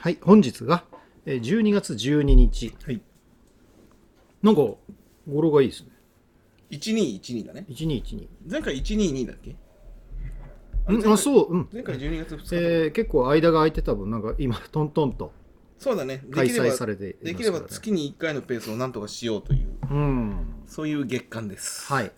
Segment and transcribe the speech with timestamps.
[0.00, 0.84] はい、本日が
[1.26, 2.74] えー12月12日。
[2.84, 3.00] はい。
[4.42, 4.78] なんか、語
[5.28, 5.90] 呂がいいですね。
[6.70, 7.66] 1212だね。
[7.68, 8.28] 1212。
[8.48, 9.56] 前回122だっけ？
[10.88, 11.68] うん、あ、そう、うん。
[11.72, 12.54] 前回12月2日。
[12.54, 15.32] えー結構間が空いてた分、なんか今、 トントンと
[15.78, 16.24] そうだね。
[16.30, 17.16] 開できれば催されてね。
[17.22, 20.46] できれば月に1回のペースをなんとかしようという、うん。
[20.66, 21.92] そういう月間です。
[21.92, 22.12] はい。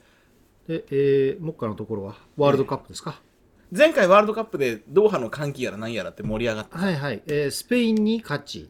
[0.68, 3.20] で、えー、目下のところは、ワールドカップですか？
[3.72, 6.78] 前回ワールドカップでドーハの歓喜やら何やらって盛り上がった。
[6.78, 7.22] はいはい。
[7.26, 8.68] えースペインに勝ち、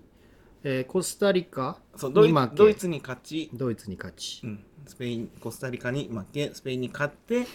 [0.62, 4.46] えーコスタリカそうドイに負けドイツに勝ち、ドイツに勝ちう。
[4.48, 7.46] ん、スペイン、コスタリカに負け、スペインに勝って、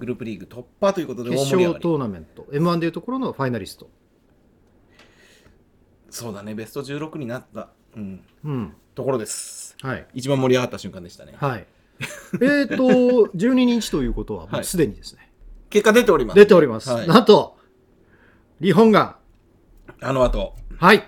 [0.00, 1.74] グループリーグ突破ということで大決盛り上がり。
[1.74, 3.88] 勝トーナメント、M1 でいうところのファイナリスト。
[6.10, 8.74] そうだね、ベスト16になった、うん、うん。
[8.96, 9.76] ところです。
[9.80, 10.06] はい。
[10.12, 11.34] 一番盛り上がった瞬間でしたね。
[11.36, 11.66] はい。
[12.42, 12.76] えっと、
[13.34, 15.31] 12日ということは、もはいうすでにですね、
[15.72, 16.36] 結果出ております。
[16.36, 16.90] 出ております。
[16.90, 17.56] はいなんと、
[18.60, 19.16] 日本が、
[20.02, 21.02] あの後、はい、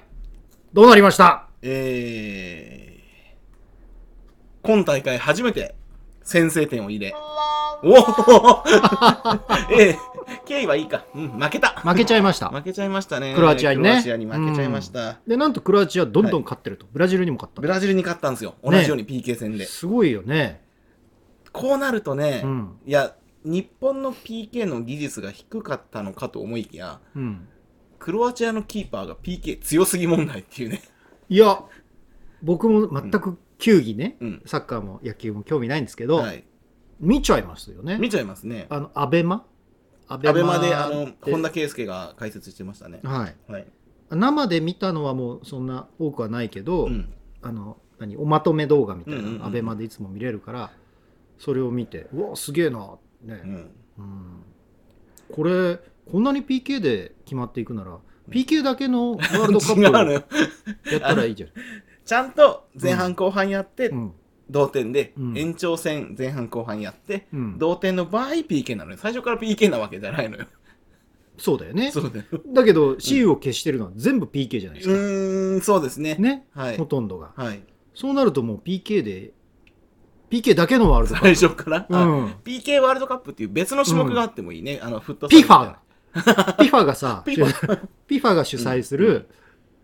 [0.73, 1.49] どうなりました？
[1.61, 5.75] えー、今大会初めて
[6.23, 7.15] 先制点を入れ、
[7.83, 8.65] おお
[9.79, 9.98] ええ
[10.47, 11.05] 経緯はいいか。
[11.15, 11.69] うん、負けた。
[11.69, 12.49] 負けちゃいました。
[12.49, 13.34] 負けちゃいましたね。
[13.34, 15.19] クロアチアにねクロアチアに負けちゃいました。
[15.27, 16.87] で、なんとクロアチアどんどん勝ってると。
[16.91, 17.69] ブラジルにも勝ったブ。
[17.69, 18.55] ラジルに勝ったんですよ。
[18.65, 19.67] 同じように PK 戦で。
[19.67, 20.62] すごいよね。
[21.53, 27.48] こうなるとね、うんいや、日本の PK の技術が低かったのかと思いきや、うん。
[27.98, 30.83] クロアチアのキーパーが PK 強すぎ問題っていうね。
[31.28, 31.62] いや、
[32.42, 36.45] 僕も全く球技ね、うんサッカーも野球も興味ないんですけど、はい。
[37.00, 37.98] 見ちゃいますよね。
[37.98, 38.67] 見ちゃいますね。
[38.70, 39.45] あの、アベマ？
[40.09, 43.00] アアベマで、あの、で本田圭佑が解説してましたね。
[43.03, 43.53] はい。
[43.53, 43.67] はい。
[44.11, 47.12] 生で見たのはもうそんな多くはないけど、うん。
[47.42, 48.17] あの何？
[48.17, 50.70] おまとめ動画みたいなうんうんうんのアベマでいつも見れるから
[51.39, 53.70] それを見てうわすげえなね、うん。
[53.98, 54.44] うん
[55.33, 55.80] これ
[56.11, 57.98] こんなに PK で決まっていくなら
[58.31, 59.78] PK だけのワールドカッ
[60.12, 60.22] よ。
[60.83, 61.50] プやったらいいじゃん、
[62.05, 64.12] ちゃんと前半後半やって、うん
[64.50, 68.99] 同点で、うん延長戦前半後半やって、うん同点の場合 PK なのよ。
[68.99, 70.47] 最初から PK なわけじゃないのよ。
[71.38, 72.25] そうだよねそうだよ。
[72.53, 76.16] だけど CU を消してるのは全部 PK じゃないですうか、ーん、そうですね。
[76.16, 76.84] ね、はいほ。
[76.84, 77.62] とんどがはい。
[77.94, 79.32] そうなるともう PK で
[80.43, 81.47] PK だけのワールドカ最ップ。
[81.49, 82.25] 初から、うん。
[82.27, 84.81] あ PK ワールドカップっていう別の種目があってもいいね。
[84.83, 85.78] あの、フットサルみたいな。
[86.15, 89.28] FIFA ピファがさ、ピファが主催する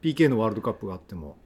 [0.02, 1.36] PK のワールドカップがあっても、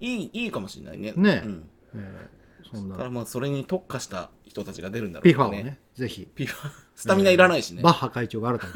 [0.00, 1.12] いい、いいかもしれないね。
[1.16, 1.42] ね。
[1.44, 1.68] うん。
[1.94, 2.40] えー
[2.70, 2.94] そんな。
[2.94, 6.70] だからまあ、それに特化した人たちが出るんだろうピファをね、ぜひ、ピファ。
[6.94, 7.82] スタミナいらないしね。
[7.82, 8.72] バッハ会長が新たに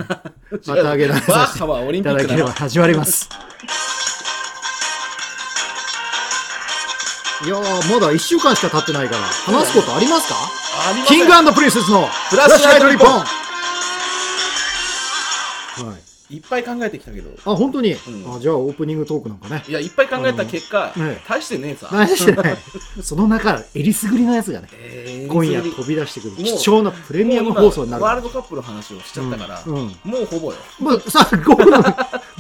[0.67, 2.29] またあげられさせてバッハはオリいンピックだろ。
[2.29, 3.29] ただければ始まります。
[7.43, 10.37] いやー、まだ1週間しか経ってないから、話すことありますか？
[10.89, 13.27] ありませんキングプリンセスのフラッシュナイトリポンはい。
[16.31, 17.31] いっぱい考えてきたけど。
[17.45, 19.62] あ、本当に、んあじゃあオープニングトークなんかね。
[19.69, 21.89] いや、いっぱい考えた結果、うんね大してねえさ。
[21.93, 22.57] 何してない。
[23.03, 30.59] その中、えりすぐりのやつがね、えー今夜飛び出してくるもう貴重なプレミアム放送になるもう今ワールドカップの話をしちゃったから、うんうんもうほぼよ。
[30.79, 31.73] もうさ、5分、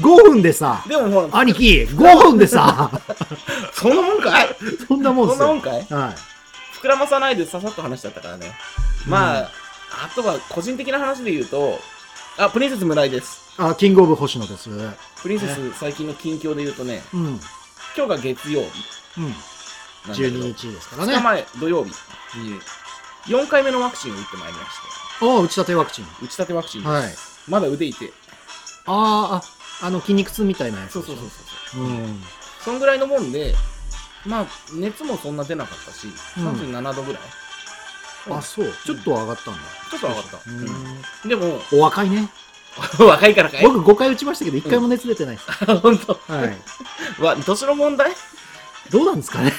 [0.00, 2.90] 5分でさ、でもほら、兄貴、5分でさ、
[3.72, 4.56] そんなもんかい？
[4.86, 5.28] そんなもん。
[5.30, 5.72] そんなもんかい？
[5.72, 5.86] はい。
[6.80, 8.52] 膨らまさないでささっと話しちゃったからね。
[9.06, 9.50] まあ、
[10.04, 11.78] あとは個人的な話で言うと、
[12.36, 13.42] あ、プリンセス村井です。
[13.58, 14.68] あ、キングオブ星野です。
[14.70, 14.94] うん。
[15.22, 17.40] プリンセス最近の近況で言うとね、うん。
[17.96, 21.14] 今日が月曜日なんだけど、12日ですから2ね。
[21.14, 21.90] あ日前土曜日
[22.38, 22.60] に
[23.26, 24.70] 4回目のワクチンを打ってまいりまし
[25.20, 26.04] て、あ、打ち立てワクチン。
[26.04, 26.90] 打ち立てワクチンです。
[26.92, 27.14] はい
[27.46, 28.10] まだ腕いて。
[28.86, 30.94] ああ、あ、あの筋肉痛みたいなやつ。
[30.94, 31.26] そうそうそう
[31.74, 31.82] そう。
[31.84, 32.22] うん。
[32.64, 33.54] そんぐらいのもんで、
[34.24, 36.08] まあ、熱もそんな出なかったし、
[36.38, 37.22] うん37度ぐらい。
[38.30, 38.72] あ、そう。
[38.84, 39.60] ちょっと上がったんだ。
[39.90, 40.38] ちょっと上がった。
[40.46, 42.28] うんうんでも、お若いね。
[42.98, 45.64] 若いからかい僕5回打ちましたけど、1回も熱出てないです。
[45.80, 46.20] 本当。
[46.26, 47.22] はい。
[47.22, 48.12] わ、年の問題？
[48.90, 49.52] どうなんですかね？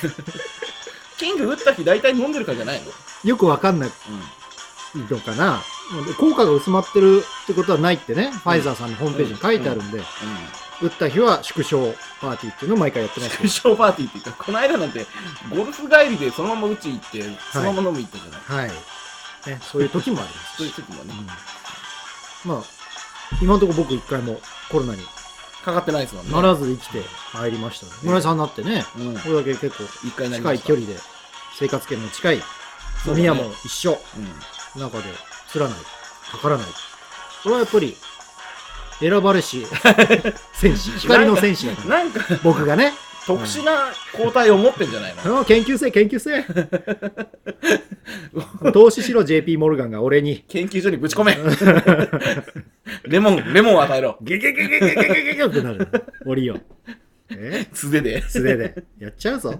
[1.18, 2.92] キング打った日大体飲んでるからじゃないの？
[3.24, 3.92] よくわかんない
[5.09, 5.64] のかな。
[6.20, 10.02] 効果が薄まってるってことはないってね、ファイザーさんのホームページに書いてあるんで、
[10.85, 15.06] 打った日は縮小パーティーっていうのを毎回やってますけ優勝パーティーって言ったこの間なんて、
[15.50, 18.56] ゴルフ帰りでそのままうち行って、そのまま飲み行ったじゃない、ど。
[18.56, 19.51] はい。
[19.51, 21.13] ね、そういう時もあります そういう時もね、
[22.45, 22.63] うんまあ、
[23.42, 24.39] 今のところ僕一回も
[24.69, 25.04] コロナに
[25.63, 26.31] かかってないですもんね。
[26.31, 27.01] ならず生きて
[27.33, 27.92] まいりましたね。
[28.04, 29.19] 村井さんになってね、うん。
[29.19, 30.63] これだけ結構一回なりました。
[30.63, 31.00] 近い距離で
[31.57, 32.44] 生活圏の近い
[33.07, 34.00] 飲み屋も一緒
[34.75, 34.81] うん。
[34.81, 35.06] 中で
[35.50, 35.77] つらない、
[36.31, 36.68] かからない。
[37.44, 37.95] これはやっぱり
[39.00, 39.65] 選ばれし
[40.53, 42.03] 戦士、光の戦士だから。
[42.03, 42.94] なんか、僕がね、
[43.25, 45.39] 特殊な抗体を持ってんじゃないの？
[45.39, 46.45] うん研究せ研究せ
[48.71, 51.36] 投資しろ JP モルガンが俺に研究所にぶち込め
[53.09, 54.18] レモン、レモンを与えろ。
[54.21, 55.88] ゲゲゲゲゲゲゲゲゲってなる。
[56.25, 56.62] オリオン。
[57.31, 58.21] え素手で。
[58.21, 58.83] 素手で。
[59.00, 59.51] やっちゃうぞ。
[59.51, 59.59] ね。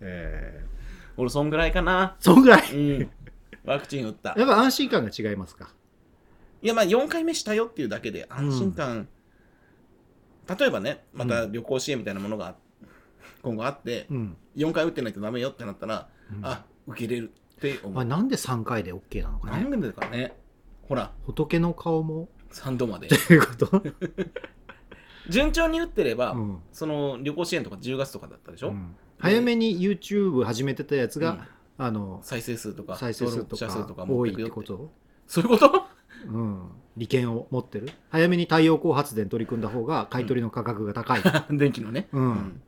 [0.00, 0.60] え
[1.16, 2.16] 俺、そんぐらいかな。
[2.20, 2.62] ー、そんぐらい。
[2.72, 3.10] うん。
[3.64, 4.34] ワクチン打った。
[4.36, 5.70] やっぱ安心感が違いますか。
[6.64, 9.08] いや、まあ、4回目したよっていうだけで安心感、
[10.58, 12.56] 例えばね、また旅行支援みたいなものが
[13.42, 14.36] 今後あって、うん。
[14.56, 17.92] 4回打ってないとダメよってなったら、うんあ、受け入れるって思う。
[17.94, 19.62] まあ、なんで3回で OK なのかね。
[19.68, 20.32] なんでだかね。
[20.88, 22.28] ほら、仏の顔も。
[22.52, 23.10] 3度までっ。
[23.10, 23.82] ていうこと？
[25.28, 31.40] 順調に打ってれば、うんその旅行支援とか10月とかだったでしょ、うん早めに YouTube 始めてたやつが、うん
[31.76, 34.92] あの再生数とか再生数と登録者数とかか多いってこと、
[35.26, 35.86] そういうこと？
[36.28, 37.90] うん、利権を持ってる。
[38.10, 42.62] 早めに太陽光発電取り組んだ方が買い取りの価格が高い、 電気のね、うん。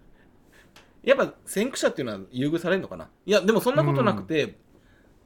[1.02, 3.08] やっぱ先駆者っていうのは優遇されるのかな？
[3.24, 4.58] いやでもそんなことなくて、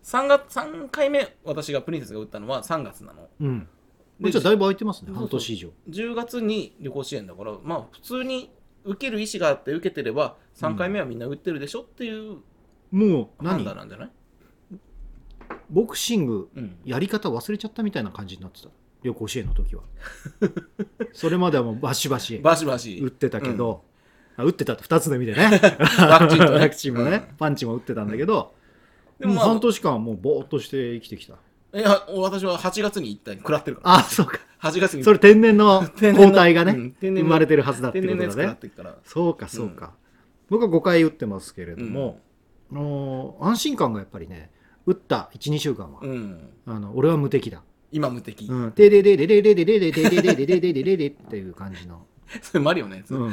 [0.02, 3.28] 3, 月3回目私がプリンセスが打ったのは3月なの。
[3.40, 3.68] うん、
[4.20, 5.12] でじゃあだいぶ空いてますね。
[5.14, 5.68] 半年以上。
[5.88, 8.50] 10月に旅行支援だからまあ普通に
[8.84, 12.38] 受ける意思があって受けてれば3回目はみんな打ってるでしょっていう
[12.90, 14.10] もう判何断なんじゃない、
[15.70, 18.68] ボクシングうん、やり方忘れちゃったみたいな感じになってた。
[19.02, 19.82] 旅行支援の時は。
[21.12, 22.98] それまではもうバシバシバシバシ。
[22.98, 23.84] 打ってたけど、
[24.36, 25.60] あ打ってたって2つの意味でね。
[25.98, 26.58] ワクチンとね。
[26.60, 28.54] ワクチンもね、パンチも打ってたんだけど、
[29.18, 31.34] でもまあ半年間はもうぼーっとして生きてきた。
[31.72, 33.94] いや私は8月に一体食らってるから。
[33.96, 34.40] あそうか。
[34.60, 35.04] 8月に。
[35.04, 38.58] それ天然の抗体がね、生まれてるはずだって天ことだね。
[39.04, 39.94] そうかそうか、
[40.48, 42.20] 僕は5回打ってますけれども、
[42.70, 44.50] あのー安心感がやっぱりね
[44.90, 46.50] 打った12週間は、うん。
[46.66, 47.62] あの俺は無敵だ。
[47.92, 48.72] 今無敵、うん。
[48.74, 52.04] でででででででででででででででででっていう感じの。
[52.42, 53.32] それマリオのやつ、うん。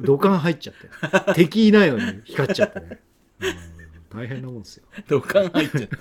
[0.00, 1.34] 土管入っちゃって。
[1.34, 3.00] 敵いないのに光っちゃってね、
[3.40, 4.18] うん。
[4.18, 4.84] 大変なもんですよ。
[5.08, 5.96] 土管入っちゃった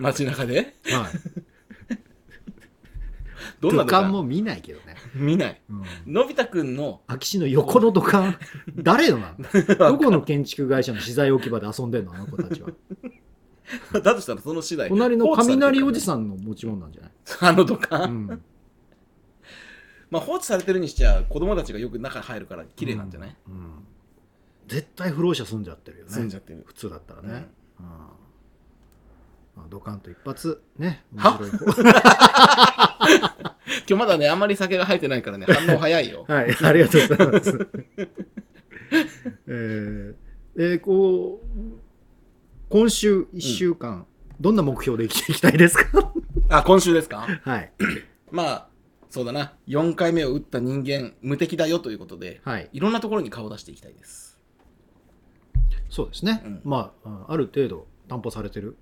[0.00, 0.56] 街中で？
[0.56, 0.66] はい。
[3.60, 4.12] どんな土管？
[4.12, 5.60] も見ないけどね、見ない。
[5.68, 7.00] うん、のび太くんの？
[7.06, 8.38] 空き地の横の土管？
[8.76, 12.70] 誰のなのどこの建築会社の資材置き場で遊んでんのあの子たちは
[13.92, 18.26] だとしたらその次第隣の雷おじんさんの持ち物なんじゃない、あの土管、うん、
[20.10, 23.86] まあ放置されてるにしちゃ子供たちがよく中入るから綺麗なんじゃない、うん。
[24.66, 26.10] 絶対不老者住んじゃってるよね。
[26.10, 26.62] 住んじゃってる。
[26.66, 27.48] 普通だったらね、
[27.80, 27.86] うん。
[27.86, 31.50] まあ、ドカンと一発ね面は白い。
[31.50, 31.64] 方
[33.86, 36.24] 今日まだねあんまり酒が入ってないからね反応早いよ。
[36.28, 37.68] はいありがとうございます。
[39.46, 40.14] えー
[40.56, 41.83] えーこう
[42.74, 44.04] 今週1週間、
[44.40, 46.12] どんな目標で生きていきたいですか？
[46.48, 47.24] あ今週ですか？
[47.44, 47.72] はい。
[48.32, 48.68] まあ
[49.10, 49.52] そうだな。
[49.68, 52.68] 4回目を打った人間無敵だよということではい。
[52.72, 54.40] いろんなところに顔を出していきたいです。
[55.88, 56.60] そうですね、うん。
[56.64, 58.76] まああある程度担保されてる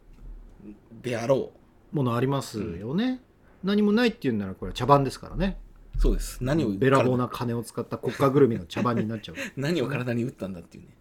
[1.03, 1.53] であろ
[1.93, 3.21] ものありますよね、
[3.62, 5.59] 何もないっていうんならこれは茶番ですからね。
[5.99, 6.39] うそうです。
[6.43, 9.35] 何をべらぼうな金を使った国家ぐるみの茶番になっちゃう。
[9.61, 10.97] 何を体に打ったんだっていうね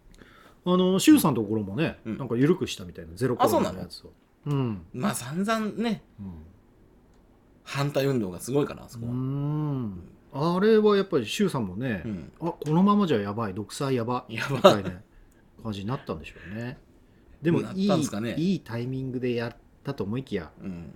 [0.64, 2.18] あの周さんのところもね、うん。
[2.18, 4.12] なんか緩くしたみたいなゼロコロナのやつを。
[4.46, 4.86] うん。
[4.92, 6.02] まあ散々ね
[7.64, 9.12] 反対運動がすごいからあそうこは。
[9.14, 10.02] ん。
[10.34, 12.32] あれはやっぱり周さんもね、うん。
[12.40, 14.56] あこのままじゃやばい独裁やばやば。
[14.56, 15.00] みたいな
[15.62, 16.78] 感じになったんでしょうね。
[17.40, 18.34] でもなっいいたんですかね。
[18.36, 20.94] いいタイミングでやったと思いきやうん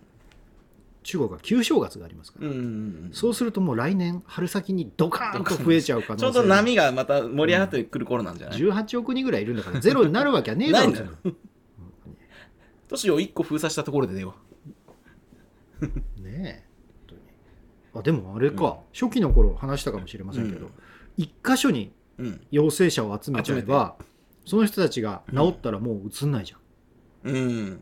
[1.06, 3.10] 中国は旧正月がありますから、うんうんうん。
[3.12, 10.92] そうするともう来年春先にドカーンと増えちゃう可能性ちょうど波がまた盛り上がってくる頃なんじゃない、18億人ぐらいいるんだからゼロになるわけはねえだろ。
[12.88, 14.34] 都市を1個封鎖したところで出よ
[16.16, 16.64] ねえ。
[17.94, 20.72] あでもあれか、初期の頃話したかもしれませんけど、うん。
[21.16, 22.40] 一箇所にううん。
[22.50, 23.94] 陽性者を集めちゃえば
[24.44, 27.80] その人たちが治ったらもう移んないじゃん、うん。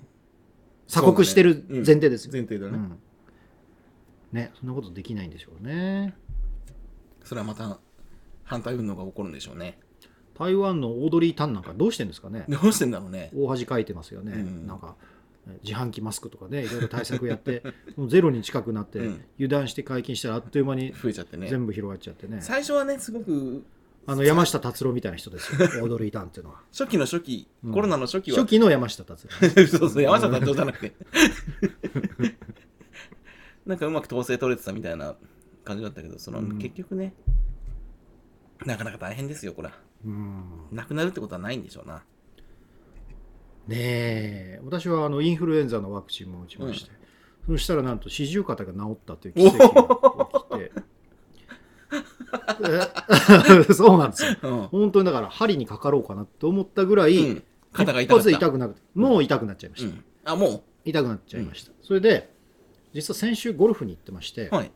[0.88, 2.99] 鎖国してる前提ですよ、前提だね、うん
[4.34, 6.14] ねそんなことできないんでしょうね。
[7.22, 7.78] それはまた
[8.42, 9.78] 反対運動が起こるんでしょうね。
[10.38, 12.44] 台湾のオードリー・タンなんかどうしてんですかね。
[12.48, 13.30] どうしてんだろうね。
[13.34, 14.66] 大恥かいてますよね、うん。
[14.66, 14.96] なんか
[15.46, 17.62] え自販機マスクとかねいろいろ対策やって
[18.08, 19.24] ゼロに近くなって、うん。
[19.36, 21.48] 油断して解禁したらあっという間に増えちゃってね。
[21.48, 22.38] 全部広がっちゃってね。
[22.40, 23.64] 最初はねすごく
[24.06, 25.68] あの山下達郎みたいな人ですよ。
[25.82, 26.60] オードリー・タンっていうのは。
[26.72, 27.72] 初期の初期、うん。
[27.72, 28.38] コロナの初期は。
[28.38, 29.48] 初期の山下達郎。
[29.66, 30.92] そうそう山下達郎じゃなくて
[33.66, 35.14] なんかうまく統制取れてたみたいな
[35.64, 36.59] 感じだったけどその、うん。
[36.59, 37.14] 結局ね
[38.64, 39.68] なかなか大変ですよこれ。
[39.68, 40.44] はうん。
[40.73, 42.02] なくなるってことはないんでしょうな。
[43.66, 44.61] ねえ。
[44.64, 46.90] 私はあのインフルエンザのワクチンも打ちまして、
[47.47, 49.73] そしたらなんと四十肩が治ったという奇跡が起
[50.40, 50.73] きて。
[53.68, 53.73] え？
[53.75, 54.37] そうなんですよ。
[54.42, 57.42] うん、本当にだから針にかかろうかなと思ったぐらい、うん。
[57.75, 62.33] 肩が一痛くなもう痛くなっちゃいました、うん、あも痛くなっちゃいました、それで
[62.94, 64.72] 実は先週ゴルフに行ってまして、はい。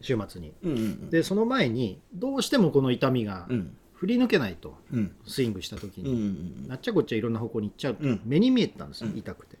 [0.00, 3.56] 週末にうんうんでその前にどうしてもこの痛みがうん。
[3.56, 3.76] うん。
[3.94, 5.14] 振り抜けないとうん。
[5.26, 9.58] スイングした時うんうに、んなっちゃこっちゃいろんな方向に行っちゃうと、うん目に見えてたんですよ、うん痛くて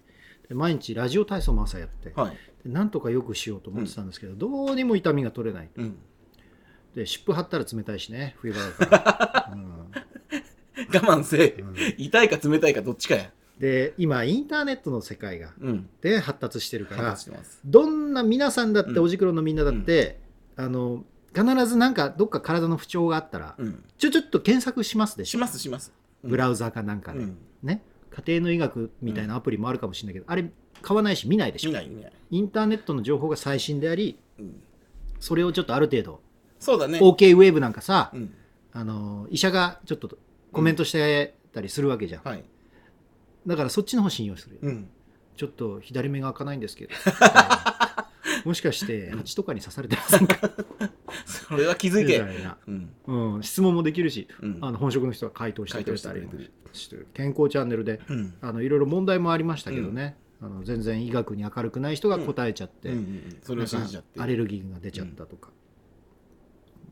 [0.48, 2.36] で毎日ラジオ体操も朝やって、はい。
[2.64, 5.96] でなんとかよくしようと思ってたんですけど、どうにも痛みが取れないうん。
[6.96, 9.62] で湿布貼ったら冷たいしね冬場だから、 うん
[10.94, 11.74] 我慢せえうん。
[11.98, 13.30] 痛いか冷たいかどっちかや。
[13.62, 15.88] で今インターネットの世界がうん。
[16.00, 17.16] で発達してるから。
[17.64, 20.18] どんな皆さんだって、うんおじくろのみんなだって、
[20.56, 23.84] あの必ずなんかどっか体の不調があったら、うん。
[23.98, 25.92] ちょちょっと検索しますでしょしますします。
[26.24, 27.36] ブラウザかなんかで、うん。
[27.62, 30.50] ね家庭の医学みたいなアプリもあるかもしれないけど、あれ
[30.82, 32.12] 買わないし見ないでしょ見ない見ない。
[32.32, 34.60] インターネットの情報が最新でありうん。
[35.20, 36.20] それをちょっとある程度、
[36.58, 36.98] そうだね。
[36.98, 38.34] OK ウェーブなんかさ、うん。
[38.72, 40.18] あの医者がちょっと
[40.50, 42.44] コメントしてたりするわけじゃん、はい。
[43.46, 44.88] だからそっちの方信用するよ、うん。
[45.36, 46.92] ちょっと左目が開かないんですけど。
[48.44, 50.50] もしかして蜂とかに刺されてませんか？
[51.26, 52.18] それは気づいみて。
[52.20, 52.90] たいな、うん。
[53.34, 54.58] うん、質問もできるし、うん。
[54.60, 56.28] あの本職の人が回答してくれたり
[57.14, 58.34] 健康チャンネルでうん。
[58.40, 62.90] あのいろいろ問題もありましたけどね、あの全然医学に明るくない人が答えちゃって。
[64.18, 65.50] アレルギーが出ちゃったとか、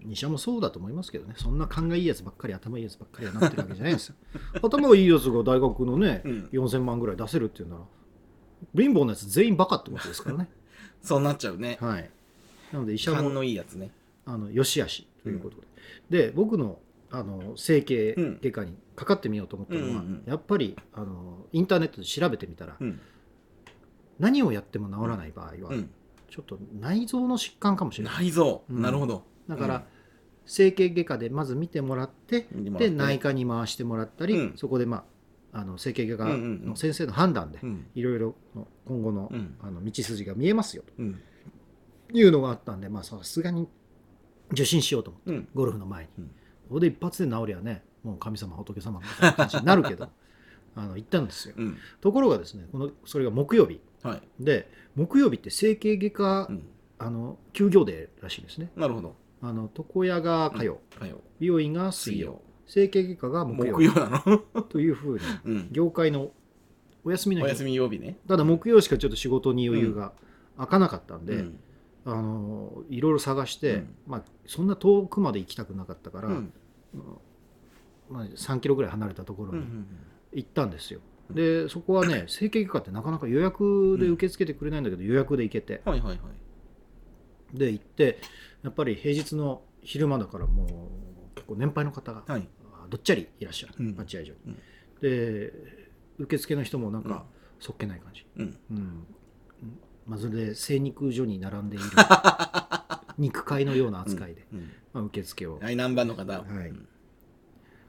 [0.08, 4.14] 医者もそうだと思いますけどねそんな勘がいいやつばっかり頭いいやつばっかりはなってるわけじゃないんですよ
[4.62, 7.82] 頭がいいやつが大学のね、うん4000万ぐらい出せるっていうなら
[8.76, 10.50] 貧乏なやつ全員バカってことですからね
[11.02, 11.78] そうなっちゃうね。
[11.80, 12.10] はい
[12.72, 13.90] なので医者も勘のいいやつね。
[14.26, 15.56] あのよしあしということ
[16.08, 16.78] で、で僕の
[17.10, 23.00] あの整形外科にかかってみようと思ったのは、うんうんうんやっぱりあのインターネットで調べてみたら、うん。
[24.18, 25.90] 何をやっても治らない場合は、うん。
[26.28, 28.62] ちょっと内臓の疾患かもしれない内臓。
[28.70, 29.24] うんなるほど。
[29.50, 29.82] だから、うん
[30.46, 35.04] 整形外科でまず見てもらってで内科に回してもらったり、うんそこで、ま
[35.52, 37.86] あ、あの整形外科の先生の判断でうん。
[37.94, 38.34] いろいろ
[38.84, 41.20] 今後の,、うんあの道筋が見えますようん。
[42.10, 43.68] というのがあったんで、まあ、さすがに
[44.50, 45.48] 受診しようと思ってうん。
[45.54, 46.24] ゴルフの前に、うん
[46.68, 50.08] ここで一発で治りゃねもう神様仏様みたいな感じになるけど
[50.74, 51.76] あの行ったんですようん。
[52.00, 54.22] ところがですねこのそれが木曜日はい。
[54.40, 56.62] で木曜日って整形外科、うん。
[56.98, 59.14] あの休業デーらしいですねなるほど。
[59.42, 61.22] あの床屋が火曜、火曜。
[61.38, 62.86] 美容院が水曜水曜。
[62.86, 64.38] 整形外科が木曜木曜なの？
[64.68, 65.68] というふうにうん。
[65.72, 66.32] 業界の
[67.04, 68.18] お休みの日お休み曜日ね。
[68.28, 70.12] ただ木曜しかちょっと仕事に余裕が
[70.58, 71.60] 開かなかったんで、うん。
[72.04, 76.52] あのいろいろ探して、うんまあ、そんな遠くまで行きたくなかったから、うん。
[78.08, 79.86] まあ、3キロぐらい離れたところにうん。
[80.32, 86.14] 行ったんですよ、でそこはね 整形外科ってなかなか予約で受け付けてくれないんだけど、予約で行けてはいはいは
[87.54, 87.58] い。
[87.58, 88.20] で行って
[88.62, 92.48] やっぱり平日の昼間だからもう結構年配の方がはい。
[92.90, 93.94] どっちゃりいらっしゃる、うん。
[93.96, 94.56] 待合所に、うん。
[95.00, 95.52] で
[96.18, 97.08] 受付の人もなんうん。
[97.08, 97.24] か
[97.60, 98.58] そっけない感じ、うん。
[98.70, 99.06] うん。
[100.06, 101.84] まあ、それで精肉所に並んでいる
[103.18, 104.60] 肉塊のような扱いで、うん。
[104.92, 105.58] まあ、受付を。
[105.58, 106.40] はい、何番の方。
[106.42, 106.72] はい。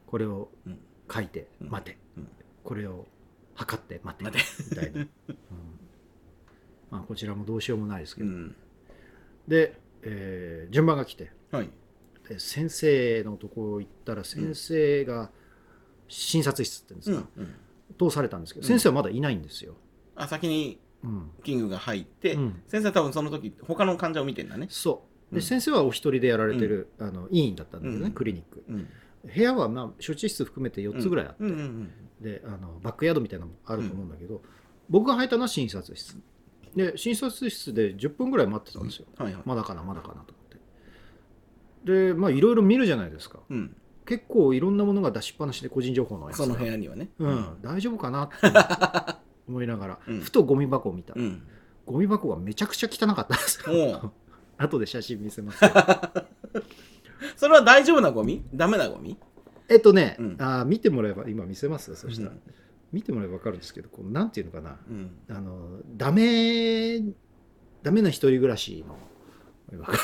[0.05, 0.79] これをうん。
[1.11, 1.69] 書いてうん。
[1.69, 2.27] 待て、うん。
[2.63, 3.07] これを
[3.55, 4.23] 測って待て。
[4.25, 4.43] 待て。
[4.69, 5.09] みたいな、 うん。
[6.91, 8.55] まあ、こちらもどうしようもないですけど、うん。
[9.47, 11.31] で、えー順番が来て。
[11.51, 11.69] はい。
[12.27, 15.31] で先生のところ行ったら先生が
[16.07, 17.29] 診察室ってんですうか、ん。
[17.37, 17.55] うん。
[18.09, 19.75] 通されたんですけど、うん先生はまだいないんですよ、
[20.15, 22.61] あ、先にうん、キングが入って、うん。
[22.67, 24.67] 先生は多分その時、他の患者を見てんだね。
[24.69, 25.33] そう。
[25.33, 25.41] で、うん。
[25.41, 28.11] 先生はお一人でやられてる、あの医院だったんだけどね、うん。
[28.11, 28.63] クリニック。
[28.69, 28.87] うん。
[29.23, 31.43] 部屋はまあ処置室含めて4つぐらいあって。
[32.21, 34.43] であのバックヤードみたいなのもあると思うんだけど、
[34.89, 36.17] 僕が入ったのは診察室
[36.75, 39.43] で診察室で10分ぐらい待ってたんですよ、はいはい。
[39.45, 41.91] まだかなまだかなと思って。
[42.09, 43.39] でまあいろいろ見るじゃないですか。
[43.49, 43.75] うん。
[44.05, 46.39] 結構いろんなものが出しっぱなしで個人情報のやつ。
[46.39, 47.09] がその部屋にはね。
[47.19, 48.35] うん、大丈夫かなって
[49.47, 50.19] 思いながら、うん。
[50.21, 51.43] ふとゴミ箱を見た、うん。
[51.85, 54.11] ゴミ箱がめちゃくちゃ汚かったんですよ。
[54.57, 55.59] 後で写真見せます
[57.35, 58.43] それは大丈夫なゴミ？
[58.53, 59.17] ダメなゴミ？
[59.69, 60.35] えっとね、うん。
[60.39, 62.41] あー見てもらえば今見せますそしたら、うん
[62.91, 65.11] 見てもらえば分かるんですけどこうなんていうのかなうん。
[65.29, 67.01] あのダメ
[67.83, 68.97] ダメな一人暮らしの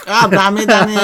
[0.07, 0.95] あ、ダメだね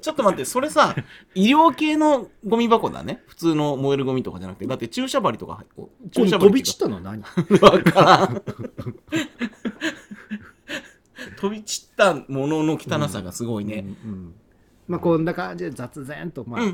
[0.00, 0.94] ちょっと待って、それさ、
[1.34, 3.22] 医療系のゴミ箱だね。
[3.26, 4.66] 普通の燃えるゴミとかじゃなくて。
[4.66, 5.64] だって注射針とか
[6.10, 7.22] 注射針飛び散ったのは何？
[7.60, 8.42] わからん。
[11.36, 13.84] 飛び散ったものの汚さがすごいね。
[14.04, 14.34] うんうん
[14.88, 16.66] まあこんな感じで雑然とまあ、な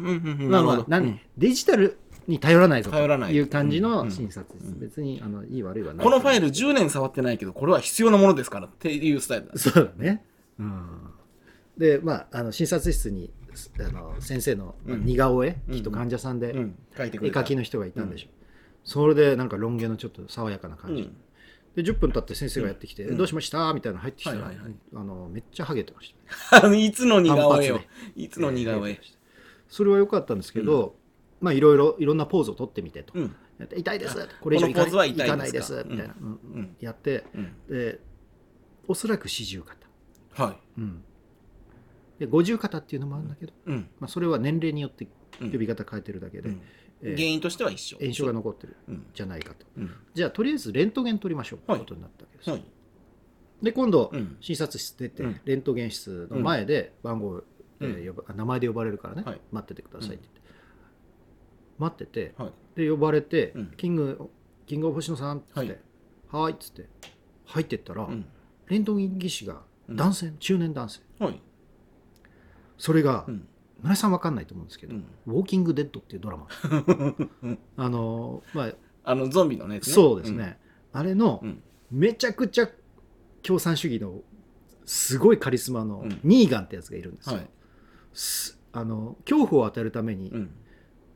[0.62, 0.84] るほど。
[0.88, 3.34] 何デジタルに頼らないぞとい。
[3.34, 3.82] いう感じうん。
[3.84, 4.10] のうん。
[4.10, 4.80] 診察です、うん。
[4.80, 6.04] 別にあのいい悪いはない。
[6.04, 9.58] このファイル10年触ってないけど、これは必要なものですからっていうスタイルだ。
[9.58, 10.24] そうだね、
[10.58, 10.86] うん、
[11.76, 13.32] でまああの診察室に
[13.78, 15.74] あの先生の、似顔絵、うん。
[15.74, 16.74] きっと患者さんで、うん。
[16.96, 17.30] 書いてく絵。
[17.30, 18.28] 描きの人がいたんでしょ。
[18.28, 18.30] う、
[18.84, 21.16] それでなんかロン毛のちょっと爽やかなう感じ、ん。
[21.74, 23.16] で10分経って先生がやってきて「うん。
[23.16, 24.74] どうしました?」みたいなの入ってきたら、はいはいはい。
[24.94, 26.14] あのめっちゃハゲてまし
[26.50, 26.66] た。
[26.74, 29.00] いつの似顔絵よ単発いつの似顔絵。
[29.68, 30.96] それは良かったんですけど、
[31.40, 33.34] まあいろいろいろんなポーズを取ってみてと、うん。
[33.76, 34.28] 痛いです。
[34.40, 35.36] これ以上いかこのポーズは痛いいか？
[35.36, 35.84] ないです。
[35.88, 36.26] みたいな、うん。
[36.26, 36.38] うん。
[36.54, 36.76] うん。
[36.80, 37.52] やってうん。
[37.68, 38.00] で
[38.88, 40.56] おそらく四十肩、はい。
[40.78, 41.02] うん、
[42.18, 43.88] で五十肩っていうのもあるんだけど、うん。
[44.00, 45.06] まあ、それは年齢によって
[45.40, 45.52] うん。
[45.52, 46.62] 呼び方変えてるだけで、うん。
[47.02, 47.96] えー原因としては一緒。
[47.98, 49.06] 炎症が残ってるうん。
[49.14, 49.66] じゃないかと。
[49.76, 49.90] うん。
[50.12, 51.80] じゃあとりあえずレントゲン取りましょうとはい。
[51.80, 52.64] いうことになったわけです、はい。
[53.62, 54.36] で今度、うん。
[54.40, 55.40] 診察室出て、うん。
[55.44, 57.38] レントゲン室の前で番号、
[57.80, 59.40] えーうん呼ばあ名前で呼ばれるからね、はい。
[59.52, 60.39] 待っててくださいって言って、
[61.80, 62.52] 待っててはい。
[62.76, 63.72] で呼ばれて、うん。
[63.76, 64.30] キング
[64.66, 65.80] キングオブ星野さんっつって、
[66.30, 66.88] ははいい、っつって
[67.46, 68.26] 入ってったら、うん。
[68.68, 71.00] レントゲン技師が男性、中年男性。
[71.18, 71.40] はい。
[72.78, 73.48] それが、うん。
[73.80, 75.06] 村井さんわかんないと思うんですけど、うん。
[75.26, 76.46] ウォーキングデッドっていうドラマ。
[77.76, 78.72] あのまあ
[79.02, 80.58] あのゾンビのねそうですね、
[80.92, 81.62] あれのうん。
[81.90, 82.68] めちゃくちゃ
[83.42, 84.20] 共産主義の
[84.84, 86.20] すごいカリスマのうん。
[86.22, 87.50] ニーガンってやつがいるんですよ、はい。
[88.12, 90.50] すあの恐怖を与えるためにうん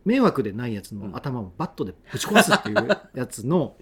[0.04, 3.76] 迷惑でないやつの頭をバットでぶち壊すっていう やつの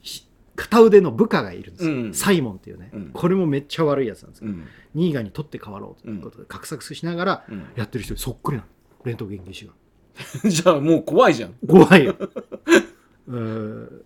[0.00, 2.14] ひ片腕の部下がいるんですよ、うん。
[2.14, 3.10] サイモンっていうね、うん。
[3.12, 4.66] これもめっちゃ悪いやつなんですよ、うん。
[4.94, 6.08] ニーガンに取って代わろうと。
[6.08, 7.64] いうことで画策しながらうん。
[7.74, 8.68] やってる人にそっくりなの。
[9.04, 9.72] レントゲン技師が。
[10.48, 11.54] じゃあもう怖いじゃん。
[11.66, 12.14] 怖いよ。
[13.28, 14.02] えー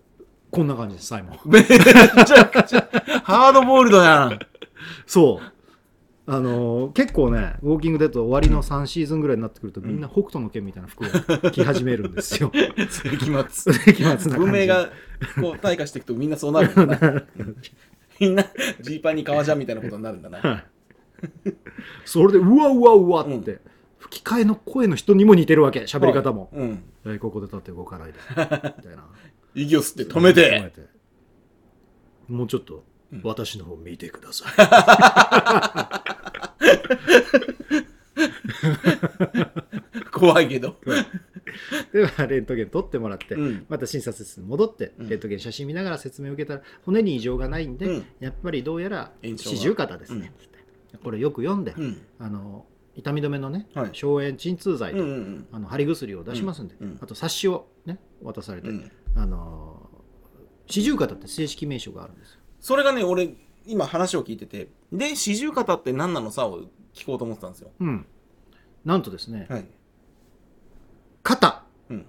[0.51, 1.39] こんな感じですサイモン。
[1.45, 2.89] めちゃくちゃ
[3.23, 4.39] ハードボールドやん。
[5.05, 5.58] そう。
[6.31, 11.07] あのー結構ね、ウォーキングデッド終わりの3シーズンぐらいになってくると、みんな北斗の拳みたいな服を
[11.49, 12.51] 着始めるんですよ。
[12.53, 14.37] 世紀末世紀末な。
[14.37, 14.89] 文明が
[15.41, 17.23] こう退化していくとみんなそうなるんだな。
[18.19, 18.45] みんな
[18.79, 20.37] ジーパンに革ジャンみたいなことになるんだな。
[20.39, 20.65] はい。
[22.05, 23.59] それで、うわうわうわって、
[23.97, 26.51] 吹き替えの声の人にも似てるわけ、喋り方も。
[26.53, 26.83] うん。
[27.05, 28.19] えーここで立って動かないで。
[28.29, 29.07] みたいな。
[29.55, 30.71] 息を吸って止めて。
[32.27, 32.75] もうちょっと。
[32.75, 32.81] うん
[33.23, 34.53] 私の方見てください。
[40.11, 40.75] 怖いけど。
[41.93, 43.65] ではレントゲン取ってもらって、うん。
[43.69, 45.09] また診察室に戻って、うん。
[45.09, 48.05] レントゲン写真見ながら説明を受けたら骨に異常がないんで、うん。
[48.19, 50.59] やっぱりどうやら四十肩ですね、つって
[51.03, 52.01] これよく読んで、うん。
[52.19, 53.89] あの痛み止めのね、はい。
[53.93, 56.89] 消炎鎮痛剤と、うんうんあの貼り薬を出しますんで、うん。
[56.91, 56.99] うん。
[57.01, 58.91] あと冊子をね渡されて、うん。
[59.15, 59.89] あの
[60.67, 63.33] 四十肩って正式名称があるんですよそれがね俺
[63.65, 66.61] 今話を聞いててで四十肩って何なのさを
[66.93, 67.71] 聞こうと思ってたんですよ。
[67.79, 68.05] うん。
[68.85, 69.65] なんとですね、はい。
[71.23, 71.63] 肩。
[71.89, 72.05] うん。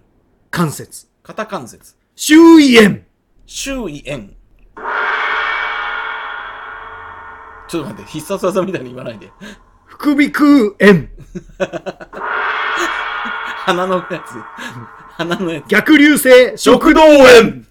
[0.51, 1.09] 関節。
[1.23, 1.97] 肩関節。
[2.15, 3.01] 周囲炎
[3.47, 4.31] 周囲炎
[7.69, 9.31] ちょっと待って必殺技みたいに言わないで。
[9.87, 11.09] 副鼻腔炎。
[13.67, 14.33] 鼻のやつ。
[15.17, 15.69] 鼻のやつ。
[15.69, 17.65] 逆流性食道炎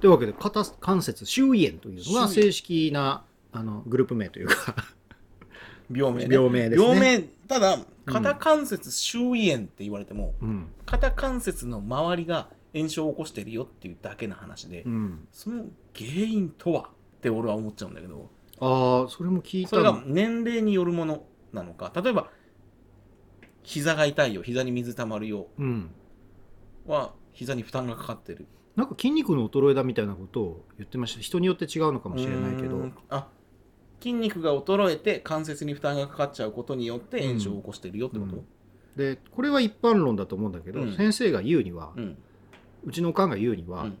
[0.00, 4.74] というわけで肩関節周囲炎というのが正式なあのグループ名というか。
[5.92, 6.34] 病名ね。
[6.34, 6.88] 病名ですね。
[6.88, 7.22] 病名。
[7.48, 18.30] ただ肩関節周囲炎って言われても、うん、肩関節の周りが炎症を起こしてるよっていうだけの話で、うん、その原因とはって俺は思っちゃうんだけど。
[18.60, 21.92] ああそれも聞いそれが年齢によるものなのか。
[21.94, 22.30] 例えば
[23.62, 25.48] 膝が痛いよ膝に水たまるよ。
[25.58, 25.90] うん。
[26.86, 31.20] は膝に負担がかかってるなんか筋肉の衰えだみたいなことを言ってました。
[31.20, 32.90] 人によって違うのかもしれないけど。
[33.08, 33.28] あ
[34.00, 38.44] 筋肉が衰えて関節に負担がかかっちゃうことによって炎症を起こしてるよってこと、うん。
[38.96, 40.96] でこれは一般論だと思うんだけど、うん。
[40.96, 42.16] 先生が言うには、ううん
[42.92, 43.86] ちのおかんが言うには、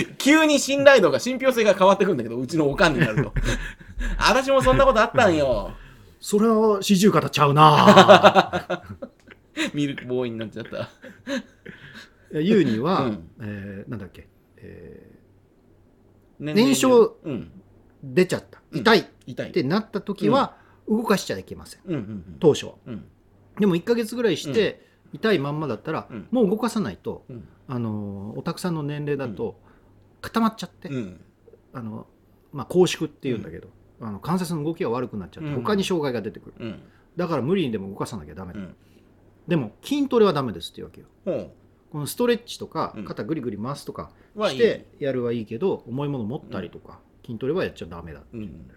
[0.18, 3.32] 急に信頼度が信憑性が変わってくるんだけどうちのおかんになると。
[4.18, 5.72] 私もそんなことあったんよ。
[6.20, 8.82] それは四十肩ちゃうな
[9.74, 10.88] ミルクボーイになっちゃった
[12.32, 13.30] 言うには、うん。
[13.40, 15.18] えーなんだっけ、え
[16.38, 17.34] 年齢に燃焼うん。
[17.34, 17.48] ー
[18.02, 18.60] 出ちゃった。
[18.70, 18.80] うん。
[18.80, 18.98] 痛い。
[19.00, 19.52] っ痛い。
[19.52, 20.56] てなった時は、
[20.88, 21.80] 動かしちゃいけません。
[21.86, 22.36] うんうんうん。
[22.40, 22.74] 当初は。
[22.86, 23.04] うん。
[23.58, 26.28] でも1ヶ月ぐらいして、痛いまんまだったら、うん。
[26.30, 27.48] もう動かさないと、うん。
[27.68, 29.58] あのーおたくさんの年齢だと
[30.20, 31.20] 固まっちゃって、うん。
[31.72, 32.06] あの
[32.52, 33.68] まあ、拘縮っていうんだけど、
[34.00, 35.56] あの関節の動きが悪くなっちゃってうん。
[35.62, 36.82] 他に障害が出てくる、うん。
[37.16, 38.76] だから無理にでも動かさなきゃダメだ、うん。
[39.48, 41.06] でも筋トレはダメですっていうわけよ。
[41.24, 41.54] ほ
[41.94, 43.04] このストレッチとかうん。
[43.04, 44.56] 肩ぐりぐり回すとかうはい。
[44.56, 48.46] いしてやるはいいけど重いもの持ったりとか、筋トレはやっちゃダメだっていう。
[48.46, 48.68] ん。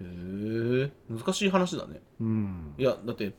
[0.00, 0.92] へえ。
[1.10, 2.00] 難しい話だね。
[2.20, 2.74] うん。
[2.78, 3.34] いやだって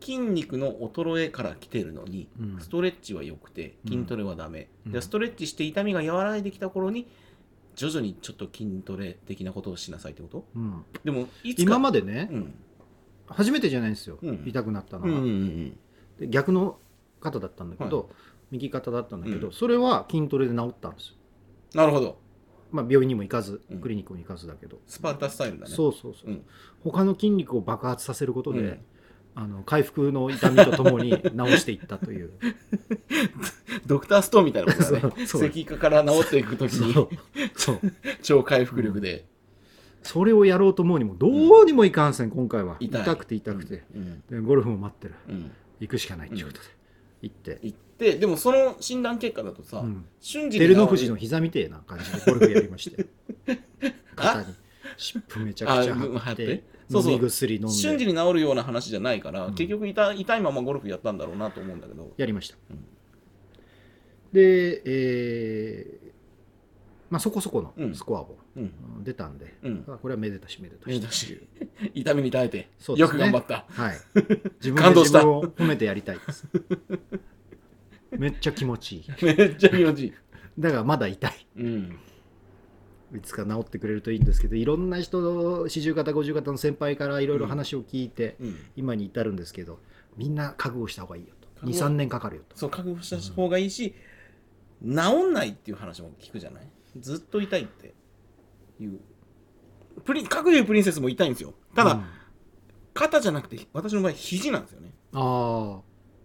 [0.00, 2.60] 筋肉の衰えから来てるのに、うん。
[2.60, 3.92] ストレッチは良くてうん。
[3.92, 4.92] 筋トレはダメ、うん。
[4.92, 7.06] じゃあストレッチして痛みが和らいできた頃に
[7.74, 10.46] 徐々にちょっと筋トレ的なことをしなさいってこと？
[10.56, 10.82] うん。
[11.04, 12.54] でもいつか今までね、うん。
[13.26, 14.44] 初めてじゃないんですよ、うん。
[14.46, 15.78] 痛くなったのは、うんうんうん。
[16.20, 16.78] で逆の
[17.30, 18.04] 肩だったんだけど、は
[18.50, 19.52] 右肩だったんだけど、うん。
[19.52, 21.14] それは筋トレで治ったんですよ、
[21.74, 22.18] なるほど。
[22.72, 23.80] まあ、病院にも行かずうん。
[23.80, 25.74] クリニックにも行かずだけど、スパルタスタイルだね。
[25.74, 26.44] そうそうそう、うん。
[26.82, 28.78] 他の筋肉を爆発させることで、うん。
[29.38, 32.30] あの回復の痛みとともに治していったという。
[33.84, 35.00] ドクターストーンみたいなことだね。
[35.00, 35.48] そ うそう。
[35.48, 36.94] 石化から治っていくときに。
[36.94, 37.08] そう
[37.54, 37.80] そう。
[38.22, 39.26] 超回復力で。
[40.02, 42.76] それをやろうと思うにもどうにもいかんせん今回は。
[42.80, 43.02] 痛い。
[43.02, 44.22] 痛くて痛くて、うん。
[44.30, 45.14] でゴルフも待ってる。
[45.28, 45.50] うん。
[45.80, 46.64] 行くしかないっていうことで、
[47.22, 50.04] 行って、行って、でもその診断結果だとさ、うん。
[50.20, 53.06] 瞬時に照ノ富士の膝みてえな感じでゴルフやりまして。
[54.14, 54.54] 肩に。
[54.96, 56.46] 湿布めちゃくちゃあ貼っ貼って。
[56.46, 57.12] てそうそう。
[57.12, 59.54] 飲み薬飲ん瞬時でに治るような話じゃないから、うん。
[59.54, 62.84] 結局痛い痛いままゴルフやったんだろうなと思うんだけど、やりました、うん。
[64.32, 66.05] で、えー
[67.08, 68.36] まあ、そこそこのスコアも
[69.04, 69.84] 出たんで、うん。
[69.86, 70.88] あこれはめでたしめでたし。
[70.88, 71.40] めでたし。
[71.94, 73.18] 痛みに耐えて、そうですね。
[73.20, 73.64] よく頑張った。
[73.68, 73.96] はい。
[74.60, 76.46] 自分で自分を褒めてやりたいです。
[78.10, 79.04] めっちゃ気持ちいい。
[79.24, 80.12] めっちゃ気持ちいい。
[80.58, 81.46] だからまだ痛い。
[81.58, 81.98] うん。
[83.14, 88.56] いつか治ってくれるといいんですけどいろんな人四十肩五十肩の先輩からいろいろ話を聞いて、うん。
[88.74, 89.78] 今に至るんですけど
[90.16, 91.48] みんな覚悟した方がいいよと。
[91.60, 91.86] 覚悟。
[91.86, 92.56] 23年かかるよと。
[92.56, 93.94] そう、覚悟した方がいいし、
[94.82, 96.68] 治んないっていう話も聞くじゃない？
[97.00, 97.94] ずっと痛いって
[98.80, 99.00] いう。
[100.04, 101.54] プリン、各いうプリンセスも痛いんですよ。
[101.74, 102.04] ただ、うん
[102.96, 104.90] 肩じゃなくて、私の場合、肘なんですよね。
[105.12, 105.80] あ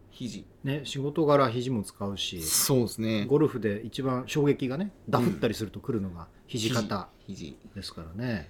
[0.09, 0.45] 肘。
[0.63, 3.25] あね仕事柄肘も使うしそうですね。
[3.25, 7.57] ゴルフで一番衝撃がねダフったりすると来るのが肘肩肘。
[7.75, 8.49] ですからね、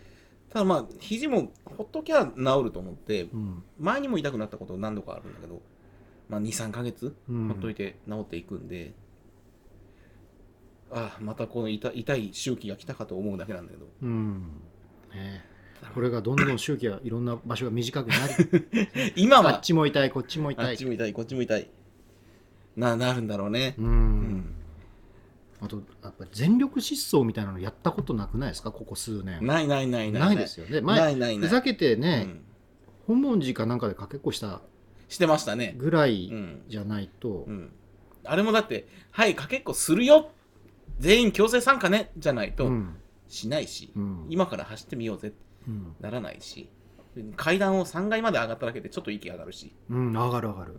[0.50, 2.34] ただまあ、肘もほっときゃ治
[2.66, 5.62] ると思って、うん前にも痛くなったこと何度かあるんだけど、
[6.30, 8.94] まあ、2、3ヶ月うんほっといて治っていくんで、
[10.92, 14.42] ああ、またこの痛痛い周期が来たかと思うだけなんだけど、うん
[15.14, 15.44] ね、
[15.94, 21.70] これがどんどん周期がいろんな場所が短くなり 今あはっちも痛いこっちも痛いあっちも痛い、こっちも痛い。
[22.76, 23.76] な、なるんだろうね。
[23.78, 24.56] うん、うん
[25.64, 28.72] あとやっぱ全力疾走みたいなのやったことなくないですか？
[28.72, 30.22] ここ数年ないないないない。
[30.24, 31.48] ないですよね前ないないない。
[31.48, 32.42] ふざけてうね、ん
[33.06, 34.62] 本門寺かなんかでかけっこした
[35.08, 35.76] してましたね。
[35.78, 36.62] ぐらいうん。
[36.68, 37.72] じゃないと、うん。
[38.24, 40.32] あれもだって、はい、かけっこするよ
[41.00, 42.96] 全員強制参加ねじゃないとうん。
[43.28, 44.26] しないし、うん。
[44.30, 45.34] 今から走ってみようぜ。
[45.68, 45.96] うん。
[46.02, 46.70] ならないし、
[47.36, 50.76] 階段を3階まで上がっただけでちょっと息上がるし、うん、上がる上がる、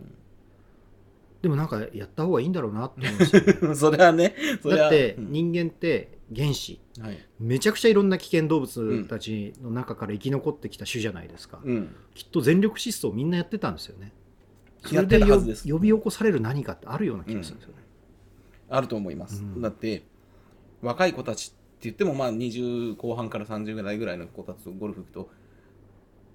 [1.41, 3.41] でもなんかやった方がいいんだろうなって思うんですよ。
[3.69, 4.81] ね それはね、それは。
[4.83, 5.31] だってうん。
[5.31, 6.79] 人間って原始。
[6.99, 7.17] はい。
[7.39, 11.95] めちゃくちゃいろんな危険動物たちの中から生き残ってきた種じゃないですか、うん。
[12.13, 14.13] きっと全力疾走みんなやってたんですよね。
[14.85, 17.82] それで呼び起こされる何かってあるような気がするんですよね、
[18.75, 19.43] あると思います。
[19.43, 19.61] うん。
[19.61, 20.03] だって、
[20.81, 25.29] 若い子たちって言っても、まあ20後半から30代ぐらいの子たちとゴルフ行くと、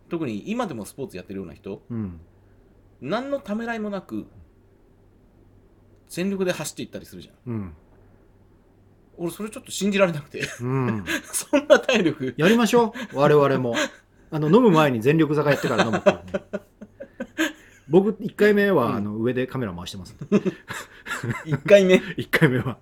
[0.09, 2.21] 特に今でもスポーツやってるような人、うん。
[3.01, 4.27] 何のためらいもなく、
[6.09, 7.53] 全力で走っていったりするじゃん。
[7.53, 7.75] うん。
[9.19, 13.19] 俺、それちょっと信じられなくて、うん、 そんな体力、やりましょう。
[13.19, 13.75] 我々も。
[14.31, 16.23] あの飲む前に全力坂やってから飲むっていうね
[17.89, 18.95] 僕1回目は、うん。
[18.97, 20.17] あの上でカメラ回してます。
[21.47, 22.79] 1回目、 1回目は。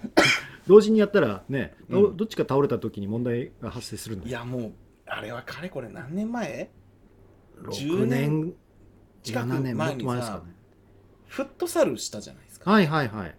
[0.66, 2.16] 同時にやったらね、どうん。
[2.16, 4.72] どっちか倒れた時に問題が発生するんでいやもう、
[5.06, 6.70] あれはかれこれ何年前
[7.62, 8.54] ？6年？
[9.22, 9.76] 近く7年？
[9.76, 10.54] もっ前にさと前ですかね。
[11.26, 12.70] フットサルしたじゃないですか。
[12.70, 13.34] はいはいはい。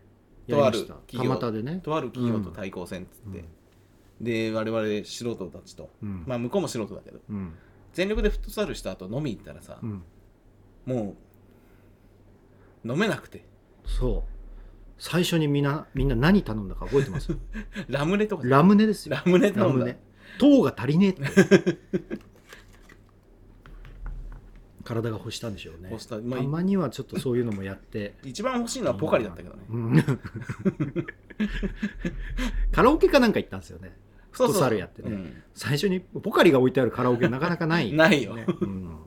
[0.50, 1.52] とある企業。
[1.52, 1.80] でね。
[1.84, 3.46] とある企業と対抗戦っつって、
[4.22, 6.24] で我々素人たちと、うん。
[6.26, 7.20] まあ向こうも素人だけど。
[7.30, 7.54] うん。
[7.94, 10.04] 全力でフットサルした後飲み行ったらさう、ん
[10.88, 11.16] も
[12.86, 13.46] う飲めなくて。
[13.86, 14.32] そう。
[14.98, 17.38] 最初にみんなみんな何頼んだか覚えてます？
[17.88, 18.48] ラムネとか。
[18.48, 19.16] ラムネですよ。
[19.16, 19.86] ラムネ頼んだ。
[19.86, 20.00] ラムネ。
[20.40, 21.24] 糖が足りねえって。
[24.86, 25.90] 体が欲したんでしょうね。
[25.92, 26.18] 欲した。
[26.20, 29.98] まあたまにはちょっとそういうのもやって、一番欲しいのはポカリだったけどね、うん。
[32.72, 33.98] カラオケかなんか行ったんですよね。
[34.32, 35.12] フットサルやってね。
[35.12, 35.34] うん。
[35.54, 38.36] 最初にポカリが置いてあるカラオケなかなかないないよ。
[38.36, 38.98] ねうん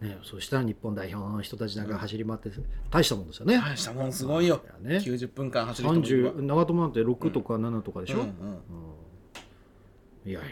[0.00, 2.50] ね、そしたら日本代表の人たちなんか走り回って
[2.90, 3.58] 大したもんですよね。
[3.58, 4.96] 大したもんすごいよ、ね。
[4.96, 6.32] 90分間走る人もいるわ。
[6.32, 8.30] 30長友なんて6とか7とかでしょ、うんうんう
[10.28, 10.30] ん。
[10.30, 10.48] いやいやいや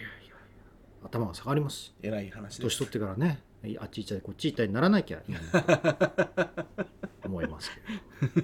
[1.02, 1.94] 頭が下がります。
[2.02, 3.40] 偉い話年取ってからね。
[3.80, 5.22] あっち行ったりこっち行ったりならなきゃ
[7.24, 7.70] 思います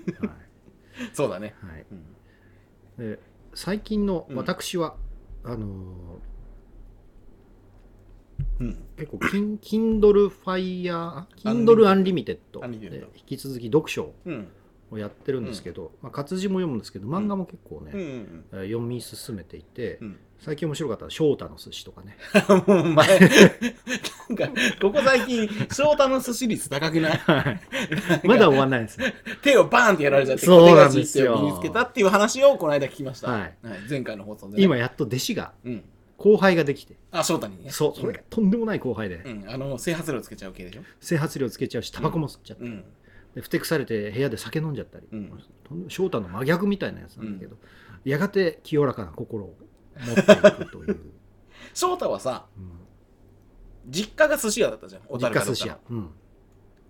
[0.06, 0.36] けど、はい。
[1.12, 1.86] そうだね、はい、
[2.98, 3.10] うん。
[3.10, 3.18] で
[3.54, 4.36] 最近のうん。
[4.36, 4.96] 私は、
[5.44, 6.18] あのー
[8.60, 12.66] うん、結構 Kin- Kindle Fire Kindle Unlimited アンリミテッドで
[13.16, 14.12] 引き続き読書
[14.90, 18.44] をやってるんですけど、まあ、活字も読むんですけど漫画も結構ね、うん。
[18.52, 20.18] 読み進めていて、うん。
[20.38, 22.16] 最近面白かったのは将太の寿司とかね。
[22.66, 24.48] もう前、なんか、
[24.80, 27.20] ここ最近、翔太の寿司率高くない？
[28.24, 29.14] まだ終わんないですね。
[29.42, 31.32] 手をバーンってやられちゃって、そうなんですよ。
[31.34, 33.30] 手が身につけたっていう話をこの間聞きました。
[33.30, 33.54] はい。
[33.88, 34.62] 前回の放送で、ね。
[34.62, 35.84] 今やっと弟子がうん。
[36.16, 36.96] 後輩ができて。
[37.10, 37.70] あ、翔太にね。
[37.70, 38.00] そう。
[38.00, 39.50] それがとんでもない後輩で、うん。
[39.50, 40.82] あの、整髪料つけちゃう系でしょ？
[41.00, 42.84] 整髪料つけちゃうしタバコも吸っちゃって、うん。
[43.34, 45.42] でふてくされて部屋で酒飲んじゃったり、うん。
[45.64, 47.56] とんで翔太の真逆みたいなやつなんだけど、
[48.04, 49.56] やがて清らかな心を
[50.06, 51.00] 持っていくという、
[51.74, 52.70] 翔太はさ、うん。
[53.88, 55.02] 実家が寿司屋だったじゃん。
[55.02, 55.50] 小実樽かどっかの。
[55.50, 56.10] 家寿司屋、うん。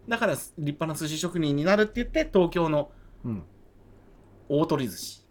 [0.06, 2.92] だから、立派な寿司職人になるって言って、東京の
[3.24, 3.42] うん、
[4.50, 5.24] 大鳥寿司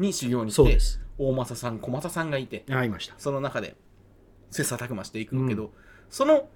[0.00, 0.56] に修行に来て。
[0.56, 3.14] そうで、す大政さん、小政さんがいて、あいました。
[3.18, 3.76] その中で
[4.50, 5.70] 切磋琢磨していくけど、う
[6.08, 6.48] その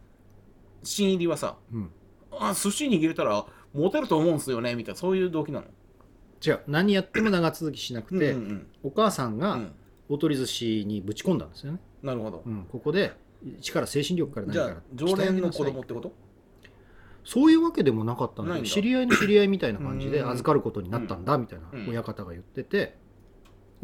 [0.83, 1.91] 新入りはさ、うん。
[2.33, 5.67] あ寿司握れたらモテると思うんすよねみたいなそういう動機なの？
[6.45, 6.61] 違う。
[6.67, 9.73] 何やっても長続きしなくて、うんうんお母さんがうん。
[10.07, 12.43] 大鳥寿司にぶち込んだんですよね、なるほど。
[12.45, 13.13] うん、ここで
[13.63, 16.13] 力精神力から何から常連の子供ってこと？
[17.25, 21.89] そういうわけでもなかったんだけど知り合いの知り合いみたいな感じでうん預かることになったんだみたいなうん。
[21.89, 22.99] 親方が言っててで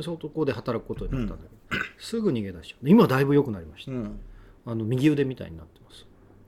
[0.02, 4.20] そこで働くことになったんだけど、すぐ逃げ出しちゃう今だいぶ良くなりましたうん。
[4.66, 6.06] あの右腕みたいになってます、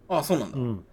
[0.09, 0.59] あそうなんだ。
[0.59, 0.85] うん、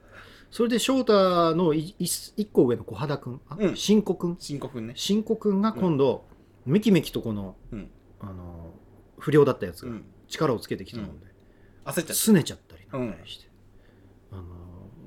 [0.51, 4.93] それで翔太の一個上の小肌君ん新子君深刻ね。
[4.95, 6.25] 新子君が今度、
[6.65, 7.89] めきめきとこのうん。
[8.21, 8.73] あの
[9.17, 10.05] 不良だったやつがうん。
[10.27, 11.25] 力をつけてきたもんで、
[11.85, 12.13] 焦っちゃった。
[12.13, 13.49] 拗ねちゃったりなんかして、
[14.31, 14.43] あの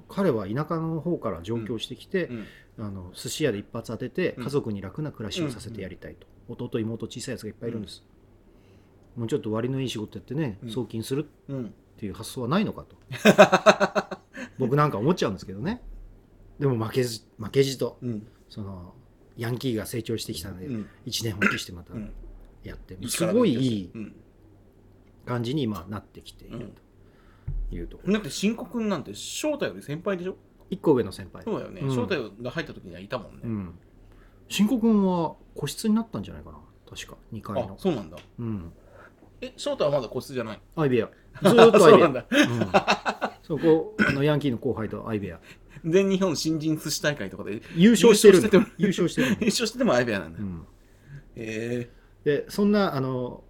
[0.08, 2.46] 彼は田舎の方から上京してきて、うん。
[2.78, 8.02] あの寿司屋で一発当ててうん家族に楽な暮らしをさせてやりたいと、弟妹小さいやつがいっぱいいるんです、
[9.16, 11.64] もうちょっと割のいい仕事やってね、うん送金するうん。
[11.66, 12.96] っていう発想はないのかと
[14.58, 15.82] 僕なんか思っちゃうんですけどね
[16.58, 18.26] でも負けず負けじとうん。
[18.48, 18.94] その
[19.36, 20.86] ヤンキーが成長してきたので、うん。
[21.06, 22.10] 一年発起してまたうん。
[22.64, 24.14] やって、一すごいいいうん。
[25.24, 26.72] 感じに今なってきている
[27.70, 30.36] というところ、だって深刻なんて翔太より先輩でしょ？
[30.68, 31.80] 一個上の先輩そうだよね。
[31.82, 33.40] うん翔太が入った時にはいたもんね。
[33.44, 33.74] うん
[34.48, 34.68] 君
[35.06, 36.58] は個室になったんじゃないかな。
[36.88, 37.16] 確か。
[37.32, 38.16] 2階あのそうなんだ。
[38.38, 38.72] うん。
[39.40, 40.60] え、翔太はまだ個室じゃない？
[40.76, 41.08] アイベア
[41.42, 42.26] ずーっとアイベアそうなんだ。
[42.30, 45.40] うん、そこあのヤンキーの後輩とアイベア
[45.84, 47.60] 全日本新人寿司大会とかで。
[47.74, 50.38] 優勝してる優勝してて優勝してる優勝しててもアイベアなんだ。
[50.38, 50.66] うん、
[51.36, 51.90] へ
[52.24, 53.42] でそんなあの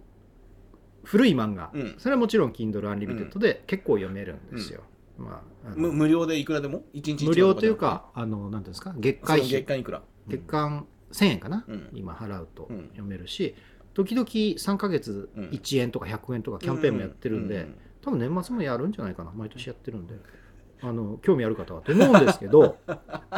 [1.03, 1.95] 古い漫画、うん。
[1.99, 4.81] それはもちろん Kindle Unlimited で結構読めるんですよ、
[5.17, 5.79] まああえ。
[5.79, 6.83] むの無料でいくらでも？
[6.93, 8.95] 一日一無料というかあのなんていうんですか？
[8.97, 10.01] 月会会費月間いくら？
[10.27, 11.89] 月間1000円かな、うん。
[11.93, 12.87] 今払うとうん。
[12.89, 13.55] 読めるし、
[13.93, 15.45] 時々3ヶ月うん。
[15.49, 19.31] 1円とか100円とかキャンペーンもやってるんで、うう多分年末もやるんじゃないかな。
[19.31, 20.15] 毎年やってるんで。
[20.83, 22.77] あの興味ある方はと思うんですけど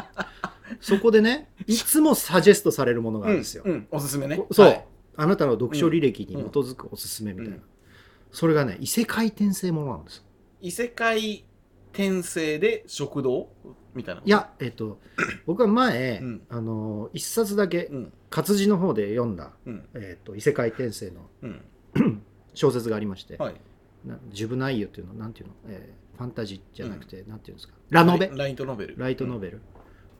[0.81, 3.87] そこでねいつもサジェストされるものがあるんですよ、うんうん。
[3.91, 4.43] おすすめね。
[4.51, 4.85] そう、はい。
[5.15, 7.61] あなたの読書履歴に基づくおすすめみたいな、うん。
[8.31, 10.25] それがね異世界転生ものなんです
[10.61, 11.45] 異世界
[11.95, 13.49] 転生で食堂
[13.93, 14.21] みたいな。
[14.25, 14.99] い、やえっと
[15.45, 18.13] 僕は前、うんあの一冊だけうん。
[18.29, 19.83] 活字の方で読んだ、うん。
[19.95, 21.61] えっと異世界転生のうん。
[22.53, 23.55] 小説がありまして、はい。
[24.05, 27.73] なジブナイユっていうのなんていうの、えーファンタジーじゃなくて、なんていうんですか？
[27.89, 28.31] ラノベ？
[28.33, 28.95] ライトノベル。
[28.97, 29.59] ライトノベル、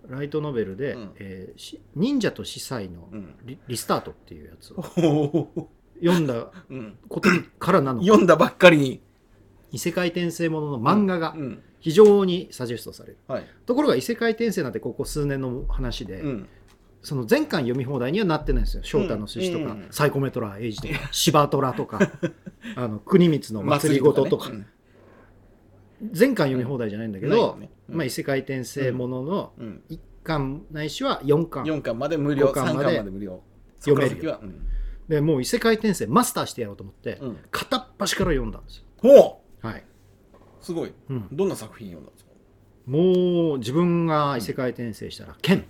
[0.10, 3.36] ライトノベルで、うんえーし忍者と司祭のうん。
[3.46, 5.70] リリスタートっていうやつをほ
[6.04, 6.98] 読んだうん。
[7.08, 9.02] ことからなのか読んだばっかりに。
[9.71, 11.63] 異世界転生ものの漫画がうん。
[11.86, 13.47] 非常にサジェストされる、はい。
[13.67, 16.49] ところが異世界転生なんてここ数年の話で、うん。
[17.04, 18.84] その全巻読み放題にはなってないんですよ。
[18.84, 21.99] 翔太の寿司とか、うんサイコメトラエイジとか芝虎とか
[22.75, 24.49] あの国光の祭りごととか。
[24.49, 24.65] ね。
[26.12, 29.65] 全巻読み放題じゃないんだけど、まあ、異世界転生もののうん。
[29.67, 29.84] うん。
[29.91, 31.65] 1巻ないしは4巻。
[31.65, 32.97] 4巻まで無料、3五巻まで。
[33.80, 34.38] 読める
[35.08, 37.38] でもう異世界転生マスターしてやろうと思って、うん。
[37.51, 39.39] 片っ端から読んだんですよ、
[40.65, 40.91] すごい。
[41.10, 42.32] うん、どんな作品読んだんですか？
[42.88, 45.65] もう自分が異世界転生したら剣。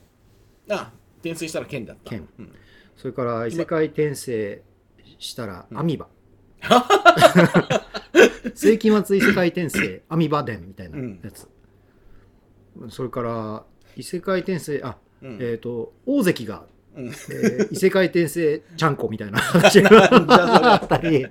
[0.69, 2.10] あ、転生したら剣だった。
[2.10, 2.27] 剣。
[2.39, 2.51] うん。
[2.95, 4.62] それから異世界転生
[5.19, 6.08] したらアミバ、
[8.55, 11.47] 世紀末異世界転生 アミバ伝みたいなやつ、
[12.89, 13.63] それから
[13.95, 15.38] 異世界転生あ、うん。
[15.41, 17.08] えっ、と大関が、うん。
[17.08, 21.25] えー異世界転生ちゃんこみたいな 話があったり、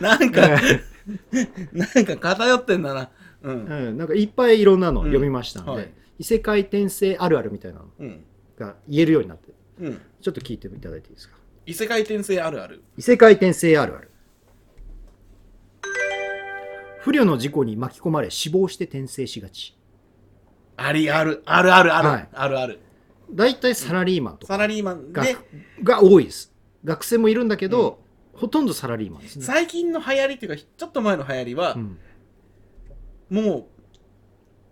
[0.00, 0.58] なんか、
[1.72, 3.10] なんか偏ってんだな。
[3.42, 3.64] うん。
[3.64, 8.22] うん、なんかいっぱいいろんなの読みましたんで、うんはい異世界転生あるあるみたいなのうん。
[8.58, 10.00] が言えるようになってうん。
[10.20, 11.36] ちょっと聞いていただいていいですか？
[11.64, 12.82] 異世界転生あるある。
[12.98, 14.10] 異世界転生あるある
[17.00, 19.74] 不慮の事故に巻き込まれ死亡して転生しがち
[20.76, 22.80] ありある、あるあるある、はいあるある。
[23.32, 25.36] 大体サラリーマンとかサラリーマンがで、
[25.82, 26.52] が多いです
[26.84, 28.00] 学生もいるんだけど、
[28.40, 31.98] ほとんどサラリーマンですね、最近の流行りっていうか、ちょっと前の流行りはう、ん。
[33.30, 33.64] もう、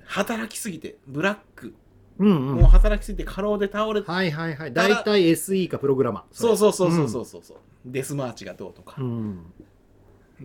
[0.04, 1.74] 働きすぎて、ブラック、
[2.18, 2.54] うんうん。
[2.56, 4.72] もう働きすぎて過労で倒れて、はいはいはい。
[4.72, 6.22] 大体 SE かプログラマー。
[6.32, 9.52] そうそうそうそうそうそうそう、デスマーチがどうとか、うん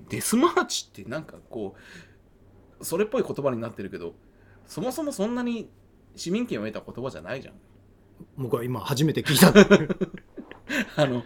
[0.10, 1.76] デスマーチってなんかこ
[2.82, 4.16] う、それっぽい言葉になってるけど、
[4.66, 5.70] そもそもそんなに
[6.16, 7.54] 市民権を得た言葉じゃないじゃん。
[8.38, 9.54] 僕は今初めて聞いた
[10.96, 11.24] あの、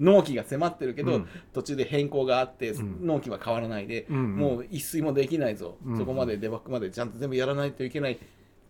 [0.00, 1.28] 納期が迫ってるけど、うん。
[1.52, 3.06] 途中で変更があって、うん。
[3.06, 8.18] 納期は変わらないで、うんもう一睡もできないぞ、うんそこまでデバッグまでちゃんと全部やらないといけないっ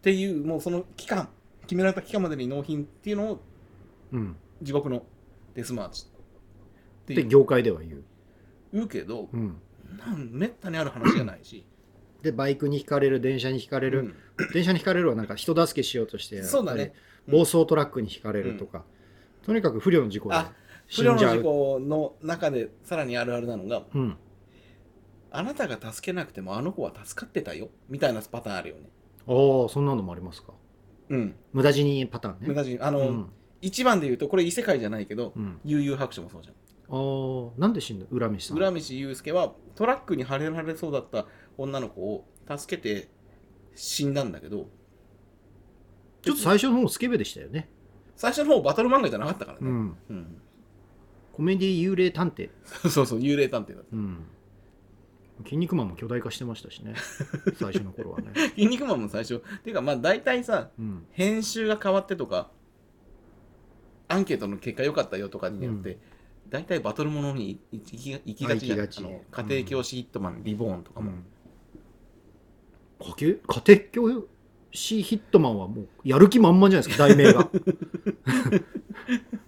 [0.03, 1.29] ていう、もうその期間、
[1.63, 3.41] 決められた期間までに納品っていうのを
[4.13, 4.37] うん。
[4.61, 5.05] 地獄の
[5.55, 6.07] デスマーチ
[7.13, 8.03] って業界では言う、
[8.73, 9.57] 言うけど、うん、
[9.99, 11.65] なんめったにある話じゃないし、
[12.23, 14.53] でバイクにひかれる電車にひかれる、うん。
[14.53, 16.93] 電車にひかれるはなんか人助けしようとしてそうだね。
[17.29, 18.85] 暴走トラックにひかれるとか、
[19.43, 20.35] とにかく不慮の事故で。
[20.35, 20.53] あ
[20.91, 24.17] 不慮の事故の中でさらにあるあるなのが、うん、
[25.31, 27.69] あなたが助けなくてもあの子は助かってたよ。
[27.89, 28.83] みたいなパターンあるよね。
[29.27, 30.53] ああそんなのもありますか？
[31.09, 31.35] うん。
[31.53, 32.49] 無駄死にパターンね。
[32.49, 32.81] 無駄死に。
[32.81, 33.31] あの、うん。
[33.61, 36.55] 一番で言うと、これ異世界じゃないけど、うん、悠々白書もそうじゃん。
[36.55, 36.97] あ
[37.57, 38.07] あなんで死んだ？
[38.11, 41.27] 浦飯さん浦道祐介はトラックにはねられそうだった
[41.57, 43.09] 女の子を助けて
[43.77, 44.67] 死んだんだけど、
[46.23, 47.71] ちょっと最初の方スケベでしたよね、
[48.17, 49.69] 最初の方バトル漫画じゃなかったからね。
[49.69, 50.43] うん、うん。
[51.33, 52.51] コメディ幽霊探偵、
[52.89, 54.27] そうそう、幽霊探偵だっうん、
[55.45, 56.95] 筋肉マンも巨大化してましたしね。
[57.55, 58.41] 最初の頃はね、た。
[58.41, 59.37] 筋肉マンも最初。
[59.37, 62.51] っていうか、まあ大体さ、うん、編集が変わってとか、
[64.09, 65.99] アンケートの結果良かったよとかによって、う
[66.51, 68.79] 大体バトルものに行き行きがちじゃん。
[68.79, 68.99] あ行きがち。
[68.99, 71.11] あの家庭教師ヒットマン、リボーンとかも。
[71.11, 71.25] うん。
[73.01, 73.81] 家庭家庭
[74.19, 74.29] 教
[74.73, 77.49] 師ヒットマンはもうやる気満々じゃないですか題名が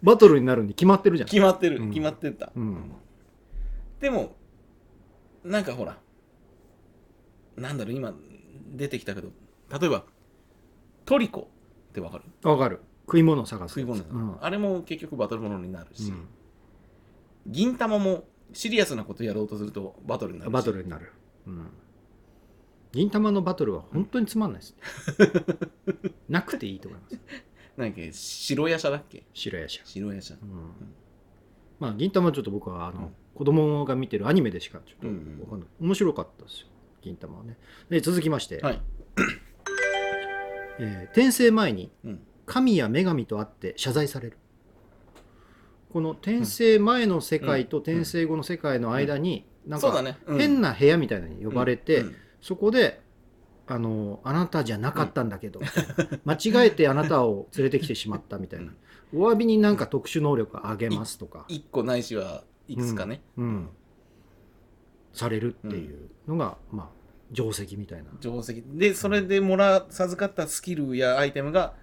[0.02, 1.90] バトルになるに決まってるじゃん、決まってる、うん。
[1.90, 2.52] 決まってた。
[2.54, 2.92] うん、
[4.00, 4.34] でも、
[5.44, 5.98] なんかほら、
[7.56, 8.14] なんだろう、今
[8.74, 9.28] 出てきたけど、
[9.78, 10.04] 例えば、
[11.04, 11.48] トリコ
[11.90, 12.24] ってわかる？
[12.48, 12.80] わかる。
[13.06, 14.36] 食い物を探す食い物、うん。
[14.40, 16.28] あれも結局バトルものになるし、うん。
[17.46, 20.52] 銀玉もシリアスなことやろうとするとバトルになるし。
[20.52, 21.12] バトルになる、
[21.46, 21.66] うん、
[22.92, 24.76] 銀玉のバトルは本当につまんないです、
[26.28, 27.20] なくていいと思います
[27.76, 28.12] 何だっけ？
[28.12, 29.24] 白夜叉だっけ？
[29.34, 30.34] 白夜叉、白夜叉。
[30.42, 30.72] うん。
[31.80, 33.08] まあ銀玉はちょっと僕はあの、うん。
[33.34, 36.66] 子供が見てるアニメでしかちょっとうんうんわかんない、面白かったですよ
[37.00, 37.56] 銀玉はね。
[37.88, 38.80] で続きまして、はい。
[40.78, 42.20] えー転生前にうん。
[42.44, 44.36] 神や女神と会って謝罪される。
[45.92, 52.16] この転生前の世界と転生後の世界の間に、なんか変な部屋みたいなのに呼ばれて、うん。
[52.40, 53.00] そこで
[53.66, 55.60] あの「あなたじゃなかったんだけど」
[56.24, 58.72] 間違えてあなたを連れてきてしまったみたいな、
[59.14, 63.68] お詫びになんか特殊能力あげますとか、一個ないしはいくつかね、うん、
[65.12, 68.10] されるっていうのが、まあ定石みたいな。
[68.20, 68.62] 定石。
[68.74, 71.74] でそれでもら授かったスキルやアイテムが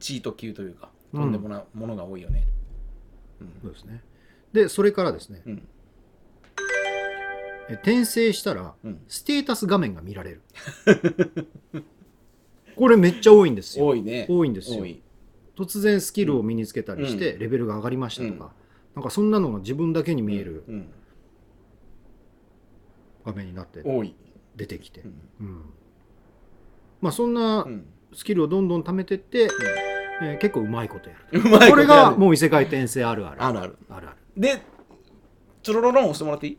[0.00, 2.46] チート級というかうんとんでもなものが多いよね、
[3.62, 4.02] そうですね。
[4.52, 5.42] でそれからですね。
[5.46, 5.52] うん。
[5.52, 5.60] え
[7.70, 9.00] 転生したらうん。
[9.08, 10.42] ステータス画面が見られる。
[12.76, 13.86] これめっちゃ多いんですよ。
[13.86, 14.26] 多いね。
[14.28, 14.84] 多いんですよ。
[15.56, 18.52] 突然スキルを身につけたりしてレベルが上がりましたとか、
[18.96, 20.86] なんかそんなのが自分だけに見えるうん。
[23.24, 23.82] 画面になって
[24.56, 25.02] 出てきて、
[25.40, 25.46] うん。
[25.46, 25.62] うん。
[27.00, 27.86] まあそんなうん。
[28.12, 29.48] スキルをどんどん貯めてって、
[30.22, 31.70] えー結構うまいことやるうまいことやる。
[31.72, 33.42] これがもう異世界転生あるある。
[33.42, 33.76] あるある。
[33.88, 34.16] あるある。
[34.36, 34.62] で
[35.62, 36.58] ちょろろろん押してもらっていい？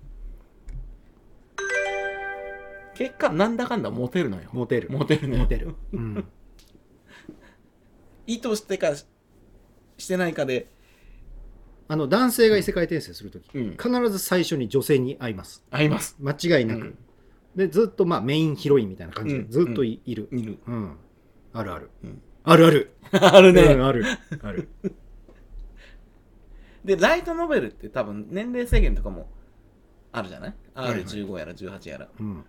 [2.96, 4.50] 結果なんだかんだモテるのよ。
[4.54, 4.90] モテる。
[4.90, 5.38] モテるね。
[5.38, 6.26] モテる、 うん、
[8.26, 9.06] 意図してかし
[10.08, 10.72] てないかで。
[11.88, 13.72] あの男性が異世界転生するとき、うん。
[13.72, 15.64] 必ず最初に女性に会います。
[15.70, 16.18] 合います。
[16.20, 16.98] 間違いなく、うん。
[17.56, 19.36] でずっとまあメインヒロインみたいな感じ。
[19.36, 19.50] でうん。
[19.52, 20.58] ずっとい,、る、いる。
[20.66, 20.98] うん、
[21.54, 22.22] あるある、うん。
[22.44, 22.92] あるある。
[23.12, 24.04] あるね、うんある。
[24.42, 24.68] ある。
[26.84, 29.28] でライトノベルって多分年齢制限とかも
[30.12, 30.54] あるじゃない？
[30.74, 32.44] はいはい ?R15 やら18やら、うん、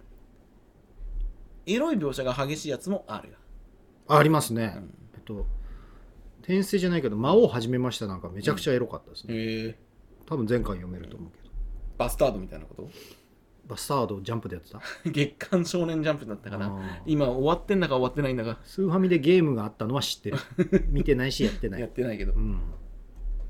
[1.66, 3.36] エロい描写が激しいやつもあるよ、
[4.08, 4.94] ありますね、うん。
[5.14, 5.46] えっと
[6.40, 9.78] 転生じゃないけど魔王始めましたなんかめちゃくちゃエロかったですね、へえ。
[10.26, 11.50] 多分前回読めると思うけど。
[11.98, 12.90] バスタードみたいなこと？
[13.66, 14.80] バスタードジャンプでやってた？
[15.10, 17.00] 月刊少年ジャンプだったかな。
[17.04, 20.38] 今終わってんだか終わってないんだかスーファミでゲームがあったのは知ってる。
[20.88, 21.80] 見てないしやってない。
[21.80, 22.60] やってないけど、うん、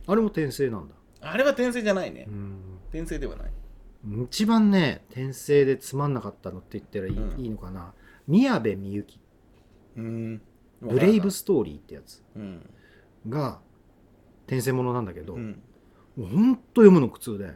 [0.07, 3.53] あれも転生なんだ、あれは転生じゃないね、うん、転生ではない。
[4.25, 7.41] 一番ね転生でつまんなかったのって言ったらいい,、うん。
[7.41, 7.93] いいのかな
[8.27, 9.21] 宮部みゆき。
[9.97, 10.43] うん
[10.83, 12.23] 「ブレイブストーリー」ってやつ。
[12.37, 12.69] うん。
[13.29, 13.61] が
[14.47, 15.63] 転生ものなんだけど、うん。
[16.17, 17.55] もうほんと読むの苦痛で。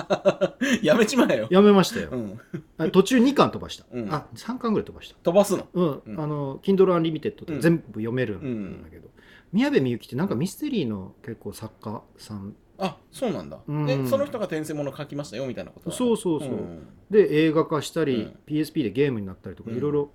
[0.82, 2.40] やめちまえよ、やめましたよ、うん、
[2.78, 4.12] あ途中2巻飛ばした、うん。
[4.12, 5.16] あ3巻ぐらい飛ばした。
[5.22, 5.68] 飛ばすの？
[5.74, 6.20] うん、うん。
[6.20, 9.10] あの Kindle Unlimited で全部読めるんだけど、
[9.52, 13.86] 宮部みゆきってなんかミステリーの結構作家さんあそうなんだ、うん。
[13.86, 15.96] でその人が転生もの書きましたよみたいなことは？
[15.96, 16.86] そうそうそう、ん。
[17.10, 18.38] で映画化したり、うん。
[18.46, 19.76] PSP でゲームになったりとかうん。
[19.76, 20.10] いろいろ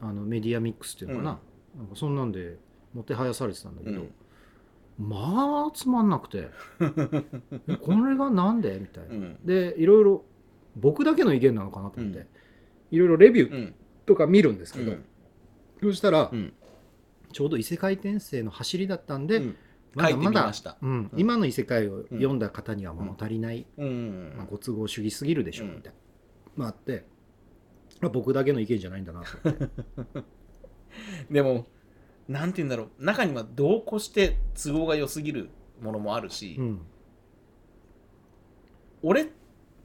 [0.00, 1.38] あのメディアミックスっていうのかな,、
[1.76, 2.58] なんかそんなんで
[2.94, 4.12] もてはやされてたんだけど、うん。
[4.98, 6.48] まあつまんなくて。
[7.68, 8.78] えこれがなんで？
[8.78, 9.38] みたいな、うん。
[9.44, 10.24] でいろいろ
[10.76, 12.26] 僕だけの意見なのかなと思って、うん。
[12.90, 13.74] いろいろレビューうん。
[14.04, 15.04] とか見るんですけど、うん。
[15.82, 16.52] そしたら、うん。
[17.32, 19.56] ちょうど異世界転生の走りだったんで、うん
[19.98, 20.76] 書いてまだみました。
[20.82, 20.90] うん。
[20.90, 21.10] うん。
[21.16, 24.34] 今の異世界を読んだ方には物足りない、うん。
[24.36, 25.76] まあ、ご都合主義すぎるでしょうん。
[25.76, 25.98] みたいな、
[26.56, 27.04] まああって、
[28.00, 29.26] まあ、僕だけの意見じゃないんだなと。
[31.30, 31.66] でも
[32.28, 33.04] なんて言うんだろう。
[33.04, 35.48] 中には度を越して都合が良すぎる
[35.80, 36.80] ものもあるし、うん。
[39.02, 39.28] 俺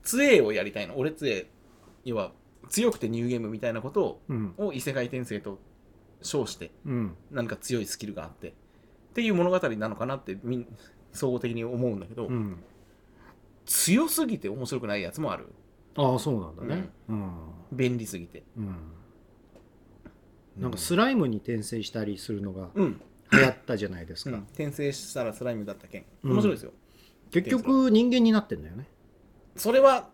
[0.04, 0.98] 強えをやりたいの。
[0.98, 1.50] 俺強え
[2.04, 2.32] 要は
[2.70, 4.54] 強くてニューゲームみたいなことうん。
[4.58, 5.60] を異世界転生と
[6.22, 7.16] 称してうん。
[7.30, 8.54] 何か強いスキルがあって
[9.12, 10.68] っていう物語なのかなってみん
[11.12, 12.58] 総合的に思うんだけど、うん。
[13.66, 15.54] 強すぎて面白くないやつもある。
[15.96, 16.90] ああそうなんだね。
[17.10, 17.32] うん、
[17.74, 18.44] 便利すぎて。
[18.58, 18.76] うん。
[20.58, 23.02] なんかスライムに転生したりするのがうん、
[23.32, 26.32] 流行ったじゃないですか、うん、転生したらスライムだったけんうん。
[26.34, 26.72] 面白いですよ、
[27.32, 28.88] 結局人間になってんだよね。
[29.58, 30.10] それは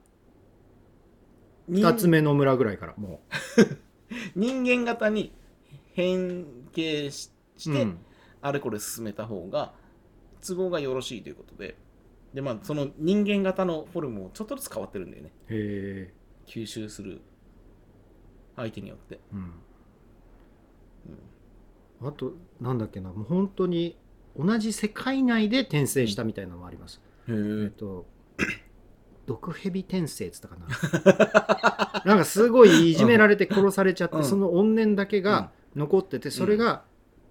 [1.68, 3.22] 人2つ目の村ぐらいからも
[4.36, 5.32] 人間型に
[5.93, 8.00] 変形しうして、うん
[8.42, 9.74] あれこれ進めた方が
[10.46, 11.76] 都合がよろしいということで
[12.34, 15.32] でまあその人間型のフォルムもちょっとずつ変わってるんだよね。
[16.46, 17.22] 吸収する
[18.56, 19.20] 相手によって。
[19.34, 19.54] うん。
[22.08, 23.98] あとなんだっけなもう本当に
[24.38, 28.06] 同じ世界内で転生したみたいなのもあります、へえっと
[29.26, 30.68] 毒蛇転生っつったかな。
[32.06, 34.24] なんかすごいいじめられて殺されちゃって、うん。
[34.24, 36.86] その怨念だけが残っててそれが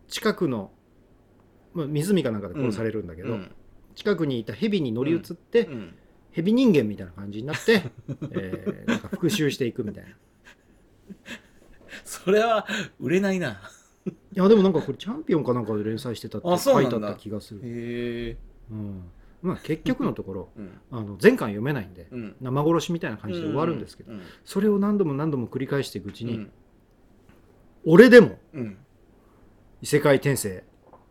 [0.09, 0.73] 近くの、
[1.77, 3.51] まあ、湖かなんかで殺されるんだけど、うん。
[3.95, 5.95] 近くにいた蛇に乗り移って、うん。
[6.33, 7.83] 蛇人間みたいな感じになって、
[8.33, 10.11] えーなんか復讐していくみたいな。
[10.11, 10.14] い
[12.05, 12.66] それは
[12.99, 13.61] 売れないな。
[14.33, 18.37] やでもなんかこれチャンピオンかなんかで連載してたって書いてあった気がする、へえ
[18.70, 19.03] うん。
[19.43, 20.70] まあ、結局のところうん。
[20.91, 22.37] あの前巻読めないんでうん。
[22.41, 24.20] 生殺しみたいな感じで終わるんですけど、うん。
[24.45, 26.51] それを何度も何度も繰り返していくうちに、うん。
[27.85, 28.79] 俺でもうん。
[29.83, 30.64] 異世界転生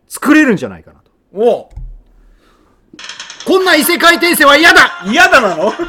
[0.08, 1.10] 作れるんじゃないかなと。
[1.32, 1.70] お。
[3.46, 5.02] こんな異世界転生は嫌だ。
[5.06, 5.70] 嫌だなの？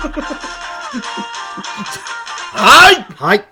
[2.53, 2.95] はい。
[3.13, 3.45] はい。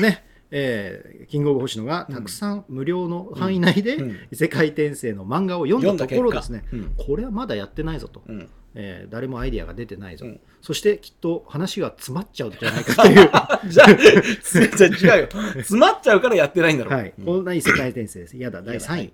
[0.00, 0.24] ね。
[0.52, 4.16] えーキングオブ星野がたくさん無料の範囲内でうん。
[4.32, 6.94] 異世界転生の漫画を読んだところですね、うん。
[6.98, 8.48] これはまだやってないぞと、うん。
[8.74, 10.40] えー誰もアイディアが出てないぞ、うん。
[10.60, 13.30] そしてきっと話が詰まっちゃうんじゃないかっていう。
[13.70, 15.28] じゃあ、 じゃあ違うよ。
[15.54, 16.90] 詰まっちゃうからやってないんだろ。
[16.90, 17.24] はい、うん。
[17.24, 18.36] こんな異世界転生です。
[18.36, 18.60] 嫌だ。
[18.62, 19.12] 第3位、はい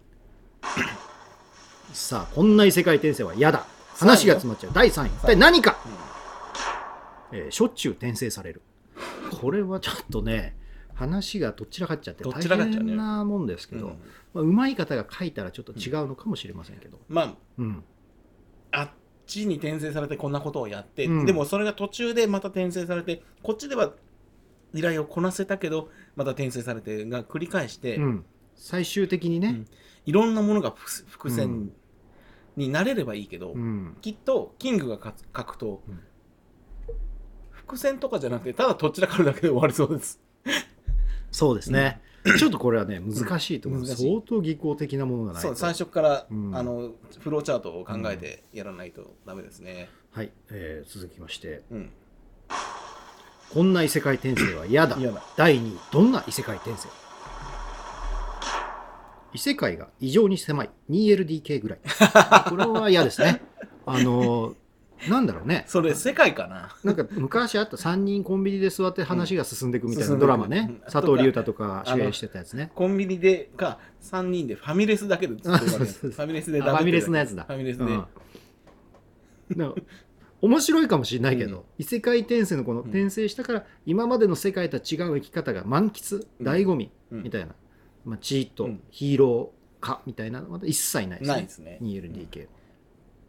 [1.93, 3.67] さあこんな異世界転生は嫌だ。
[3.97, 4.73] 話が詰まっちゃう。
[4.75, 5.07] 第3位。
[5.07, 5.79] 一体何か、
[7.33, 8.63] えーしょっちゅう転生される。
[9.41, 10.57] これはちょっとね
[10.95, 13.93] 話がどっちらかっちゃって大変なもんですけど、うん。
[14.35, 17.85] まあ、上手い方が書いたらちょっと違うのかもしれませんけど、まうん。
[18.73, 18.91] あ、あっ
[19.27, 21.27] ちに転生されてこんなことをやって、うん。
[21.27, 23.93] でもそれが途中でまた転生されて、こっちでは
[24.75, 28.25] 依頼をこなせたけど、また転生されてが繰り返して、うん。
[28.55, 29.67] 最終的にね、うん
[30.07, 31.71] いろんなものが伏伏線
[32.57, 33.97] になれればいいけど、うん。
[34.01, 36.01] きっとキングが書書くと、うん。
[37.51, 40.21] 伏線とかじゃなくて、ただどちらかるだけで終わりそうです。
[41.33, 42.01] そうですね、
[42.39, 44.11] ちょっとこれはね難しいと思う、難しい。
[44.11, 45.49] 相当技巧的なものがないと。
[45.49, 46.57] そう最初から、うん。
[46.57, 49.91] あのフローチャートを考えてやらないとダメですね。
[50.13, 51.63] はい、えー続きまして。
[51.71, 51.91] うん。
[53.53, 54.97] こんな異世界転生は嫌だ。
[54.99, 55.23] 嫌だ。
[55.37, 56.89] 第2位どんな異世界転生
[59.37, 60.71] 異世界が異常に狭い。
[60.91, 61.79] 2LDK ぐらい。
[62.49, 63.43] これは嫌ですね。
[63.85, 64.55] あの
[65.11, 65.65] なんだろうね。
[65.67, 66.75] それ世界かな。
[66.83, 70.77] なんか昔あった3人コンビニで座って話が進んでいくみたいなんドラマね、うん。
[70.91, 72.73] 佐藤隆太とか主演してたやつね。
[72.75, 77.45] コンビニでか3人でファミレスだけで ファミレスであファミレスのやつだ。
[77.45, 79.75] ファミレスで、うん。
[80.41, 81.65] 面白いかもしれないけど、うん。
[81.79, 86.47] 異世界転生のこの転生したから、今までの世界とは違う生き方が満喫うん。
[86.47, 87.23] 醍醐味うん。
[87.23, 87.55] みたいな、
[88.07, 88.81] まあ、チート、うん。
[88.91, 91.35] ヒーロー化みたいなのは一切ないですね。
[91.35, 91.79] ないですね。
[91.83, 92.47] 2LDK、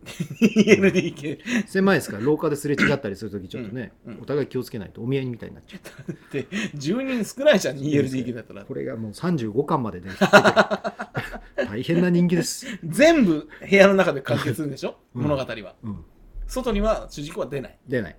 [0.06, 4.22] 2LDK 狭いですから廊下ですれ違ったりするときちょっとね、うんうん。
[4.22, 6.12] お互い気をつけないとお見合いみたいになっちゃう。
[6.12, 6.44] って
[6.76, 8.64] 10人少ないじゃん 2LDK だったら。
[8.66, 10.12] これがもう35巻までね
[11.58, 15.24] 大変な人気です、全部部屋の中で完結するんでしょ、うん。
[15.24, 15.76] 物語は。
[15.84, 16.06] うん、
[16.46, 17.78] 外には主人公は出ない。
[17.88, 18.18] 出ない。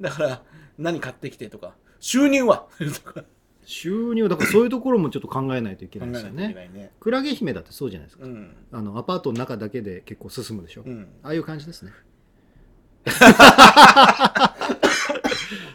[0.00, 0.42] だから
[0.76, 2.68] 何買ってきてとか収入は？
[2.78, 3.24] とか
[3.66, 6.54] 収入だからそういうところもちょっと考えないといけないですよね。
[6.72, 6.92] ね。
[7.00, 8.54] クラゲ姫だってそうじゃないですか、うん。
[8.72, 11.08] あのアパートの中だけで結構進むでしょ、うん。
[11.24, 11.90] ああいう感じですね。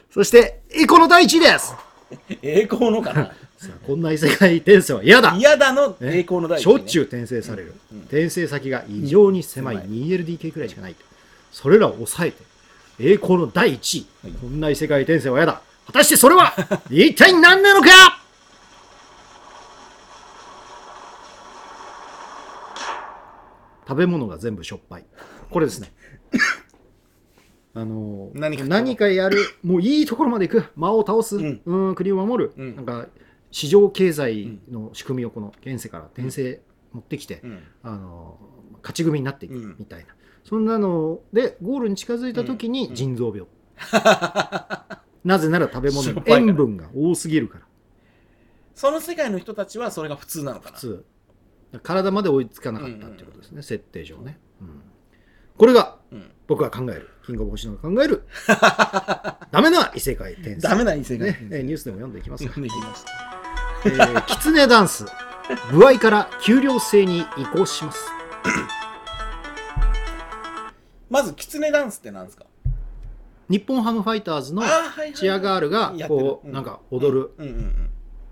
[0.10, 1.76] そして栄光の第一位です。
[2.42, 3.34] 栄光のかな？
[3.58, 5.36] さあこんな異世界転生は嫌だ。
[5.36, 7.98] 嫌だの栄光の第一、しょっちゅう転生される、うん。
[7.98, 8.04] うん。
[8.06, 9.90] 転生先が異常に狭い狭い。
[9.90, 10.96] 2LDK くらいしかない
[11.52, 12.38] それらを抑えて
[13.00, 14.34] 栄光の第一位、はい。
[14.34, 16.54] こんな異世界転生は嫌だ果たしてそれは
[16.90, 17.88] 一体何なのか？
[23.88, 25.06] 食べ物が全部しょっぱい。
[25.50, 25.92] これですね。
[27.74, 28.64] あの何か。
[28.64, 30.72] 何かやるもういいところまで行く。
[30.76, 31.62] 魔を倒す、うん。
[31.66, 32.76] うん、国を守る、うん。
[32.78, 33.08] なんか
[33.52, 36.62] 市場経済の仕組みをこの現世から転生
[36.94, 37.64] 持ってきて、うん。
[37.84, 38.40] あの
[38.76, 39.76] 勝ち組になっていくうん。
[39.78, 40.16] みたいな、
[40.46, 43.42] そんなのでゴールに近づいた時に腎臓病、
[45.24, 47.66] なぜなら食べ物の塩分が多すぎるから。
[48.74, 50.76] その世界の人たちはそれが普通なのかな。
[50.76, 51.06] 普通。
[51.84, 54.82] 体まで追いつかなかったっていうことですね、設定上ね、うん。
[55.58, 56.32] これがうん。
[56.48, 57.10] 僕が考える。
[57.26, 58.24] キングオブ星野が考える。
[59.52, 60.62] ダメな異世界転生。
[60.62, 62.54] ダメな異世界ね、えーニュースでも読んでいきますか。
[62.60, 63.12] できました
[63.86, 65.06] えー、キツネダンス。
[65.72, 68.00] 部合から給料制に移行します。
[71.10, 72.46] まずキツネダンスって何ですか？
[73.52, 74.64] 日本ハムファイターズの
[75.14, 77.32] チアガールがこうなんか踊る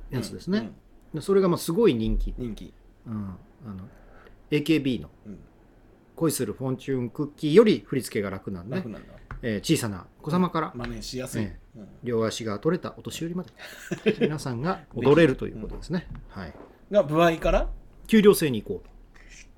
[0.10, 0.72] やつですね、
[1.20, 2.74] それがまあすごい人気、人気。
[3.06, 3.88] うん、あの
[4.52, 5.10] AKB の。
[5.26, 5.40] うん。
[6.16, 9.14] 恋するフォンチューンクッキーより振り付けが楽なんで、楽なんだ。
[9.42, 11.48] えー小さなお子様から真似しやすい。
[12.04, 13.52] 両足が取れたお年寄りまで
[14.20, 16.54] 皆さんが踊れるということですね、はい、
[16.92, 17.70] が部合から？
[18.08, 18.84] 給料制に行こ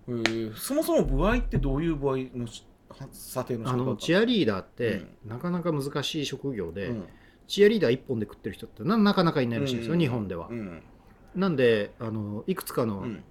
[0.07, 0.55] うえー。
[0.55, 2.45] そもそも部合ってどういう部合の
[3.11, 3.71] 査定のと。
[3.71, 7.03] あのチアアリーダーってなかなか難しい職業で、うん。
[7.47, 9.99] チアリーダー一本で食ってる人ってななかなかいないらしいんですよ、うん。
[9.99, 10.81] 日本では、うん。
[11.35, 13.23] なんであのいくつかのうん。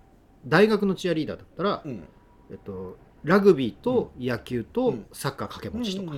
[0.46, 2.04] 大学のチアリーダーだったら、うん。
[2.50, 5.06] えっと、ラグビーと野球うとん。
[5.12, 6.16] サッカー掛け持ちとか、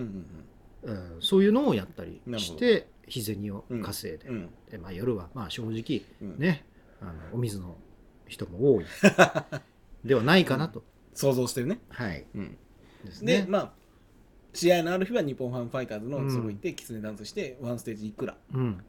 [1.20, 4.28] そういうのをやったりして日銭を稼いで,、
[4.70, 6.38] でまあ、夜はまあ正直うん。
[6.38, 6.64] ね
[7.00, 7.76] あのお水の
[8.26, 8.84] 人も多い。
[10.04, 10.82] ではないかなと、
[11.14, 11.80] 想像してるね。
[11.90, 12.24] はい。
[12.34, 12.58] うん
[13.04, 13.42] ですね。
[13.42, 13.72] でまあ
[14.54, 16.30] 試合のある日は日本ハムファイターズのうん。
[16.30, 18.36] そこ行ってキツネダンスしてワンステージいくら。
[18.54, 18.84] うん、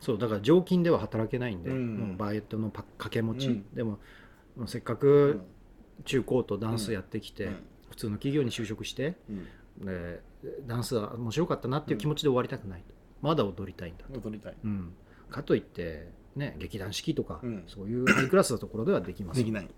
[0.00, 1.96] そうだから常勤では働けないんで、うん。
[1.96, 3.64] もうバイトのパ掛け持ち、うん。
[3.74, 3.98] でも
[4.66, 6.04] せっかうくん。
[6.04, 7.56] 中高とダンスやってきて、うん。
[7.90, 9.86] 普通の企業に就職してうん。
[9.86, 10.20] で
[10.66, 14.56] ダンスは面白かったなっていう気持ちで終わりたくないと、まだ踊りたいんだと、踊りたい。
[14.64, 14.92] うん、
[15.28, 17.64] かといって、ね、劇団四季とか、うん。
[17.68, 19.44] そういうハイクラスなところではできません。
[19.44, 19.66] できない。
[19.66, 19.72] と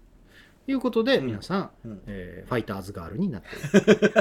[0.66, 1.26] いうことで、うん。
[1.26, 2.02] 皆さん、うん。
[2.06, 4.12] えーファイターズガールになっている。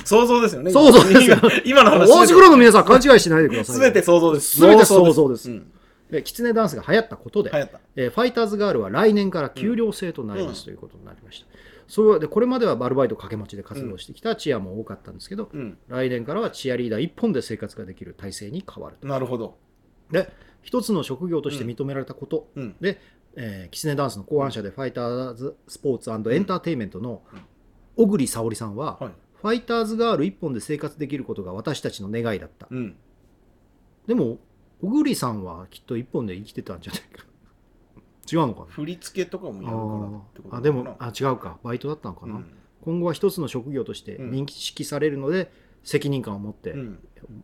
[0.04, 1.36] 想像ですよね想像ですよ。
[1.64, 2.10] 今 今の話。
[2.10, 4.60] 大橋黒の皆さん勘違いしないでくださいすべて想像です。
[4.60, 5.50] 全て想像です。
[5.50, 5.70] うん。
[6.10, 7.80] でキツネダンスが流行ったことで、流行った。
[7.96, 11.46] えーファイターズガールは来年から給料制となります、ということになりました。
[11.86, 15.78] それでこれまではアルバイト掛け持ちで活動してきたチアも多かったんですけど、うん。
[15.88, 19.06] 来年からはチアリーダー一本で生活ができる体制に変わると。
[19.06, 19.56] なるほど。
[20.10, 20.30] で
[20.62, 22.76] 一つの職業として認められたこと、うん。
[22.80, 23.00] で、
[23.36, 27.22] えーキツネダンスの考案者でファイターズスポーツエンターテインメントの
[27.96, 29.12] 小栗沙織さんは、はい。
[29.40, 32.66] ファイターズガール一本で生活できることが私たちの願いだった。
[32.70, 32.96] うん。
[34.06, 34.38] でも
[34.82, 37.24] 小栗さんはきっと一本で生きてたんじゃないか。
[38.30, 38.66] 違うのかな？
[38.66, 41.58] 振り付けとかもやるからあでもあ違うか。
[41.62, 42.46] バイトだったのかな、うん。
[42.82, 45.50] 今後は一つの職業として認識されるので、
[45.82, 46.98] 責任感を持ってうん。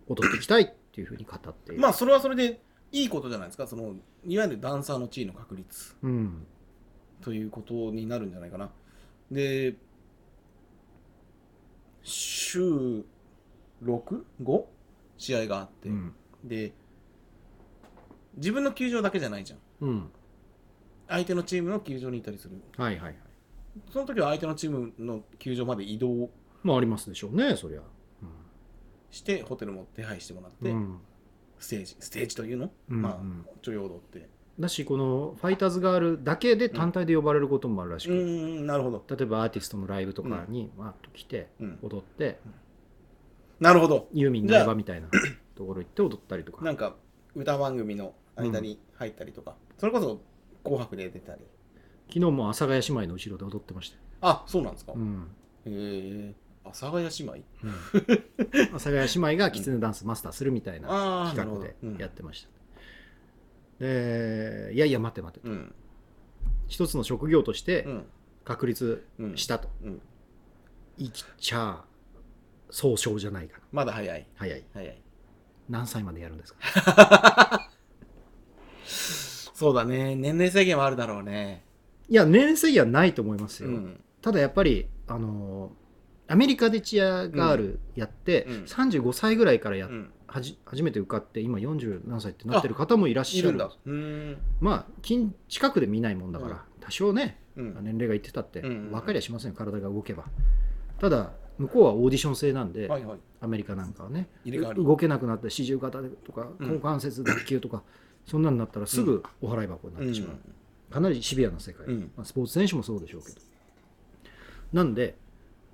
[0.08, 2.60] 踊っていきたいっていうふうに語ってまあそれはそれで
[2.92, 3.66] いいことじゃないですか。
[3.66, 3.94] その
[4.26, 5.96] いわゆるダンサーの地位の確立。
[6.02, 6.46] うん。
[7.20, 8.70] ということになるんじゃないかな。
[9.30, 9.74] で
[12.02, 13.04] 週
[13.82, 14.64] 6?5?
[15.16, 16.14] 試合があって、うん。
[16.44, 16.72] で
[18.36, 19.58] 自分の球場だけじゃないじゃん。
[19.80, 20.10] うん。
[21.08, 22.60] 相手のチームの球場にいたりする。
[22.76, 23.16] はいはいはい。
[23.92, 26.30] その時は相手のチームの球場まで移動。
[26.62, 27.80] まあありますでしょうねそりゃ、
[29.10, 30.98] してホテルも手配してもらって、うん
[31.64, 33.46] ステージステージというの、うんまあうん。
[33.62, 34.28] ちょい踊って。
[34.58, 39.04] だしこのファイターズガールだけで単体で呼ばれることもあるらしく、うーんなるほど。
[39.08, 41.78] 例えばアーティストのライブとかにわーっと来てうん。
[41.82, 42.38] 踊って、
[43.60, 44.08] なるほど。
[44.12, 45.08] ユーミンのラみたいな
[45.54, 46.64] ところ行って踊ったりとか。
[46.64, 46.96] なんか
[47.34, 50.20] 歌番組の間に入ったりとか、それこそ
[50.62, 51.40] 「紅白」で出たり。
[52.08, 55.26] 昨日も阿佐ヶ谷姉妹の後ろで踊ってましたよ、あそうなんですか、うん、
[55.64, 56.34] え
[56.64, 57.44] 阿佐ヶ谷姉妹？
[58.70, 62.48] 阿佐ヶ谷姉妹がキツネダンスマスターするみたいな企画でやってまし
[63.78, 65.74] た、でいやいや待って待ってと、うん。
[66.66, 68.04] 一つの職業としてうん。
[68.44, 69.06] 確立
[69.36, 70.00] したと、うん。
[70.98, 71.82] 生きちゃ
[72.70, 73.64] 総称じゃないかな。
[73.72, 74.26] まだ早い。
[74.34, 74.64] 早い。
[74.74, 75.02] 早い。
[75.68, 77.70] 何歳までやるんですか？
[79.54, 80.14] そうだね。
[80.14, 81.64] 年齢制限はあるだろうね。
[82.08, 84.00] いや年齢制限はないと思いますよ、うん。
[84.20, 85.83] ただやっぱりあのー
[86.26, 88.64] アメリカでチアガールやって、うん。
[88.64, 90.10] 35歳ぐらいからやっうん。
[90.26, 94.36] はじ初めて受かって今40何歳ってなってる方もいらっしゃるんだうん。
[94.60, 96.58] まあ近近くで見ないもんだから、うん。
[96.80, 97.78] 多少ねうん。
[97.82, 100.24] 年齢がいってたってうん分かりゃしませんよ体が動けば。
[100.98, 103.18] ただ向こうはオーディション制なんで、はいはい。
[103.40, 104.28] アメリカなんかはね
[104.76, 106.68] 動けなくなって四十肩とかうん。
[106.68, 107.82] 股関節脱臼とか、
[108.26, 112.10] そんなになったらすぐお払い箱になってしまう、かなりシビアな世界、うん。
[112.16, 113.36] まあ、スポーツ選手もそうでしょうけど。
[114.72, 115.16] なんで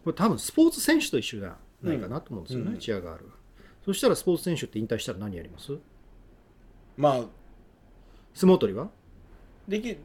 [0.04, 2.78] これ多分スポーツ選手と一緒じゃないかなと思うんですよね、うん。
[2.78, 3.32] チアガールは。
[3.84, 5.72] そしたらスポーツ選手って引退したら何やります？
[6.96, 7.20] まあ。
[8.34, 8.88] 相撲取りは？
[9.68, 9.96] でき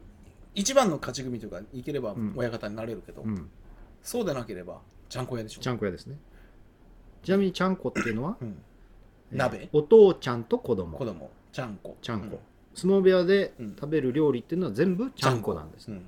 [0.54, 2.34] 一番の勝ち組とかいければん。
[2.36, 3.50] 親方になれるけど、うん。
[4.02, 5.60] そうでなければちゃんこ屋でしょ。
[5.60, 6.16] ちゃんこ屋ですね。
[7.22, 8.48] ちなみにちゃんこっていうのは、うん。
[9.32, 9.68] えー鍋。
[9.72, 10.96] お父ちゃんと子供。
[10.96, 11.30] 子供。
[11.52, 11.96] ちゃんこ。
[12.00, 12.40] ちゃんこ、
[12.74, 13.70] 相撲部屋でうん。
[13.74, 16.06] 食べる料理っていうのは全部ちゃんこなんです、うん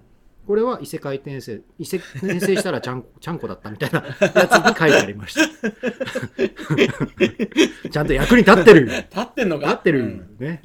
[0.48, 4.28] これは異世界転生異世転生したらちゃんこ ちゃんこだったみたいなやつに
[4.74, 5.42] 書いてありました。
[7.90, 8.86] ちゃんと役に立ってる。
[8.86, 9.66] よ立ってんのか？
[9.66, 10.36] 立ってるよ、うん。
[10.38, 10.62] ね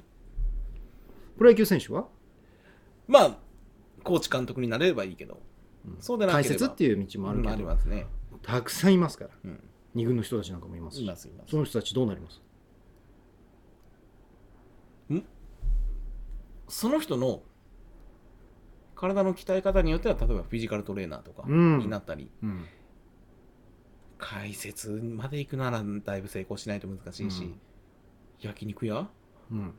[1.38, 2.08] プロ野球選手は？
[3.10, 3.38] まあ
[4.06, 5.42] コーチ監督になれればいいけど、
[5.86, 5.98] うん。
[6.00, 6.50] そうでなければ。
[6.50, 8.08] 解説っていう道もあるけうんど、ありますね、
[8.42, 9.32] たくさんいますから。
[9.44, 9.60] うん、
[9.96, 11.04] 二軍の人たちなんかもいますし。
[11.04, 11.52] いますいます。
[11.52, 12.42] その人たちどうなります？
[16.70, 17.44] その人の
[19.04, 21.80] 体の鍛え方によっては例えばフィジカルトレーナーとかうん。
[21.80, 22.66] になったり、うん。
[24.18, 27.60] 解説まで行くならだいぶ成功しないと難しいし、うん。
[28.40, 29.10] 焼肉屋？
[29.52, 29.74] うん。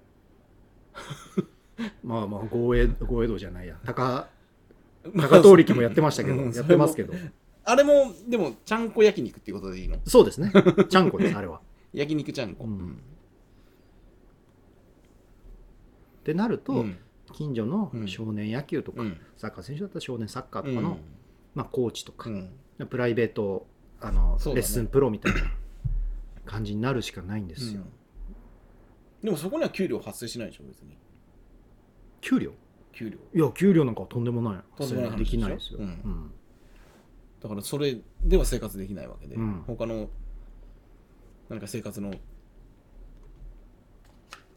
[2.04, 3.78] まあまあ豪栄豪栄道じゃないや。
[3.86, 4.28] 高
[5.16, 6.52] 高通力もやってましたけど、うん。
[6.52, 7.14] やってますけど。
[7.64, 9.96] あれもでもちゃんこ焼肉っていうことでいいの？
[10.04, 10.52] そうですね。
[10.90, 11.62] ちゃんこです あれは。
[11.94, 12.90] 焼肉ちゃんこ、うん。
[16.20, 16.98] ってなると、うん
[17.34, 18.08] 近所のうん。
[18.08, 19.20] 少年野球とか、うん。
[19.36, 20.76] サッカー選手だったら少年サッカーとうん。
[20.76, 20.98] かの、
[21.54, 22.50] まあ、コーチとか、うん。
[22.88, 23.66] プライベート
[24.00, 24.54] あの、ね。
[24.54, 25.40] レッスンプロみたいな
[26.44, 29.24] 感じになるしかないんですよ、うん。
[29.24, 30.96] でもそこには給料発生しないでしょ別に。
[32.20, 32.52] 給料？
[32.92, 33.18] 給料。
[33.34, 34.62] いや給料なんかはとんでもない。
[34.76, 35.80] とんでもない話できないですよ、
[37.40, 39.64] だからそれでは生活できないわけで、うん。
[39.66, 40.08] 他の
[41.48, 42.14] 何か生活の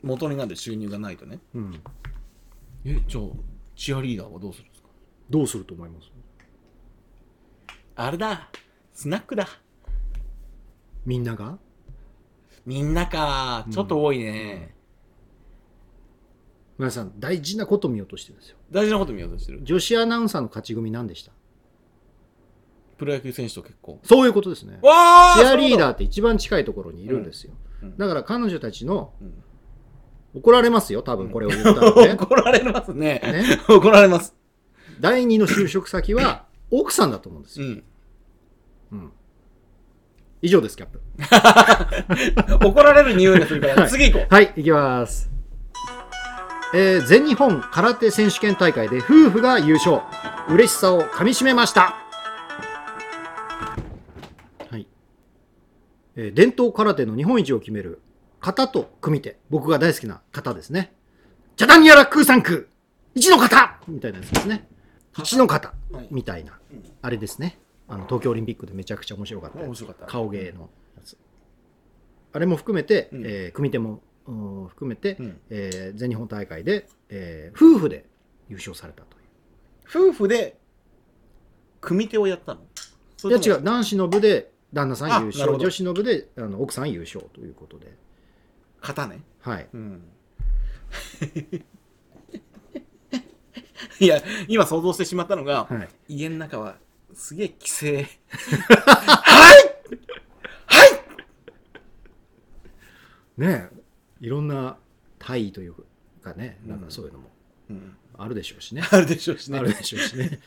[0.03, 1.39] 元になる収入がないとね。
[1.55, 1.81] うん
[2.89, 3.23] えじゃあ
[3.75, 4.87] チアリーダーはどうするんですか？
[5.29, 6.09] どうすると思います？
[7.97, 8.49] あれだ
[8.93, 9.45] スナックだ。
[11.05, 11.57] みんなが？
[12.65, 14.73] みんなかちょっと多いね、
[16.77, 18.57] 皆さん大事なこと見ようとしてるんですよ。
[18.71, 19.59] 大事なこと見ようとしてる。
[19.63, 21.33] 女子アナウンサーの勝ち組何でした？
[22.97, 23.99] プロ野球選手と結婚。
[24.03, 24.79] そういうことですね。
[24.81, 27.89] わチアリーダーーって一番近いところにいるんですよ、うん。
[27.89, 27.97] うん。
[27.97, 29.43] だから彼女たちのうん
[30.37, 32.13] 怒られますよ多分これを言ったらね。
[32.19, 33.21] 怒られますね。
[33.23, 33.59] ね。
[33.67, 34.35] 怒られます。
[34.99, 37.83] 第二の就職先は奥さんだと思うんですよ、うん。
[38.91, 39.11] うん。
[40.41, 41.01] 以上ですキャップ。
[42.65, 45.31] 怒られる匂いがするから次行こはい行きます。
[46.73, 50.01] えー全日本空手選手権大会で夫婦が優勝。
[50.49, 51.95] 嬉しさをかみしめました。
[54.69, 54.87] はい、
[56.15, 58.01] えー伝統空手の日本一を決める
[58.39, 60.93] 型と組手僕が大好きな型ですね。
[61.55, 62.63] ジャダンヤラ空三空
[63.15, 64.67] 一の型みたいなやつですね。
[65.17, 66.07] 一の型はい。
[66.11, 66.83] みたいな、うん。
[67.01, 67.57] あれですね。
[67.87, 69.59] あの東京オリンピックでめちゃくちゃ面白かった。
[69.61, 70.05] う面白かった。
[70.05, 71.17] 顔芸のやつ。
[72.33, 73.25] あれも含めて、うん。
[73.25, 75.41] えー組手もうん含めて、うん。
[75.49, 78.05] えー全日本大会で、えー夫婦で
[78.49, 79.21] 優勝されたとい
[79.89, 80.59] 夫婦で
[81.81, 82.61] 組手をやったの？
[83.23, 83.63] ういや違う。
[83.63, 85.57] 男子の部で旦那さん優勝。
[85.57, 87.87] 女子の部であの奥さん優勝ということで
[88.87, 89.21] 型ね。
[89.41, 89.67] はい。
[89.73, 90.03] うん。
[93.99, 96.15] いや今想像してしまったのが、はい。
[96.15, 96.77] 家の中は
[97.13, 97.95] すげえ規制。
[97.97, 98.07] はい！
[100.67, 100.85] は
[103.37, 103.41] い！
[103.41, 103.77] ねえ
[104.21, 104.77] いろんな
[105.19, 105.75] 体位という
[106.23, 107.29] かねなんかそういうのも
[107.69, 107.97] うん。
[108.19, 109.59] あるでしょうしね、あるでしょうしね。
[109.59, 110.39] あるでしょうしね、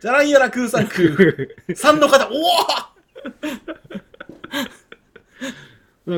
[0.00, 1.10] じゃらんやら空さん空う
[1.72, 3.69] ん三の方おで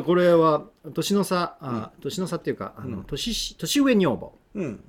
[0.01, 0.65] これは
[0.95, 3.05] 年の差あ、年の差っていうかあの、うん。
[3.05, 4.33] 年し年上女房。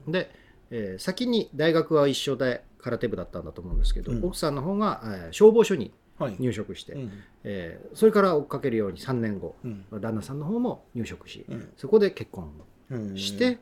[0.08, 0.32] で、
[0.72, 4.24] えー先に大学は一緒で空手部だったんだと思うんですけど、うん。
[4.24, 6.36] 奥さんの方が、えー消防署にはい。
[6.40, 7.12] 入職して、うん。
[7.44, 9.86] えーそれから追っかけるように3年後うん。
[10.00, 11.70] 旦那さんの方も入職し、うん。
[11.76, 12.52] そこで結婚
[12.92, 13.18] うん。
[13.18, 13.58] して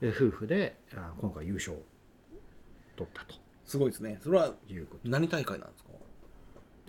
[0.00, 1.82] う夫婦であ今回優勝を
[2.96, 3.34] 取ったと。
[3.64, 4.18] すごいですね。
[4.22, 4.54] それは
[5.04, 5.90] 何大会なんですか？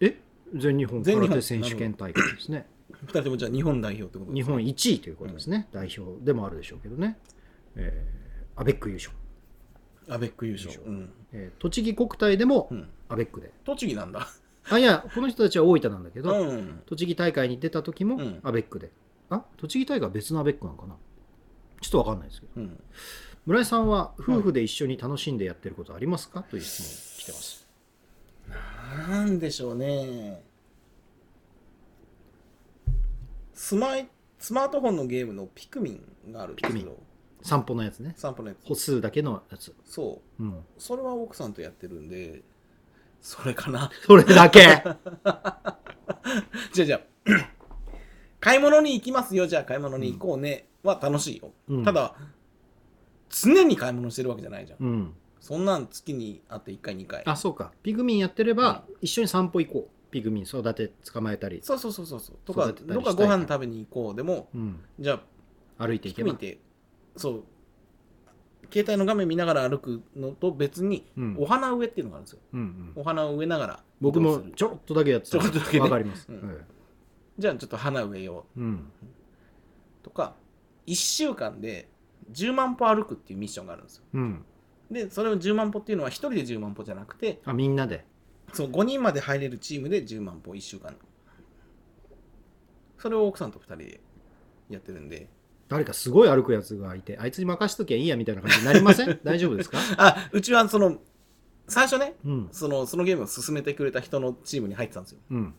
[0.02, 0.20] え？
[0.56, 2.68] 全日本空手選手権大会ですね
[3.04, 7.18] 二人ともじゃあ日本代表ってこと日本1位ということですね、代表でもあるでしょうけどね、
[7.76, 9.12] えーアベック優勝、
[10.10, 10.82] アベック優勝。
[10.84, 11.12] うん。
[11.32, 12.90] えー栃木国体でもうん。
[13.10, 14.28] アベックで、栃木なんだ。
[14.70, 16.82] あいやこの人たちは大分なんだけど、うん。
[16.88, 18.40] 栃木大会に出た時もうん。
[18.44, 18.92] アベックで、
[19.30, 20.96] あ栃木大会は別のアベックなのかな？
[21.82, 22.54] ちょっとわかんないですけど。
[22.56, 22.84] うん。
[23.46, 27.68] 村井さんは夫婦で一緒に楽しんでやってることありますか、という質問来てます。
[29.08, 30.44] なんでしょうね。
[33.58, 37.00] スマイスマートフォンのゲームのピクミンがあるんですけピクど、
[37.42, 38.14] 散歩のやつね。
[38.16, 38.64] 散歩のやつ。
[38.68, 40.44] 歩数だけのやつ、そう。
[40.44, 42.44] うん、それは奥さんとやってるんで、
[43.20, 43.90] それかな。
[44.06, 44.60] それだけ？
[46.72, 47.02] じゃあじゃあ、
[48.40, 51.52] 買い物に行きますよ、じゃあ買い物に行こうね、は楽しいよ。
[51.68, 51.84] うん。
[51.84, 52.16] ただ、
[53.30, 54.80] 常に買い物してるわけじゃないじゃん。
[54.80, 55.14] うん。
[55.40, 57.24] そんなん月にあって1回、2回。
[57.26, 57.72] あそうか。
[57.82, 62.38] ピグミンやってれば、一緒に散歩行こうピグミン育て捕まえたり、そうそうそうそうそう。
[62.46, 65.22] とか、どっかご飯食べに行こうでも、うん、じゃ
[65.78, 66.34] あ、歩いていけば。
[66.34, 66.60] て、
[67.16, 67.44] そう、
[68.72, 71.36] 携帯の画面見ながら歩くのと別に、うん。
[71.40, 72.40] お花植えっていうのがあるんですよ。
[72.54, 73.84] うんうん、お花を植えながら。
[74.02, 75.80] 僕もちょろっとだけやってたちょろっとだけね。
[75.84, 76.38] わかります、うん。
[76.38, 76.66] え
[77.38, 78.78] じゃあちょっと花植えよえう
[80.04, 80.36] とか、
[80.88, 81.90] 1週間で
[82.32, 84.04] 10万歩歩くっていうミッションがあるんですよ。
[84.14, 84.46] うん、
[84.90, 88.06] で、それを10万歩っていうのは1人で10万歩じゃなくて、あみんなで
[88.54, 90.96] そう5人まで入れるチームで10万歩1週間。
[92.98, 94.02] それを奥さんと2人で
[94.70, 95.30] やってるんで、
[95.68, 99.20] 誰かすごい歩くやつがいてあいつに任しときゃいいやみたいな感じになりません？
[99.24, 99.78] 大丈夫ですか？
[99.98, 100.98] あ、うちはその、
[101.68, 105.20] 最初ね、うんそのそのゲームを進めてくれた人のチームに入ってたんですよ。
[105.32, 105.54] うん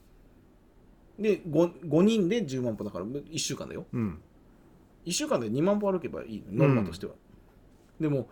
[1.19, 3.87] で 5, 5人で10万歩だから1週間だよ。
[3.93, 4.21] うん
[5.05, 7.13] 1週間で2万歩歩けばいいのノルマとしては。
[8.01, 8.29] でも、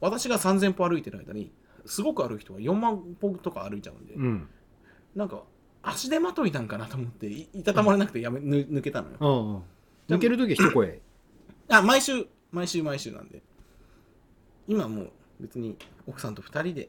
[0.00, 1.52] 私が3000歩歩いてる間に、
[1.86, 4.48] すごく歩く人は4万歩とか歩いちゃうんで、うん。
[5.14, 5.42] なんか、
[5.82, 9.16] 足手まといなんかなと思って、いいたたまれなくてやめ、ぬ抜けたのよ。
[9.20, 11.00] ああ抜けるときは一声。
[11.68, 13.42] あ、毎週、毎週毎週なんで。
[14.68, 15.76] 今もう別に
[16.06, 16.88] 奥さんと2人で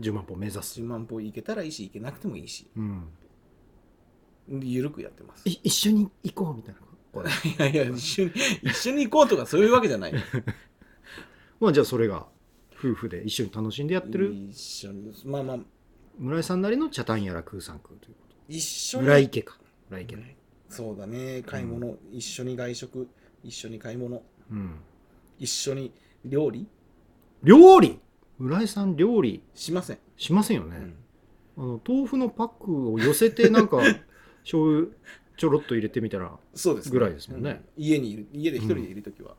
[0.00, 3.08] 10万歩目指す、10万歩行けたらいいし、行けなくてもいいし、うん、
[4.48, 5.48] ゆるくやってます。
[5.48, 6.80] い一緒に行こうみたいな。
[7.12, 7.30] これ。
[7.70, 10.14] いやいや、一緒に、一緒に行こうとかそういうわけじゃない。
[11.60, 12.26] まあじゃあそれが
[12.78, 14.32] 夫婦で一緒に楽しんでやってる？
[14.34, 15.58] 一緒に、まあまあ、
[16.18, 19.08] 村井さんなりの茶炭やら空さん空というこ一緒とに。
[19.08, 19.58] 村井家か。
[19.88, 20.36] 村井家ね
[20.68, 23.08] そうだね、買い物、一緒に外食、
[23.44, 24.74] 一緒に買い物、うん。
[25.38, 25.92] 一緒に
[26.24, 26.66] 料理？
[27.42, 28.00] 料理？
[28.38, 29.42] 村井さん料理？
[29.54, 29.98] しません。
[30.16, 30.76] しませんよね、
[31.56, 31.64] うん。
[31.64, 33.78] あの豆腐のパックを寄せてなんか
[34.42, 34.86] 醤油
[35.36, 37.62] ちょろっと入れてみたらそうです、ぐらいですもんね。
[37.76, 37.84] うん。
[37.84, 39.36] 家にいる、家で一人でいるときは、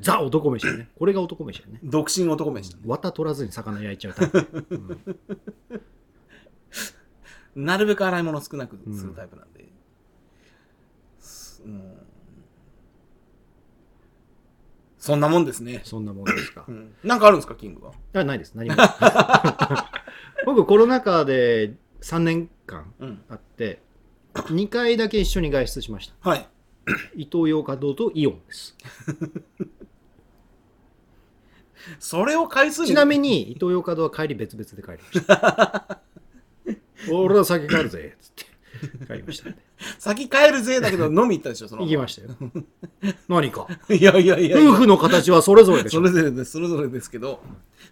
[0.00, 2.82] ザ男飯ねこれが男飯やね独身男飯だね。
[2.86, 5.00] 綿取らずに魚焼いちゃうタイプ、うん
[7.56, 9.64] なるべく洗い物少なくするタイプなんで。
[11.20, 11.92] すうん
[14.98, 15.82] そんなもんですね。
[15.84, 17.92] そんなもんですかうんなんかあるんですか、キングは？
[18.14, 18.76] あないです何も
[20.46, 23.22] 僕コロナ禍で3年間うん。
[23.28, 23.82] あって
[24.34, 26.48] 2回だけ一緒に外出しましたはい。
[27.14, 28.76] 伊東洋華堂とイオンです
[31.98, 36.00] それを回数にちなみに伊東洋華堂は帰り別々で帰りました。
[37.12, 38.54] 俺は先帰るぜっつって。
[39.06, 39.58] 帰りましたんで。
[39.98, 41.82] 先帰るぜだけど飲み行ったでしょ、その。
[41.82, 42.30] 行きましたよ。
[43.28, 43.66] 何か。
[43.90, 44.70] いやいやいやいや。
[44.70, 46.00] 夫婦の形はそれぞれでしょ。
[46.00, 47.40] それぞれです、それぞれですけど、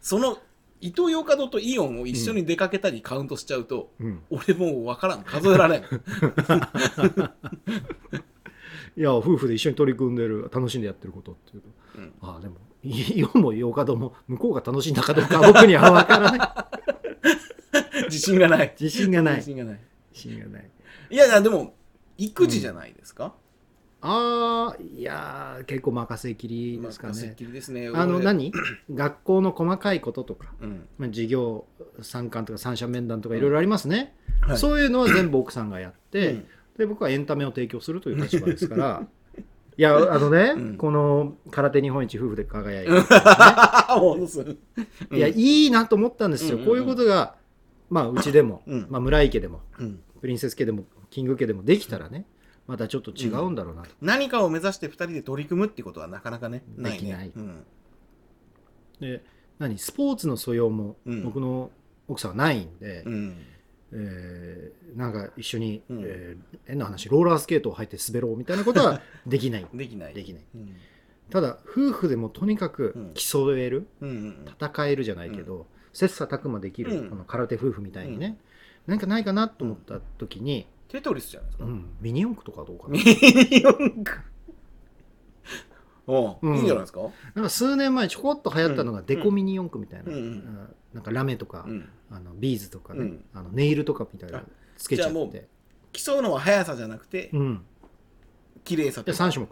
[0.00, 0.38] その
[0.80, 4.22] 伊東洋華堂とイオンを一緒に出かけたりカウントしちゃうと、うん。
[4.30, 5.84] 俺もう分からん、数えられん。
[8.96, 12.12] いや夫婦で一緒に取り組んでる楽しんでやってることっていうと、うん。
[12.20, 18.08] ああでもイオンも洋華堂も向こうが楽しんだかどうかは僕には分からない。
[18.10, 18.74] 自信がない。
[18.78, 19.36] 自信がない。
[19.36, 19.80] 自信がない。
[20.12, 20.70] 自信がない。
[21.10, 21.74] いやいや、でも、
[22.18, 23.34] 育児じゃないですか、
[24.00, 27.88] ああいやー結構任せきりですか任せきりですね。
[27.94, 28.24] あの俺。
[28.24, 28.52] 何？
[28.92, 30.88] 学校の細かいこととか、うん。
[30.98, 31.66] まあ、授業
[32.00, 34.58] 参観とか三者面談とかいろいろありますね、はい。
[34.58, 36.46] そういうのは全部奥さんがやって、うん
[36.82, 39.06] で僕はエンタメを提供するという立場ですから。
[39.78, 40.76] いやあのね、うん。
[40.76, 42.96] この空手日本一夫婦で輝いてる、
[44.44, 44.56] ね。
[45.12, 46.66] いやいいなと思ったんですよ、うんうんうん。
[46.66, 47.36] こういうことが
[47.88, 48.86] まあうちでも、うん。
[48.90, 50.00] まあ、村井家でもうん。
[50.20, 52.26] プリンセス家でもキング家でもできたらね
[52.66, 56.64] またちょっと違うんだろうなと、何かを目指して2人で取り組むってことはなかなかね。
[56.76, 57.32] できない。
[57.34, 57.64] うん。
[59.00, 59.24] で
[59.58, 59.78] 何？
[59.78, 61.24] スポーツの素養もうん。
[61.24, 61.70] 僕の
[62.08, 63.36] 奥さんはないんで、うん
[63.92, 66.00] えーなんか一緒に、うん。
[66.04, 69.66] えー変な話ローラースケートを履いて滑ろうみたいなことは できない。
[69.74, 70.14] できない。
[70.14, 70.44] できない。
[70.54, 70.74] うん。
[71.30, 73.10] ただ夫婦でもとにかくうん。
[73.14, 77.10] 競える、うんうん戦えるじゃないけど、切磋琢磨できる、うん。
[77.10, 78.38] この空手夫婦みたいにね、
[78.86, 81.64] なんかないかなと思った時に、テトリスじゃないですか？
[81.64, 81.86] うん。
[82.00, 82.90] ミニ四駆とかどうかな。
[82.92, 84.20] ミニ四駆。
[86.06, 86.56] おううん。
[86.56, 87.00] いいんじゃないですか？
[87.34, 90.22] なんか数年前ちょこっと流行ったのがデコミニ四駆みたいな、うんうん。
[90.24, 91.88] うんなんかラメとか、うん。
[92.10, 93.24] あのビーズとかね、うん。
[93.32, 94.44] あのネイルとかみたいなの
[94.76, 95.48] つけちゃじゃあもて、
[95.92, 97.64] 競うのは速さじゃなくてうん、
[98.64, 99.48] 綺麗さで3種目。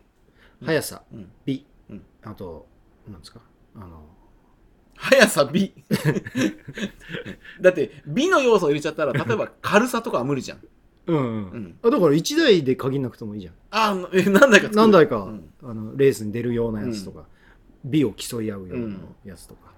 [0.65, 1.33] 速さうん。
[1.45, 2.03] 美、うん。
[2.23, 2.67] あと
[3.09, 3.41] なんですか？
[3.77, 4.03] あの
[4.97, 5.73] 速さ美
[7.61, 10.59] だって美の要素を入れちゃったら例えば軽さとかは無理じゃん。
[11.07, 11.25] うん、うん。
[11.25, 11.79] うん。
[11.83, 13.55] あだから1台で限んなくてもいいじゃん。
[13.71, 14.77] ああえ何台か作る。
[14.77, 15.51] 何台か、うん。
[15.63, 17.25] あのレースに出るようなやつとか、
[17.85, 19.70] 美を競い合うようなやつとか,、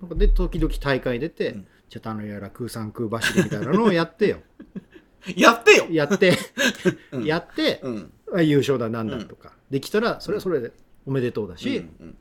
[0.00, 1.66] なんかで時々大会出て、うん。
[1.88, 4.38] チャタンやら空山空走りみたいなのをやってよ。
[5.36, 5.86] やってよ。
[5.90, 6.36] やって、
[7.12, 7.24] うん。
[7.24, 8.12] やって、うん。
[8.34, 10.72] あ優勝だなんだとか、できたらそれはそれで
[11.06, 12.16] おめでとうだし、うん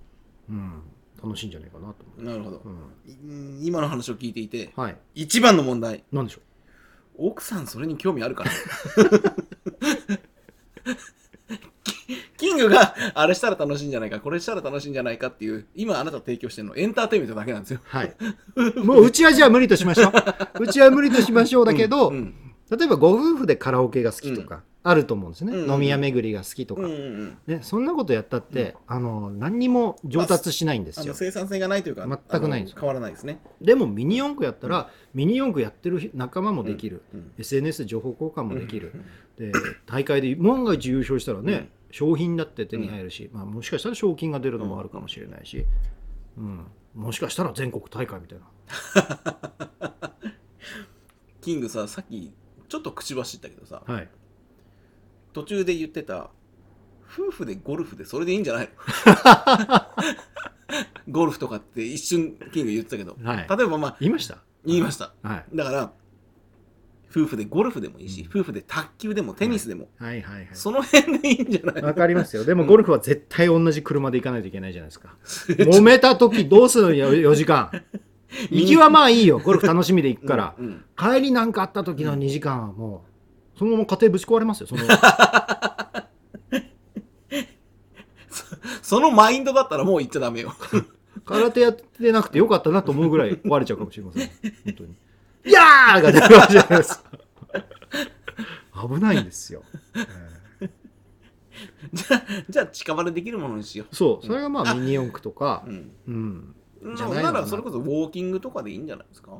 [0.49, 0.81] うん。
[1.23, 2.21] 楽しいんじゃないかなと思う。
[2.21, 2.57] んなるほど。
[2.57, 4.97] う、うん、うん今の話を聞いていてはい。
[5.15, 6.03] 一番の問題。
[6.11, 6.41] なんでしょ
[7.17, 8.51] 奥さんそれに興味あるから
[12.37, 17.79] キキングが あれしたら楽しいんじゃないかこれしたら楽しいんじゃないかっていう今あなた提供してるのエンターテインメントだけなんですよ。
[17.83, 18.15] うはい。
[18.77, 20.09] もううちはじゃあ無理としましょ
[20.59, 20.63] う。
[20.63, 22.33] うちは無理としましょうだけど、うんうん。
[22.77, 27.37] 例えばご夫婦でカラオケが好きとか、あると思うんですね、うん飲み屋巡りが好きとか、うんうんうん。
[27.47, 39.51] ね、そんなことやったって、あの何にも上達しないんですよ、生産性がないというか全くないんですあの変わらないですね、でもミニ四駆やったら、ミニ四駆やってる仲間もできる、うん SNS で情報交換もできる、うんで
[39.85, 45.65] 大会で万が一優勝したらね、商品だって手に入るし、まあ、もしかしたら賞金が出るのもあるかもしれないし、
[46.37, 46.67] うん。
[46.93, 48.45] もしかしたら全国大会みたいな。
[51.41, 52.31] キングささっき
[52.67, 54.09] ちょっと口走ったけどさはい
[55.35, 56.29] 途中で言ってた
[57.13, 58.69] 夫婦でゴルフでそれでいいんじゃない
[59.05, 59.81] の？
[61.11, 63.47] ゴルフとかって一瞬キング言ってたけど、はい。
[63.49, 64.37] 例えばまあ言いました。
[64.65, 65.13] 言いました。
[65.21, 65.55] はい。
[65.55, 65.91] だから
[67.11, 70.21] 夫婦でゴルフでもいいし、夫婦で卓球でもテニスでも、はい。
[70.21, 70.35] はい。
[70.37, 70.47] はい。
[70.53, 72.43] その辺でいいんじゃないわかりますよ。
[72.45, 75.15] でもゴルフは絶対同じ車で行かないといけないじゃないですか。
[75.53, 76.93] 揉めた時どうするの？
[76.95, 77.69] よ4 時間。
[78.49, 79.39] 行きはまあいいよ。
[79.39, 80.65] ゴルフ楽しみで行くから、うん。
[80.65, 80.83] うん。
[80.97, 83.14] 帰りなんかあった時の2時間はもう
[83.57, 84.81] そのまま家庭ぶち壊れますよその。
[88.81, 90.53] そのマインドだったらもう言っちゃダメよ。
[91.25, 94.29] 空手やってなくてよかったなと思うぐらい壊れちゃうかもしれません。
[94.65, 94.95] 本当に
[95.45, 97.11] 「いやー!」が出るわけじゃないですか
[98.87, 99.63] 危ないんですよ、
[100.61, 100.69] え
[101.93, 104.25] じゃあじゃあ近場でできるものにしよーそう。
[104.25, 105.63] それがまああミニ四駆とか。
[105.65, 105.91] う、うん。
[106.07, 106.55] うん、
[106.91, 107.31] なじゃなな。
[107.31, 109.31] らそれこそウォーキングとかでいいんじゃないですか？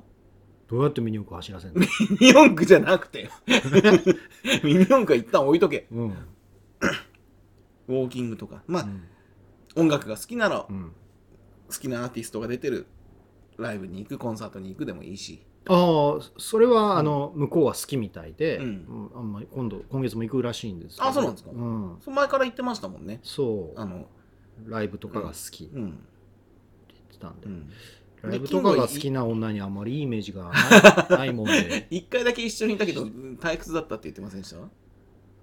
[0.67, 1.87] どうやってミニ四駆走らせるの、ミ
[2.19, 3.29] ニ四駆じゃなくて。
[4.63, 5.87] ミニ四駆は一旦置いとけ。
[5.91, 6.07] うん。
[7.87, 8.63] ウォーキングとか。
[8.67, 9.03] まあ、うん。
[9.75, 10.91] 音楽が好きならうん、
[11.69, 12.87] 好きなアーティストが出てる
[13.57, 15.43] ライブに行くコンサートに行くでもいいし。
[15.67, 18.63] ああそれはあの向こうは好きみたいで、うん。
[18.63, 19.19] うん。
[19.19, 21.07] あんまり今度今月も行くらしいんですけど。
[21.07, 21.51] あそうなんですか。
[21.51, 23.19] うん、その前から言ってましたもんね。
[23.21, 23.79] そう。
[23.79, 24.07] あの
[24.65, 25.97] ライブとかが好きってうん、言っ
[27.11, 27.69] てたんで、うん、
[28.25, 30.51] ライブとかが好きな女にあんまりいいイメージが
[31.09, 31.87] ないないもんで。
[31.91, 34.57] 一回だけ一緒にいたけどうん退屈だったって言ってませんでした？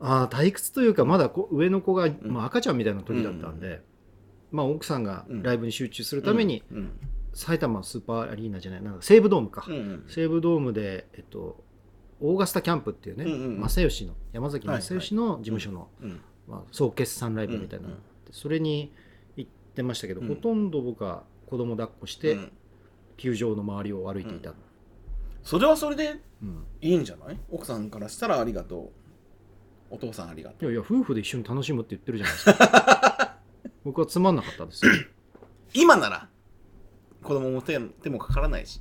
[0.01, 2.19] ああ退屈というかまだこ上の子が、ん。
[2.25, 3.83] まあ、赤ちゃんみたいな時だったんで、
[4.51, 5.43] まあ、奥さんがうん。
[5.43, 6.91] ライブに集中するために、うん。
[7.35, 9.65] 埼玉スーパーアリーナじゃないなんか西武ドームか、
[10.09, 11.65] 西武ドームで、えっと、
[12.21, 16.21] オーガスタキャンプっていうね、正義の山崎正義の事務所の、うん。
[16.47, 17.89] まあ、総決算ライブみたいな
[18.33, 18.93] それに
[19.37, 20.29] 行ってましたけど、うん。
[20.29, 22.53] ほとんど僕は子供抱っこして、うん
[23.23, 24.53] 球場の周りを歩いていた、
[25.45, 26.65] それはそれでうん。
[26.81, 27.39] いいんじゃない？
[27.53, 28.91] 奥さんからしたらありがと
[29.91, 29.95] う。
[29.95, 30.65] お父さんありがとう。
[30.65, 33.39] いやいや夫婦で一緒に楽しむって言ってるじゃないですか。
[33.85, 34.93] 僕はつまんなかったですよ、
[35.75, 36.29] 今なら
[37.23, 38.81] 子供も手手もかからないし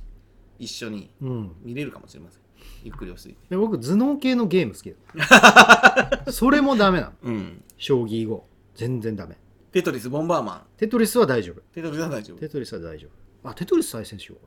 [0.58, 2.42] 一緒にうん、見れるかもしれません。
[2.82, 6.22] ゆっくり落ちで僕頭脳系のゲーム好きだ。
[6.32, 7.12] それもダメなの。
[7.22, 7.62] うん。
[7.76, 8.48] 将棋後。
[8.74, 9.36] 全然ダメ。
[9.70, 10.62] テトリスボンバーマン。
[10.76, 11.60] テトリスは大丈夫。
[11.72, 12.38] テトリスは大丈夫。
[12.38, 14.46] テトリスは大丈夫あテトリス再戦しよう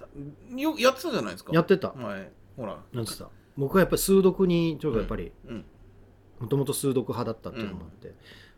[0.00, 0.06] か
[0.56, 1.52] よやってたじゃないですか。
[1.52, 1.88] なやってた。
[1.88, 2.30] はい。
[2.56, 2.78] ほら。
[2.92, 3.28] なんつった？
[3.56, 5.64] 僕はやっぱり数読にちょっとやっぱりうん。
[6.40, 8.14] もともと数読派だったっていうのもあって、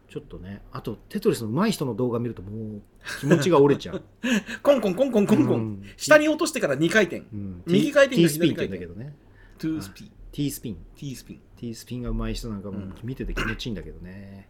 [0.08, 2.82] ちょっとねあとテトリスの上手い人の動画見るともう
[3.20, 4.02] 気持ちが折れちゃう、
[4.62, 5.82] コンコンコンコンコンコン、うん。
[5.96, 7.18] 下に落としてから2回転。
[7.32, 9.16] うん、右回転 T かスピンって左回転言うんだけどね。
[9.58, 10.12] トゥースピン。
[10.32, 10.86] T スピン。
[10.96, 11.40] T スピン。
[11.56, 12.94] T スピンが上手い人なんかもうん。
[13.04, 14.48] 見てて気持ちいいんだけどね、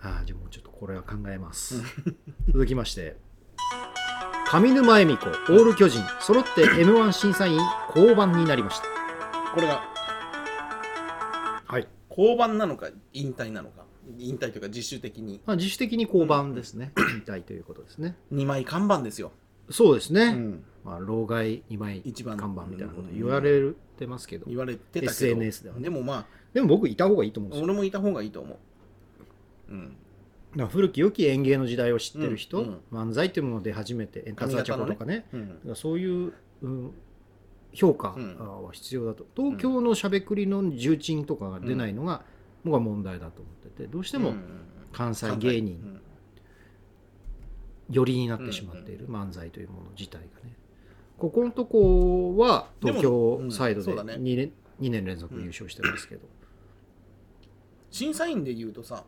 [0.00, 1.82] ああじゃあもうちょっとこれは考えます。
[2.46, 3.16] 続きまして
[4.48, 8.84] 上沼恵美子オール巨人揃って m 1審査員降板になりました。
[9.52, 9.82] これが。
[11.66, 13.84] はい、降板なのか引退なのか。
[14.18, 15.40] 引退というか自主的に。
[15.46, 16.92] まあ、自主的に降板ですね。
[16.96, 18.14] 引退ということですね。
[18.32, 19.32] 2枚看板ですよ、
[19.68, 20.64] そうですね、うん。
[20.84, 22.36] まあ、老害2枚一番。
[22.36, 25.10] 看板みたいなこと言われてますけど、言われてたけど。
[25.10, 25.82] SNS ではね。
[25.82, 26.26] でもまあ。
[26.54, 27.64] でも僕いた方がいいと思うんですよ。
[27.64, 29.72] 俺もいた方がいいと思う。
[29.72, 29.96] うん
[30.56, 35.26] だ古き良き演芸の時代を知ってる人、うん漫才というもので初めて円達アチャコとかね。
[35.32, 35.76] うん。
[35.76, 36.32] そういう、
[36.62, 36.94] うん
[37.72, 42.24] 評価うんは必要だと、東京のしゃべくりの重鎮とかが出ないのが、
[42.64, 44.42] 僕は問題だと思っててどうしてもうん
[44.92, 46.00] 関西芸人うん
[47.90, 50.56] 寄りになってしまっている漫才というもの自体がね。
[51.18, 54.22] ここのとこは東京サイドででもうんそうだね。
[54.22, 56.26] 2年 ,2 年連続優勝してますけど、
[57.90, 59.04] 審査員で言うとさ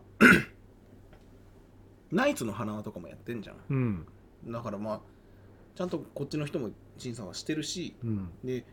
[2.11, 3.55] ナイツの花輪とかもやってんじゃん。
[3.69, 4.07] うん。
[4.47, 5.01] だからまあ
[5.75, 8.65] ちゃんとこっちの人も審査はしてるしうん、で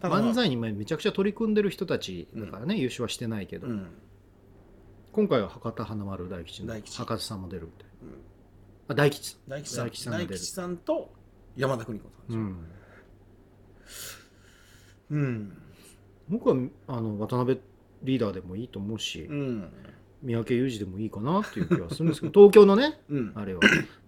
[0.00, 3.86] ただまあ漫才にめちゃくちゃ取り組んでる人たちだからね、優勝はしてないけど、うん。
[5.12, 6.62] 今回は博多華丸大吉。
[6.62, 6.96] の大吉。
[6.96, 8.08] 博多さんも出るみたいうん。
[8.88, 9.36] あ大吉。
[9.46, 9.86] 大吉さん。
[9.86, 11.12] 大吉さん大吉さんと
[11.56, 12.66] 山田邦子さん。
[15.10, 15.62] うん。
[16.28, 16.56] 僕は
[16.86, 17.60] あの渡辺
[18.02, 19.72] リーダーでもいいと思うし、うん
[20.22, 23.32] 三宅裕二でもいいかなっていう気はするんですけど東京のねうん。
[23.34, 23.60] あれは。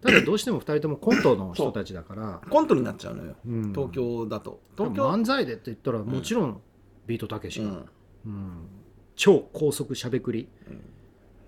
[0.02, 2.40] ただどうしても2人ともコントの人たちだから。
[2.50, 3.36] コントになっちゃうのよ。
[3.46, 3.72] うん。
[3.72, 4.60] 東京だと。
[4.76, 5.08] 東京。
[5.08, 6.60] 漫才でって言ったらもちろん
[7.06, 7.88] ビートたけしが、うん。
[8.26, 8.68] うん。
[9.16, 10.48] 超高速しゃべくり。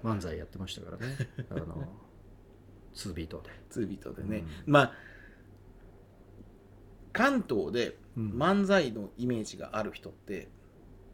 [0.02, 0.10] うん。
[0.10, 1.16] 漫才やってましたからね。
[1.50, 1.86] あの
[2.94, 4.44] 2ビートで、2ビートでね。
[4.66, 4.92] まあ
[7.12, 8.30] 関東でうん。
[8.30, 10.48] 漫才のイメージがある人って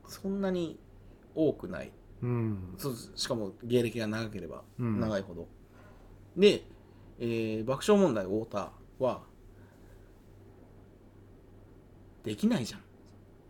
[0.06, 0.78] そんなに
[1.34, 1.92] 多くない
[2.22, 2.74] うん。
[2.78, 5.00] そうしかも芸歴が長ければうん。
[5.00, 5.48] 長いほど、
[6.36, 6.64] で、
[7.18, 9.22] えー爆笑問題太田は
[12.24, 12.80] できないじゃん。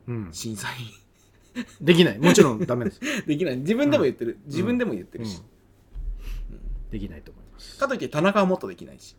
[0.08, 0.32] うん。
[0.32, 1.64] 審査員。
[1.80, 2.18] できない。
[2.18, 3.56] もちろんダメです、 できない。
[3.58, 5.42] 自分でも言ってる、自分でも言ってるし、
[6.90, 7.78] できないと思います。
[7.78, 9.16] かといって田中はもっとできないし、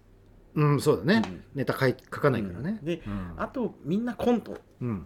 [0.55, 1.43] うんそうだね、うん。
[1.55, 2.79] ネタ書い書かないからね。
[2.81, 3.33] うん、でうん。
[3.37, 5.05] あとみんなコントうん。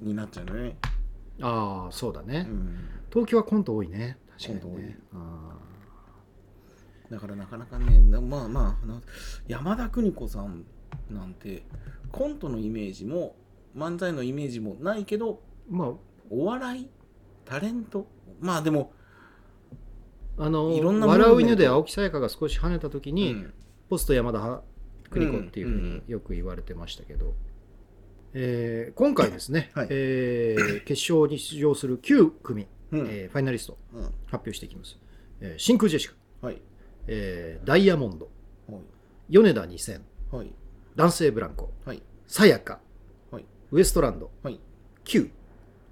[0.00, 0.76] になっちゃうのね、
[1.40, 2.88] ああそうだね、うん。
[3.10, 4.18] 東京はコント多いね。
[4.40, 4.98] 確かにね。
[5.12, 5.56] あ
[7.10, 9.00] だからなかなかねなまあまあな
[9.46, 10.64] 山田邦子さん
[11.10, 11.64] なんて
[12.12, 13.36] コントのイメージも
[13.76, 15.94] 漫才のイメージもないけどーま
[16.30, 16.90] お笑い？
[17.44, 18.06] タレント？
[18.40, 18.92] まあでも、
[20.36, 23.54] ああのいろんな笑う犬で青木さやかが少し跳ねた時に、うん。
[23.88, 24.62] ポスト山田
[25.10, 27.34] 邦子っていうふううんうんによく言われてましたけど、
[28.34, 29.88] えー今回ですね、はい。
[29.90, 33.00] えー決勝に出場する9組、うん。
[33.08, 34.02] えーファイナリストうん。
[34.02, 34.98] 発表していきます、
[35.40, 36.14] えー真空ジェシカ、
[36.46, 36.60] はい。
[37.06, 38.28] えーダイヤモンド
[38.68, 38.82] はい。
[39.30, 40.00] 米田2000
[40.32, 40.52] はい。
[40.96, 42.02] 男性ブランコはい。
[42.26, 42.80] さやか
[43.30, 43.44] はい。
[43.72, 44.60] ウエストランドはい。
[45.04, 45.30] Q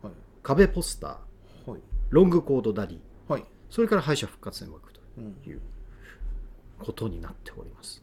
[0.03, 0.13] はい。
[0.43, 1.81] 壁ポスターはい。
[2.11, 5.61] ロングコードダディはい、それから敗者復活戦枠とうん、いう
[6.79, 8.01] ことになっております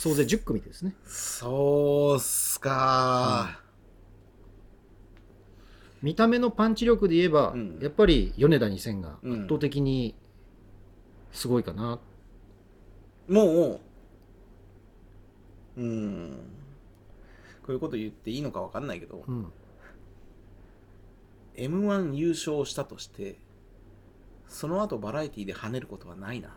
[0.00, 0.94] 総勢10組ですね。
[1.04, 3.60] そうっすか。
[6.00, 7.78] 見た目のパンチ力で言えば、うん。
[7.82, 10.14] やっぱり米田2000がうん圧倒的に
[11.32, 12.00] すごいかな、
[13.28, 13.78] も
[15.76, 16.30] ううん。
[17.60, 19.52] こういうこと言っていいのか分かんないけど、うん。
[21.56, 23.36] m 1優勝したとして
[24.48, 26.56] その後バラエティで跳ねることはないな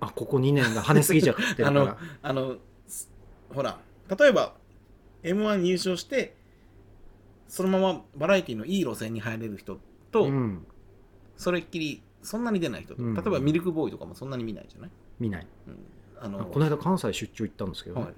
[0.00, 3.10] あここ2年が跳ねすぎちゃってるか あのらあのす
[3.52, 3.78] ほら
[4.18, 4.54] 例えば
[5.22, 6.36] m 1優勝して
[7.48, 9.78] そのままバラエティのいい路線に入れる人
[10.10, 10.66] と、うん、
[11.36, 13.14] それっきりそんなに出ない人と、うん。
[13.14, 14.90] 例えばミルクボーイとかもそんなに見ないじゃない、
[15.20, 15.46] 見ない。
[15.68, 15.78] うん、
[16.20, 18.14] あのあこの間関西出張行ったんですけどね、はい。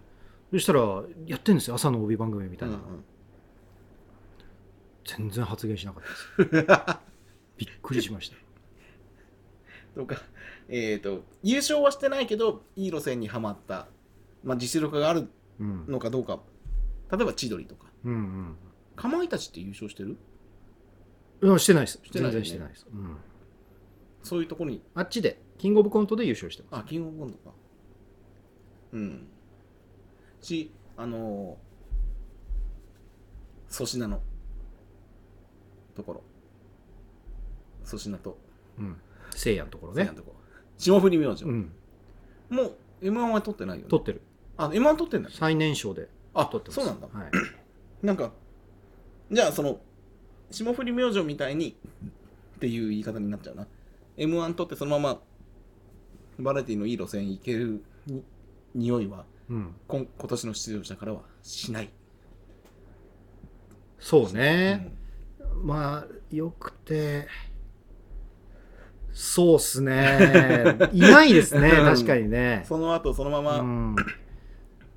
[0.53, 0.81] そしたら
[1.27, 3.05] やってるんですよ朝の帯番組みたいな、うんうん。
[5.05, 6.03] 全然発言しなかっ
[6.37, 6.99] たです。
[7.59, 8.37] びっくりしました。
[9.95, 10.23] とか、
[10.69, 13.89] えっ、と、優勝はしてないけど、いい路線にはまった、
[14.45, 15.29] まあ、実力がある
[15.61, 15.87] うん。
[15.89, 16.41] のかどうか、
[17.11, 18.57] 例えば千鳥とか、うん
[18.95, 20.17] かまいたちって優勝してる？
[21.41, 22.01] うんしてないです。
[22.05, 22.45] してないよね。
[22.45, 23.17] 全然してないです、うん、
[24.23, 26.81] そういうところに、あっちでキングオブコントで優勝してます。
[26.83, 27.55] あ、キングオブコントか。
[28.93, 29.27] うん。
[30.41, 34.21] し、あのー、粗品の
[35.97, 36.23] ところ。
[37.85, 38.39] 粗品と、
[38.79, 38.97] うん。
[39.35, 40.03] せいやのところね。
[40.03, 40.38] せいやのところ。
[40.79, 41.45] 霜降り明星。
[41.45, 41.73] うん
[42.49, 43.91] もう、M1 は取ってないよね。
[43.91, 44.23] 取ってる
[44.57, 45.29] あ、M1 取ってんだ。
[45.31, 47.09] 最年少であ取ってますそうなんだ。
[47.13, 47.31] はい、
[48.07, 48.33] なんか、
[49.31, 49.81] じゃあその、
[50.51, 51.77] 霜降り明星みたいに
[52.57, 53.67] っていう言い方になっちゃうな。
[54.17, 55.21] M1 取ってそのまま
[56.39, 58.25] バラエティのいい路線行けるに
[58.75, 61.91] 匂いはうん、今今年の出場者からはしない。
[63.99, 64.93] そうね、
[65.63, 67.27] まあよくて
[69.13, 70.77] そうっすね。
[70.93, 71.69] いないですね。
[71.71, 71.85] うん。
[71.85, 72.65] 確かにうんね。
[72.67, 73.97] その後そのまうまん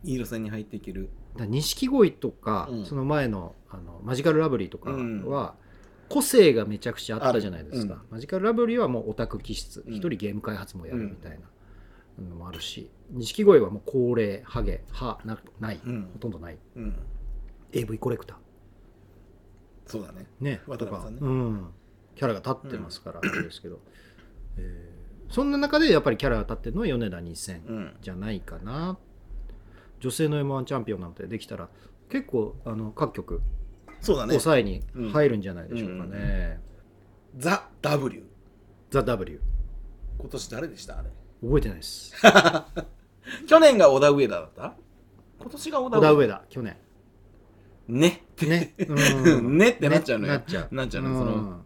[0.04, 1.10] いい路線に入っていける。
[1.38, 2.86] だ錦鯉とか、うん。
[2.86, 5.26] その前のあのマジカルラブリーとかうん。
[5.26, 5.56] は、
[6.10, 9.84] 個性がめちゃくちゃあったじゃないですか、マジカルラブリーはもうオタク気質。
[9.88, 9.94] うん。
[9.94, 11.40] 一、人ゲーム開発もやるみたい
[12.20, 16.10] なのもあるし錦鯉はもう高齢ハゲ歯なない、うん。
[16.14, 16.58] ほとんどない。
[16.76, 16.96] うん。
[17.74, 18.38] AV コレクタ
[19.86, 20.26] そうだね。
[20.42, 20.62] ーね。
[20.68, 21.20] 渡辺さんね。
[21.22, 21.68] うん、
[22.16, 23.80] キャラが立ってますから、あれですけど、
[24.58, 25.02] えー
[25.34, 27.94] そんな中でやっぱりキャラが立ってるのは米田2000うん。
[28.02, 28.98] じゃないかな
[30.02, 31.70] 女性の m 1チャンピオンなんてできたら
[32.10, 33.42] 結構あの各局
[34.02, 34.32] そうだね。
[34.32, 34.84] 抑えに
[35.14, 36.60] 入るんじゃないでしょうかね。
[37.38, 38.24] ザ・ W。
[38.90, 39.42] ザ・ W。
[40.20, 41.00] 今年誰でした？
[41.00, 41.10] あれ。
[41.42, 42.14] 覚えてないです。
[43.48, 44.76] 去年が小田上田だった？
[45.40, 46.78] 今年が小田小田上田、去年。
[47.88, 48.26] ね。
[48.42, 48.74] ね。
[48.80, 50.76] うん ねってなっちゃうのよなっちゃう。
[50.76, 51.66] なっちゃうのその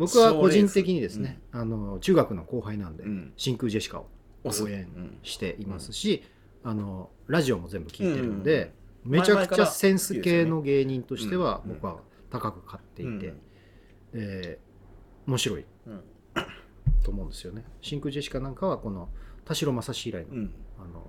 [0.00, 3.32] 僕は個人的にですね、あの中学の後輩なんで、うん。
[3.36, 4.06] 真空ジェシカを
[4.44, 5.18] 応援うん。
[5.22, 6.22] していますし、
[6.64, 8.72] あのラジオも全部聞いてるんで、
[9.04, 11.74] めちゃくちゃセンス系の芸人としてはうん。
[11.74, 13.34] 僕は高く買っていて、
[14.14, 14.20] うん。
[14.40, 14.58] で
[15.26, 16.02] 面白いうん。
[17.02, 17.64] と思うんですよね。
[17.80, 19.08] 真空ジェシカなんかはこの
[19.44, 20.50] 田代正史以来のうん。
[20.78, 21.06] あの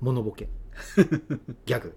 [0.00, 0.48] モノボケ。
[1.66, 1.94] ギャグ。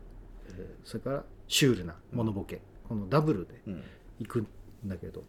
[0.48, 2.62] えーそれからシュールなモノボケ。
[2.88, 3.84] このダブルでうん。
[4.20, 4.48] いくん
[4.86, 5.24] だけど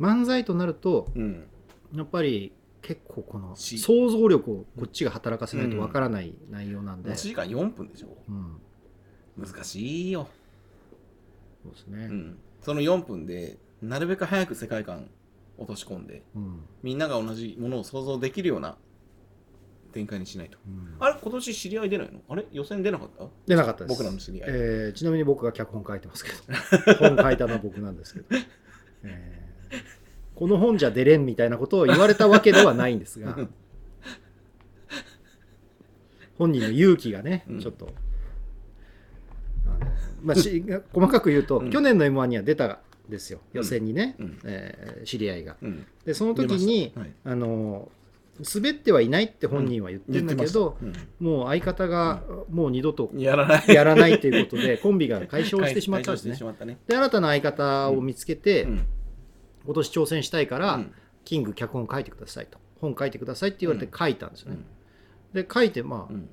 [0.00, 1.46] 漫才となるとうん。
[1.94, 3.78] やっぱり結構このし。
[3.78, 8.08] 想像力をこっちが働かせないとわからない内容なんで、1時間4分でしょ。
[8.28, 8.56] うん。
[9.38, 10.28] 難しいよ、
[11.62, 15.08] そうですね、うん、その4分でなるべく早く世界観
[15.56, 16.60] 落とし込んでうん。
[16.82, 18.76] みんなが同じものを想像できるような
[19.92, 20.58] 展開にしないと。
[20.66, 20.94] うん。
[20.98, 21.16] あれ？
[21.22, 22.20] 今年知り合い出ないの？
[22.28, 22.44] あれ？
[22.52, 23.24] 予選出なかった？
[23.46, 23.98] 出なかったです。
[23.98, 26.36] 僕らの知り合い、えーちなみに僕が脚本書いてますけど。
[27.08, 28.26] 本書いたのは僕なんですけど、
[29.04, 29.49] えー
[30.34, 33.36] この本じゃ出れんみたいなことを言われたわけではないんですが
[36.38, 37.60] 本人の勇気がね、うん。
[37.60, 37.92] ちょっと。
[40.22, 40.64] まあ、し
[40.94, 41.70] 細かく言うと、うん。
[41.70, 42.78] 去年の m 1には出たん
[43.10, 43.40] ですよ。
[43.52, 44.38] 予選にね、うん。
[44.44, 45.56] えー知り合いが。
[45.60, 47.92] うん、でその時に、出ましあの
[48.54, 50.78] 滑ってはいないって本人は言ってるんだけど、
[51.18, 53.64] もう相方がもう二度とやらない。
[53.68, 56.34] やらないということで、コンビが解消してしまったんですね。
[56.64, 56.78] ね。
[56.86, 58.86] で、新たな相方を見つけて、うん
[59.70, 60.92] 今年挑戦したいから、うん
[61.22, 62.58] キング脚本書いてくださいと。
[62.80, 64.56] 本書いてくださいって言われて書いたんですよね。
[64.56, 66.30] うんで、書いて、まあ、うん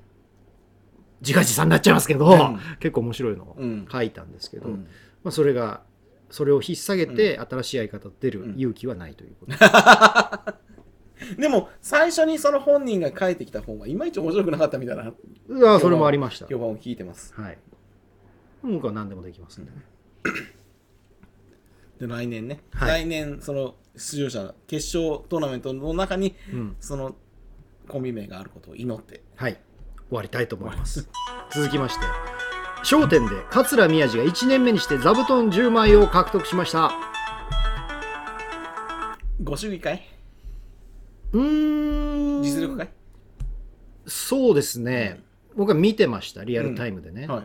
[1.20, 4.88] 自画自賛になっちゃいますけど、うん結構面白いのをうん書いたんですけど、うん
[5.22, 5.82] まあ、それが、
[6.30, 9.52] それを引っ提げて、新しい相方出る勇気はないということ。
[11.38, 15.12] でも最初にその本人が書いてきた本はいまいち面白くなかったみたいな
[15.48, 16.46] うわそれもありました。
[16.46, 17.58] 評判を聞いてますはい。
[18.62, 19.76] 僕は何でもできますんでね。
[21.98, 26.76] で来年ね、はい来年その出場者決勝トーナメントの中にうん。
[26.80, 27.16] その
[27.88, 29.58] コンビ名があることを祈ってはい。
[30.08, 31.08] 終わりたいと思います。
[31.52, 32.04] 続きまして、
[32.90, 36.92] 笑点で桂宮治が1年目にして座布団10枚を獲得しました。
[39.42, 40.02] ご祝儀会？
[41.32, 42.42] うーん。
[42.42, 42.88] 実力会、
[44.06, 45.20] そうですね。
[45.56, 47.26] 僕は見てました、リアルタイムでね。
[47.26, 47.42] はい、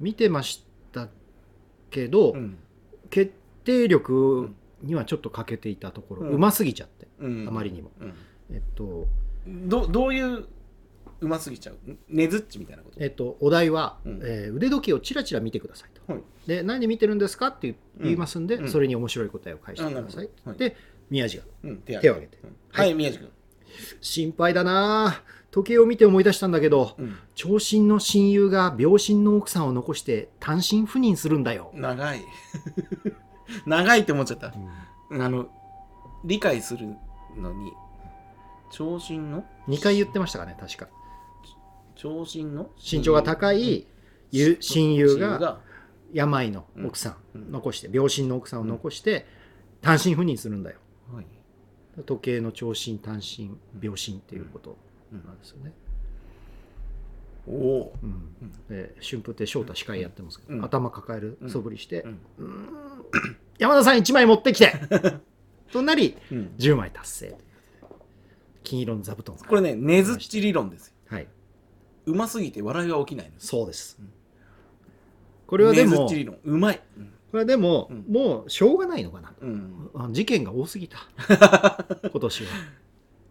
[0.00, 1.08] 見てました
[1.90, 2.58] けど、うん
[3.10, 3.34] 決
[3.64, 4.50] 定力
[4.82, 7.90] にはちょっと欠けていたところ、うますぎちゃって、うん、あまりにも。
[8.00, 8.14] うん。
[8.52, 9.06] えっと、
[9.46, 10.46] どどういう
[11.20, 11.76] うますぎちゃう？
[12.08, 12.96] ねずっちみたいなこと？
[13.02, 14.20] えっと、お題は、うん。
[14.24, 16.12] えー腕時計をチラチラ見てくださいと。
[16.12, 16.22] はい。
[16.46, 18.68] で、何で見てるんですかって言いますんで、うん。
[18.68, 20.28] それに面白い答えを返してください。
[20.58, 20.76] で、
[21.10, 22.38] 宮治がうん、手手を挙げて。
[22.42, 22.56] うん。
[22.70, 22.86] はい。
[22.88, 23.28] はい、宮治君、
[24.00, 25.22] 心配だな。
[25.52, 31.70] 時計を見て思い出したんだけど、うん、長身の親友が病身の奥さんを残して単身赴任するんだよ。
[31.74, 32.20] 長い
[33.66, 34.52] 長いって思っちゃった、
[35.10, 35.48] あの
[36.24, 36.86] 理解する
[37.36, 37.72] のに
[38.70, 40.88] 長身の？2回言ってましたかね、確か。
[41.94, 42.70] 長身の？
[42.78, 43.86] 身長が高い
[44.30, 45.60] ゆ親友がが？
[46.12, 49.26] 病の奥さんうん残して、病身の奥さんを残して
[49.80, 50.78] 単身赴任するんだよ。
[51.12, 51.26] はい。
[52.06, 54.78] 時計の長身、単身、病身っていうこと
[55.12, 55.72] なんですよね。
[57.46, 57.92] おお。
[58.02, 58.32] うん。
[58.68, 60.64] で春風亭昇太司会やってますけど、うん。
[60.64, 62.06] 頭抱える素振りして、
[62.38, 62.68] うん
[63.62, 64.72] 山田さん1枚持ってきて。
[65.72, 66.54] となりうん。
[66.58, 67.36] 10枚達成
[68.62, 69.44] 金色の座布団が。
[69.46, 70.94] これねねずっち理論ですよ。
[71.06, 71.28] はい。
[72.06, 74.12] うますぎて笑いが起きないそうです、うん
[75.52, 76.08] これはでも
[76.44, 76.80] うまい。
[77.30, 78.06] これはでも、うん。
[78.10, 80.08] もうしょうがないのかな。
[80.10, 80.96] 事件が多すぎた。
[82.10, 82.50] 今年は。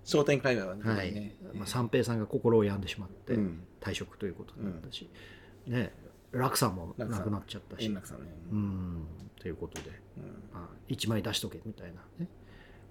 [0.04, 0.84] 商店界隈はね。
[0.84, 1.12] はい。
[1.14, 1.36] ね。
[1.56, 3.64] まあ、三平さんが心を病んでしまってうん。
[3.80, 5.10] 退職ということになったし、
[5.66, 5.92] ね
[6.32, 7.90] 楽さんもなくなっちゃったし。
[7.90, 8.00] ね。
[8.52, 9.08] うん。
[9.40, 9.90] ということで、
[10.22, 10.44] うん。
[10.54, 12.28] まあ、1枚出しとけみたいなね。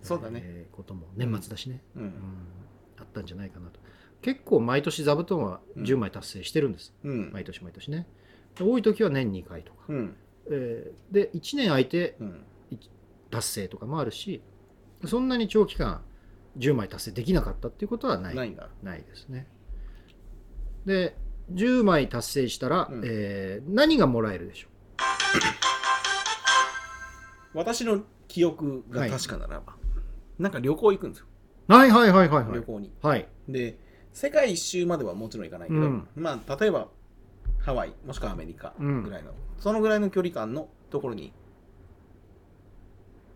[0.02, 0.40] そうだね。
[0.44, 2.06] えーことも年末だしね、ううん。
[2.06, 2.12] ん
[2.98, 3.80] あったんじゃないかなと。
[4.22, 7.30] 結構毎年座布団は10枚達成してるんです、うん。
[7.32, 8.06] 毎年毎年ね。
[8.60, 10.16] 多い時は年2回とか、うん。
[10.50, 12.44] えーで1年空いてうん。
[13.30, 14.42] 達成とかもあるし
[15.04, 16.02] そんなに長期間
[16.58, 18.34] 10枚達成できなかったっていうことはない。
[18.34, 18.56] ない。
[18.82, 19.46] ないですね。
[20.86, 21.16] で
[21.52, 23.02] 10枚達成したら、うん。
[23.04, 24.68] えー何がもらえるでしょ
[27.54, 29.74] 私の記憶が確かならば、
[30.38, 31.26] なんか旅行行くんですよ。
[31.68, 32.92] うはいはいはいはいはい旅行に。
[33.02, 33.78] はいで、
[34.12, 36.88] 世界一周まではもちろん行かないけど、うんまあ、例えば、
[37.58, 41.32] ハワイ、もしくはアメリカうんぐらいの、そのぐらいの距離感のところに、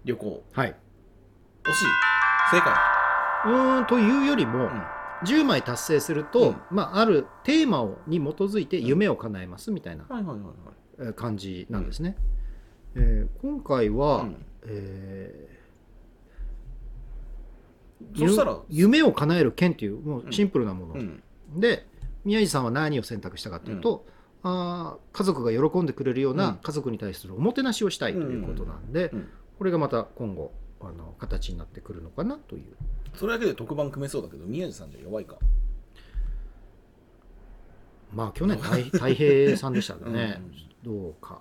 [0.04, 0.74] 旅行、はい
[1.64, 1.84] 惜しい。
[2.50, 2.72] 正解。
[3.46, 4.82] うーんというよりも、うん
[5.24, 10.54] 10枚達成すると、うんまあ、あるテーマをに基づいて夢を叶えますみたいなはいはいはいはい。
[10.98, 12.14] えー感じなんですね。
[12.96, 14.44] えー今回は、うん。
[14.66, 15.54] えー
[18.16, 21.22] そしたらゆ夢を叶える剣というもうシンプルなもの、うん。
[21.56, 21.86] で
[22.24, 24.06] 宮治さんは何を選択したかというと、
[24.42, 26.38] あー家族が喜んでくれるよううん。
[26.38, 29.28] な家族に対するおもてなしをしたいということなんで、うん。
[29.58, 32.76] これがまた今後あの形になってくるのかなという。
[33.14, 35.36] それだけで特番組めそうだけど、宮地さんじゃ弱いか。
[38.12, 40.40] まあ去年太太 平さんでしたね、
[40.84, 41.40] どうか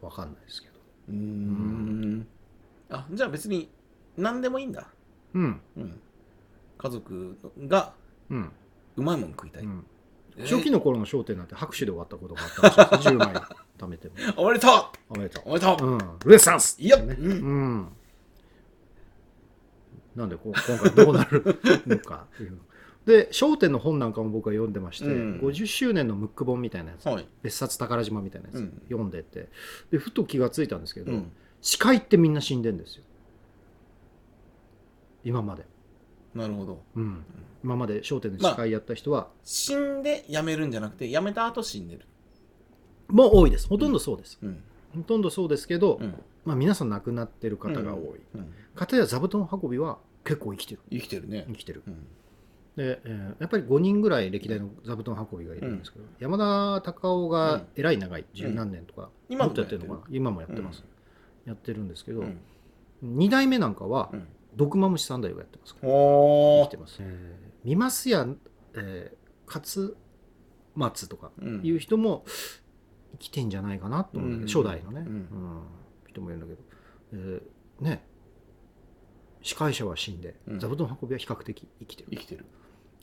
[0.00, 0.74] わかんないですけど。
[1.08, 2.26] うーん。
[2.90, 3.70] あ、じゃあ別に
[4.16, 4.88] 何でもいいんだ。
[5.34, 5.60] うん。
[5.76, 6.00] うん。
[6.78, 7.36] 家族
[7.66, 7.94] が
[8.30, 8.52] うん、
[8.96, 9.64] うまいもん食いたい。
[9.64, 9.84] うん、
[10.36, 10.44] えー。
[10.44, 13.34] 初期の頃の『笑点』なんて拍手で終わったことがあったらしいです10枚
[13.76, 14.14] 貯めても。
[14.36, 14.70] おめでとう。
[15.10, 15.86] おめでとおめでとう。
[15.86, 16.76] う、うん、ルネサンス。
[16.80, 17.16] いいよね。
[17.18, 17.32] うん。
[17.32, 17.34] う
[17.80, 17.88] ん。
[20.14, 21.42] なんでこう今回どうなる
[21.86, 22.58] のかっていう
[23.06, 27.26] で『笑点』の本なんかも僕は読んでまして、うん50周年のムック本みたいなやつはい。
[27.42, 29.48] 別冊宝島みたいなやつ、うん読んでて
[29.90, 31.32] でふと気がついたんですけど、うん。
[31.60, 33.04] 司会ってみんな死んでんですよ
[35.24, 35.66] 今まで、
[36.34, 36.82] なるほど。
[36.94, 37.24] うん、
[37.62, 42.06] 今まで『笑点』で司会やった人は、死んで辞めるんじゃなくて、辞めた後死んでる。
[43.08, 44.62] もう多いですほとんどそうです、うん。
[44.94, 46.14] ほとんどそうですけど、うん。
[46.44, 48.52] まあ、皆さん亡くなってる方が多い、うん。
[48.74, 51.54] 片や座布団運びは結構生きてる生きてるね生。
[51.54, 52.06] きてるうん。
[52.82, 59.96] で、えーやっぱり5人ぐらい歴代の座布団運びがいるんですけど、山田隆夫がえらい長い十何年とか、今もやってるの？
[59.96, 60.06] かな？
[60.10, 60.82] 今もやってます、
[61.44, 62.38] やってるんですけど、うん。
[63.02, 64.26] 2代目なんかは、うん。
[64.56, 65.74] 毒マムシ三代がやってます。
[65.74, 66.76] から生きて。
[66.78, 67.68] ます、えー。
[67.68, 68.26] 見ますや、
[68.74, 69.20] えー
[69.52, 69.96] 勝
[70.76, 71.60] 松とかうん。
[71.64, 72.24] いう人も
[73.12, 74.66] 生きてんじゃないかなと思うんだけど、うん。
[74.66, 75.14] 初代のね、うん。
[75.14, 75.26] うん。
[76.08, 76.58] 人もいるんだけど、
[77.12, 78.04] えーね。
[79.42, 80.58] 司会者は死んで、うん。
[80.60, 82.08] 座布団運びは比較的生きてる。
[82.12, 82.44] 生きてる。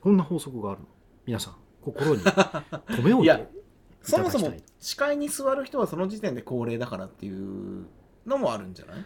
[0.02, 0.88] こんな法則があるの？
[1.26, 2.22] 皆さん心に。
[2.98, 3.48] 留め置いていや
[4.02, 4.74] そもそもいただきたい。
[4.80, 7.86] 司会に座る人はその時点で高齢だからっていう
[8.26, 9.06] のもあるんじゃない？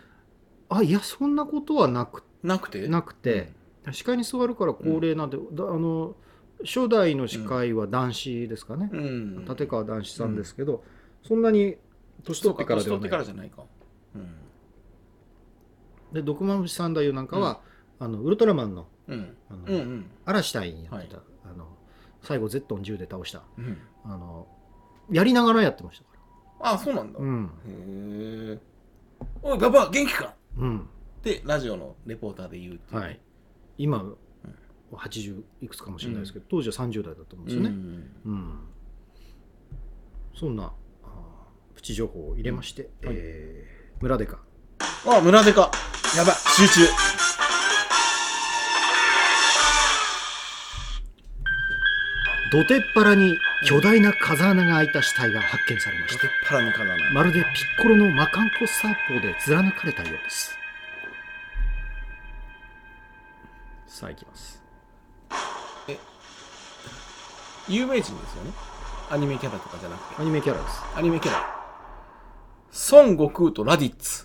[0.70, 2.88] あいやそんなことはなくなくて？
[2.88, 3.52] なくて、
[3.92, 6.16] 司会に座るから高齢なんて、だあの
[6.64, 9.46] 初代の司会は男子ですかね、うん。
[9.46, 10.84] 立川談志さんですけど、
[11.24, 11.78] そんなに
[12.24, 13.10] 年取ってからではない。
[13.10, 13.64] からじゃないか。
[14.16, 14.36] うん。
[16.14, 17.62] で毒マムシ三太夫なんかは、
[18.00, 19.38] あのウルトラマンのうん。
[19.50, 20.06] あの、うんうん。
[20.26, 21.68] 嵐隊員やってた、あの
[22.22, 23.78] 最後ゼットン銃で倒したうん。
[24.06, 24.48] あの
[25.12, 26.10] やりながらやってましたか
[26.64, 27.20] らあ、そうなんだ。
[27.20, 28.60] へうんえ。
[29.42, 30.34] おい、ババア、元気か？
[30.58, 30.82] うんっ
[31.24, 33.02] て、ラジオのレポーターで言うっていう。
[33.02, 33.20] はい
[33.78, 34.04] 今
[34.92, 38.60] 80いくつかもしれないですけど、当時は30代だと思うんですよね、うんうん
[40.38, 40.74] そんな
[41.04, 44.40] あープチ情報を入れまして、はいえー村デカ
[45.08, 45.62] あ、村デカ。
[46.18, 47.21] やばい、集中。
[52.52, 56.28] 土手っ腹に巨大な風穴が開いた死体が発見されました。
[57.14, 60.58] まるでピッコロの魔漢コスターポーで貫かれたようです
[63.88, 64.62] さあ行きます
[67.70, 68.52] 有名人ですよね？
[69.10, 70.22] アニメキャラとかじゃなくて。
[70.22, 71.40] アニメキャラですアニメキャラ。
[72.92, 74.24] 孫悟空とラディッツ。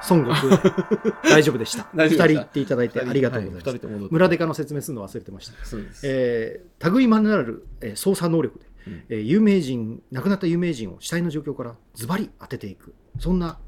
[0.00, 1.12] はい孫悟空。
[1.28, 1.88] 大丈夫でした。
[1.94, 2.24] 大丈夫でした。
[2.24, 5.64] 二人言っていただいてありがとうございます、は二人とも村デカの説明するの忘れてました。
[5.64, 6.00] そうです。
[6.04, 9.02] えー、類まれなる、えー操作能力で、うん。
[9.08, 12.94] えー有名人亡くなった有名人を死体の状況からズバリ当てていく。
[13.18, 13.58] そんな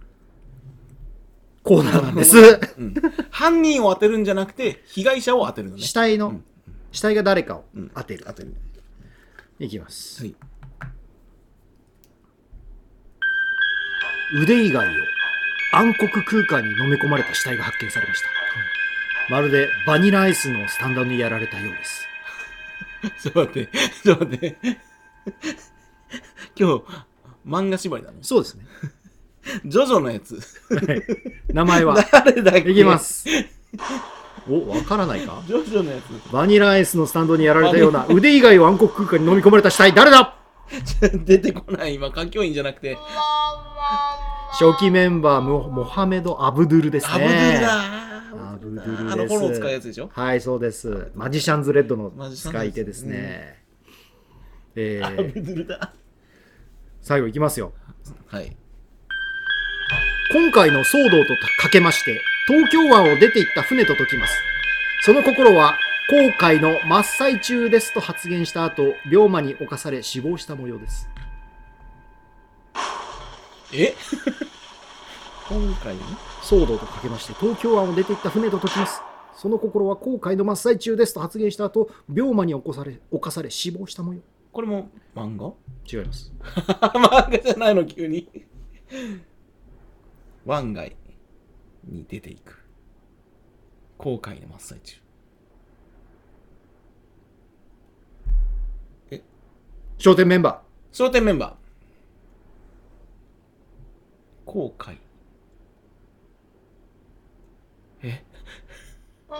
[1.63, 2.37] コーナーなんです。
[2.79, 2.95] うん。
[3.31, 5.83] 犯人を当てるんじゃなくて、被害者を当てるのね。
[5.83, 6.45] 死体の、うん。
[6.93, 7.91] 死体が誰かをうん。
[7.95, 8.55] 当てる、当てる。
[9.59, 10.37] いきます、はい。
[14.43, 14.91] 腕以外を
[15.73, 18.29] 暗黒空間に飲み込まれた死体が発見されました。
[19.29, 22.07] まるでバニラアイスのスタンダードにやられたようです。
[23.23, 23.71] ちょっと待って、
[24.03, 24.57] ちょっと待って。
[26.59, 26.85] 今日、
[27.47, 28.17] 漫画縛りなの？
[28.23, 28.65] そうですね。
[29.65, 30.35] ジョジョのやつ。
[30.71, 31.03] はい
[31.49, 31.97] 名前は。
[32.13, 32.71] 誰だっけ？
[32.71, 32.99] いきま。
[32.99, 33.27] す。
[34.49, 35.43] お、わからないか？
[35.47, 36.33] ジョジョのやつ。
[36.33, 40.37] バニラアイスのスタンドにやられたような腕以外を暗黒空間に飲み込まれた死体誰だ？
[41.25, 41.95] 出てこない。
[41.95, 42.99] 今、歌教員じゃなくて。
[44.53, 47.13] 初期メンバーモモハメド・アブドゥルですね。
[47.15, 47.83] アブドゥルだ
[48.53, 50.11] アブドゥルあの炎使うやつでしょ？
[50.13, 51.11] はい、そうです。
[51.15, 53.63] マジシャンズ・レッドの使い手ですね。
[54.75, 55.93] えアブー、ドゥルだ。
[57.01, 57.73] 最後いきますよ。
[58.27, 58.57] はい。
[60.33, 64.39] 今回の騒動とかけまして、東京湾を出て行った船と解きます。
[65.03, 65.77] その心は、
[66.11, 71.09] 航海の真っ最中ですと発言した後、病魔に侵され死亡した模様です。
[73.73, 73.95] え？
[75.49, 76.03] 今回の
[76.43, 79.03] 騒動とかけまして、東京湾を出て行った船と解きます。
[79.35, 84.21] その心は航海の真っ最中ですと発言した後、病魔に起こされ、侵され死亡した模様。
[84.53, 85.53] これも漫画？
[85.91, 86.33] 違います。
[86.45, 88.29] 漫画じゃないの、急に。
[90.47, 90.97] 湾外
[91.85, 92.59] に出ていく。
[93.99, 95.01] 航海の真っ最中。
[100.03, 104.53] 笑点メンバ商店メンバー。
[104.53, 104.99] 航海。
[108.03, 108.23] え？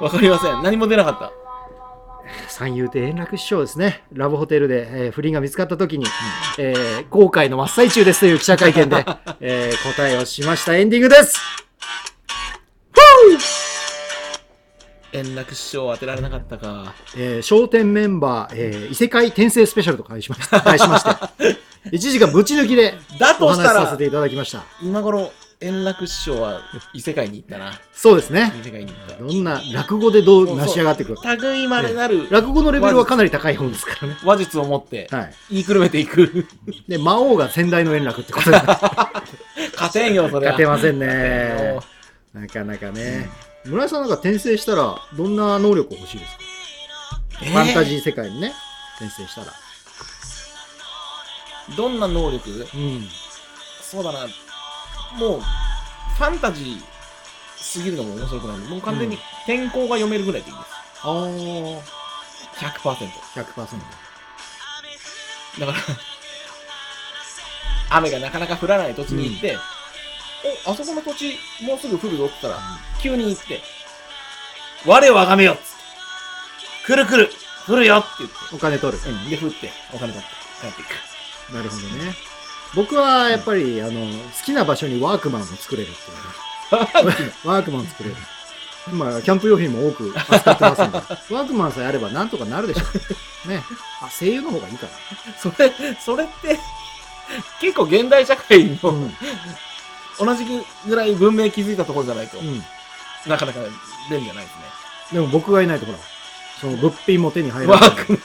[0.00, 0.62] わかりません。
[0.62, 1.26] 何も出なかった。
[1.26, 1.30] ー。
[2.48, 4.04] 三遊亭円楽師匠ですね。
[4.12, 6.06] ラブホテルで、えー不倫が見つかった時に、
[6.58, 9.04] えー航海の真っ最中ですという記者会見で、
[9.40, 11.38] えー答えをしましたエンディングです。
[15.12, 16.92] 円楽師匠当てられなかったか。
[17.16, 21.56] えー、笑点メンバー、えー異世界転生スペシャルと題しまししまして、
[21.86, 24.64] 1時間ぶち抜きでだおとしたら話しさせて、いただきました。
[24.82, 25.30] 今頃、
[25.60, 26.60] 円楽師匠は
[26.92, 27.72] 異世界に行ったな。
[27.92, 28.52] そうですね。
[28.60, 29.16] 異世界に行った。
[29.16, 31.36] どんな落語でどう成し上がっていくか。
[31.36, 34.16] 類まれなる落語のレベルはかなり高い方ですからね。
[34.24, 35.34] 話術を持ってはい。
[35.50, 36.46] 言いくるめていく。
[36.88, 38.56] で、魔王が先代の円楽ってことで、
[39.76, 40.52] 勝てんよ、それは。
[40.52, 41.84] 勝てませんねよ。
[42.32, 43.30] なかなかね。
[43.64, 46.38] 村井さんなんか転生したら、どんな能力欲しいですか、
[47.42, 48.52] えファンタジー世界にね、
[48.98, 49.63] 転生したら。
[51.76, 52.50] どんな能力？
[52.74, 53.08] うん。
[53.80, 54.26] そうだな。
[55.16, 56.82] もう、ファンタジー
[57.56, 60.66] すぎるのも面白くないもう完全にうん天候が読めるぐらいでいいです。
[61.02, 61.82] ああ、100%。
[63.34, 63.78] 100%。
[65.60, 65.78] だから、
[67.96, 69.58] 雨がなかなか降らない土地に行って、
[70.64, 72.64] お、あそこの土地もうすぐ降るぞって言ったら、
[73.02, 73.62] 急に行って、
[74.86, 75.66] 我をあがめよっつって、
[76.86, 77.32] 来る来る
[77.66, 79.02] 降るよって言って、お金取る。
[79.04, 81.13] うん、で降って、お金取って、帰っていく。
[81.52, 82.14] なるほどね。
[82.74, 86.10] 僕はやっぱり、あの、好きな場所にワークマンを作れるって
[87.06, 87.32] いうね。
[87.44, 88.16] ワークマン作れる。
[88.92, 90.98] 今、キャンプ用品も多く扱ってますんで、
[91.34, 92.84] ワークマンさえあればなんとかなるでしょ
[93.46, 93.48] う。
[93.48, 93.62] ね。
[94.02, 94.86] あ、声優の方がいいか
[95.40, 95.72] それ、
[96.04, 96.58] それって、
[97.60, 98.76] 結構現代社会な。
[98.82, 99.16] のうん。
[100.18, 100.44] 同じ
[100.86, 102.62] ぐらい文明築いたところじゃないと、うん。
[103.26, 103.60] なかなか
[104.10, 104.62] 便利じゃないですね。
[105.12, 105.98] でも僕がいないとほら、
[106.60, 107.90] その物品も手に入らワない。
[107.90, 108.20] ーク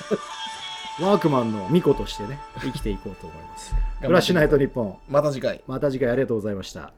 [1.01, 3.73] ワークマンの巫女としてね、生きていこうと思います。
[4.01, 5.61] フラッシュナイト日本、また次回。
[5.65, 6.91] また次回ありがとうございました。